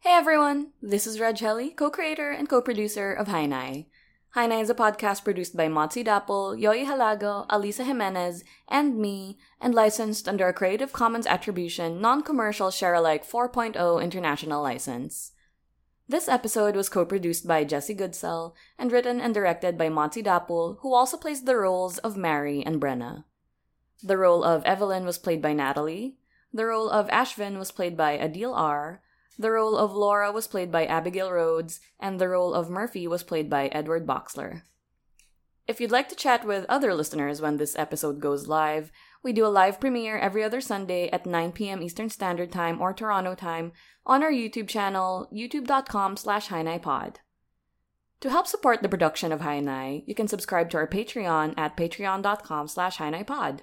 Hey 0.00 0.10
everyone, 0.10 0.72
this 0.82 1.06
is 1.06 1.20
Reg 1.20 1.36
Geli, 1.36 1.76
co-creator 1.76 2.30
and 2.30 2.48
co-producer 2.48 3.12
of 3.12 3.28
Hi 3.28 3.46
Nay. 3.46 3.88
Hainai 4.34 4.62
is 4.62 4.70
a 4.70 4.74
podcast 4.74 5.24
produced 5.24 5.56
by 5.56 5.68
Motzie 5.68 6.04
Dapul, 6.04 6.58
Yoyi 6.58 6.86
Halago, 6.86 7.46
Alyssa 7.48 7.84
Gimenez, 7.84 8.42
and 8.66 8.96
me, 8.96 9.38
and 9.60 9.74
licensed 9.74 10.26
under 10.26 10.48
a 10.48 10.54
Creative 10.54 10.90
Commons 10.90 11.26
Attribution, 11.26 12.00
Non-Commercial 12.00 12.70
Share-alike 12.70 13.26
4.0 13.28 14.02
International 14.02 14.62
License. 14.62 15.31
This 16.12 16.28
episode 16.28 16.76
was 16.76 16.90
co-produced 16.90 17.48
by 17.48 17.64
Jesse 17.64 17.94
Goodsell 17.94 18.52
and 18.78 18.92
written 18.92 19.18
and 19.18 19.32
directed 19.32 19.78
by 19.78 19.88
Motzie 19.88 20.22
Dapul, 20.22 20.76
who 20.80 20.92
also 20.92 21.16
plays 21.16 21.44
the 21.44 21.56
roles 21.56 21.96
of 22.04 22.18
Mari 22.18 22.62
and 22.62 22.78
Brenna. 22.78 23.24
The 24.02 24.18
role 24.18 24.44
of 24.44 24.62
Evelyn 24.64 25.06
was 25.06 25.16
played 25.16 25.40
by 25.40 25.54
Natalie. 25.54 26.18
The 26.52 26.66
role 26.66 26.90
of 26.90 27.08
Ashvin 27.08 27.58
was 27.58 27.72
played 27.72 27.96
by 27.96 28.18
Adil 28.18 28.54
R. 28.54 29.00
The 29.38 29.52
role 29.52 29.74
of 29.74 29.94
Laura 29.94 30.30
was 30.30 30.46
played 30.46 30.70
by 30.70 30.84
Abigail 30.84 31.32
Rhodes, 31.32 31.80
and 31.98 32.20
the 32.20 32.28
role 32.28 32.52
of 32.52 32.68
Murphy 32.68 33.08
was 33.08 33.22
played 33.22 33.48
by 33.48 33.68
Edward 33.68 34.06
Boxler. 34.06 34.64
If 35.66 35.80
you'd 35.80 35.90
like 35.90 36.10
to 36.10 36.14
chat 36.14 36.44
with 36.44 36.66
other 36.68 36.92
listeners 36.94 37.40
when 37.40 37.56
this 37.56 37.74
episode 37.78 38.20
goes 38.20 38.46
live, 38.46 38.92
we 39.22 39.32
do 39.32 39.46
a 39.46 39.48
live 39.48 39.78
premiere 39.78 40.18
every 40.18 40.42
other 40.42 40.60
Sunday 40.60 41.08
at 41.10 41.26
9 41.26 41.52
p.m. 41.52 41.82
Eastern 41.82 42.10
Standard 42.10 42.50
Time 42.50 42.80
or 42.80 42.92
Toronto 42.92 43.34
time 43.34 43.72
on 44.04 44.22
our 44.22 44.32
YouTube 44.32 44.68
channel, 44.68 45.28
youtube.com 45.32 46.16
slash 46.16 46.48
pod. 46.48 47.20
To 48.20 48.30
help 48.30 48.46
support 48.46 48.82
the 48.82 48.88
production 48.88 49.32
of 49.32 49.40
Hi 49.40 49.60
Nay, 49.60 50.04
you 50.06 50.14
can 50.14 50.28
subscribe 50.28 50.70
to 50.70 50.76
our 50.76 50.86
Patreon 50.86 51.54
at 51.56 51.76
patreon.com 51.76 52.68
slash 52.68 52.98
pod. 52.98 53.62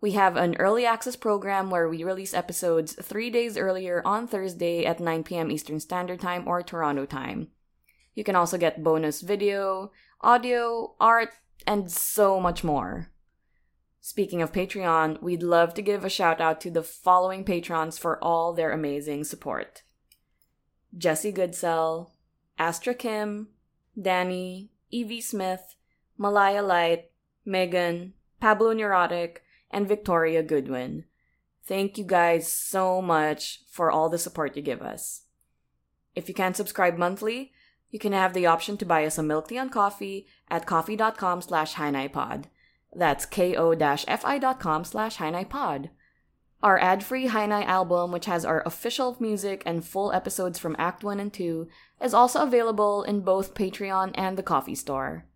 We 0.00 0.12
have 0.12 0.36
an 0.36 0.56
early 0.56 0.84
access 0.84 1.16
program 1.16 1.70
where 1.70 1.88
we 1.88 2.02
release 2.02 2.34
episodes 2.34 2.96
three 3.00 3.30
days 3.30 3.56
earlier 3.56 4.02
on 4.04 4.26
Thursday 4.26 4.84
at 4.84 5.00
9 5.00 5.22
p.m. 5.22 5.50
Eastern 5.50 5.80
Standard 5.80 6.20
Time 6.20 6.48
or 6.48 6.62
Toronto 6.62 7.06
time. 7.06 7.48
You 8.14 8.24
can 8.24 8.34
also 8.34 8.58
get 8.58 8.82
bonus 8.82 9.20
video, 9.20 9.92
audio, 10.20 10.96
art, 10.98 11.30
and 11.66 11.90
so 11.90 12.40
much 12.40 12.64
more. 12.64 13.11
Speaking 14.04 14.42
of 14.42 14.50
Patreon, 14.50 15.22
we'd 15.22 15.44
love 15.44 15.74
to 15.74 15.80
give 15.80 16.04
a 16.04 16.10
shout 16.10 16.40
out 16.40 16.60
to 16.62 16.72
the 16.72 16.82
following 16.82 17.44
patrons 17.44 17.98
for 17.98 18.22
all 18.22 18.52
their 18.52 18.72
amazing 18.72 19.22
support 19.22 19.84
Jesse 20.98 21.32
Goodsell, 21.32 22.10
Astra 22.58 22.94
Kim, 22.94 23.50
Danny, 24.00 24.72
Evie 24.90 25.20
Smith, 25.20 25.76
Malaya 26.18 26.64
Light, 26.64 27.12
Megan, 27.44 28.14
Pablo 28.40 28.72
Neurotic, 28.72 29.44
and 29.70 29.86
Victoria 29.86 30.42
Goodwin. 30.42 31.04
Thank 31.64 31.96
you 31.96 32.04
guys 32.04 32.52
so 32.52 33.00
much 33.00 33.60
for 33.70 33.88
all 33.88 34.08
the 34.08 34.18
support 34.18 34.56
you 34.56 34.62
give 34.62 34.82
us. 34.82 35.26
If 36.16 36.28
you 36.28 36.34
can't 36.34 36.56
subscribe 36.56 36.98
monthly, 36.98 37.52
you 37.88 38.00
can 38.00 38.12
have 38.12 38.34
the 38.34 38.46
option 38.46 38.76
to 38.78 38.84
buy 38.84 39.06
us 39.06 39.16
a 39.16 39.22
milk 39.22 39.46
tea 39.46 39.58
on 39.58 39.70
coffee 39.70 40.26
at 40.50 40.66
ko-fi.com 40.66 41.40
slash 41.40 41.74
hainaipod. 41.74 42.46
That's 42.94 43.26
ko-fi.com 43.26 44.84
slash 44.84 45.16
hainaipod. 45.16 45.90
Our 46.62 46.78
ad-free 46.78 47.26
Hi 47.26 47.46
Nay 47.46 47.64
album, 47.64 48.12
which 48.12 48.26
has 48.26 48.44
our 48.44 48.62
official 48.64 49.16
music 49.18 49.64
and 49.66 49.84
full 49.84 50.12
episodes 50.12 50.60
from 50.60 50.76
Act 50.78 51.02
1 51.02 51.18
and 51.18 51.32
2, 51.32 51.66
is 52.00 52.14
also 52.14 52.42
available 52.42 53.02
in 53.02 53.22
both 53.22 53.54
Patreon 53.54 54.12
and 54.14 54.38
the 54.38 54.44
Ko-fi 54.44 54.74
store. 54.74 55.26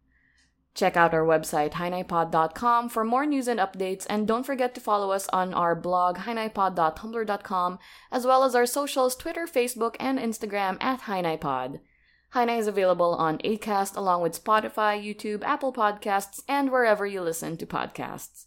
Check 0.76 0.96
out 0.96 1.14
our 1.14 1.24
website, 1.24 1.72
hainaipod.com, 1.72 2.90
for 2.90 3.02
more 3.02 3.24
news 3.24 3.48
and 3.48 3.58
updates, 3.58 4.06
and 4.10 4.28
don't 4.28 4.44
forget 4.44 4.74
to 4.74 4.80
follow 4.80 5.10
us 5.10 5.26
on 5.32 5.54
our 5.54 5.74
blog, 5.74 6.18
hainaipod.tumblr.com, 6.18 7.78
as 8.12 8.26
well 8.26 8.44
as 8.44 8.54
our 8.54 8.66
socials, 8.66 9.16
Twitter, 9.16 9.46
Facebook, 9.46 9.96
and 9.98 10.18
Instagram 10.18 10.76
at 10.82 11.00
hainaipod. 11.00 11.80
Hi 12.36 12.44
Nay 12.44 12.58
is 12.58 12.66
available 12.66 13.14
on 13.14 13.38
Acast 13.38 13.96
along 13.96 14.20
with 14.20 14.44
Spotify, 14.44 15.02
YouTube, 15.02 15.42
Apple 15.42 15.72
Podcasts, 15.72 16.42
and 16.46 16.70
wherever 16.70 17.06
you 17.06 17.22
listen 17.22 17.56
to 17.56 17.64
podcasts. 17.64 18.44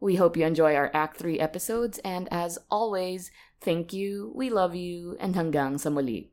We 0.00 0.16
hope 0.16 0.36
you 0.36 0.44
enjoy 0.44 0.74
our 0.74 0.90
Act 0.92 1.18
3 1.18 1.38
episodes, 1.38 2.00
and 2.00 2.26
as 2.32 2.58
always, 2.68 3.30
thank 3.60 3.92
you, 3.92 4.32
we 4.34 4.50
love 4.50 4.74
you, 4.74 5.16
and 5.20 5.36
hanggang 5.36 5.78
sa 5.78 5.88
muli. 5.88 6.32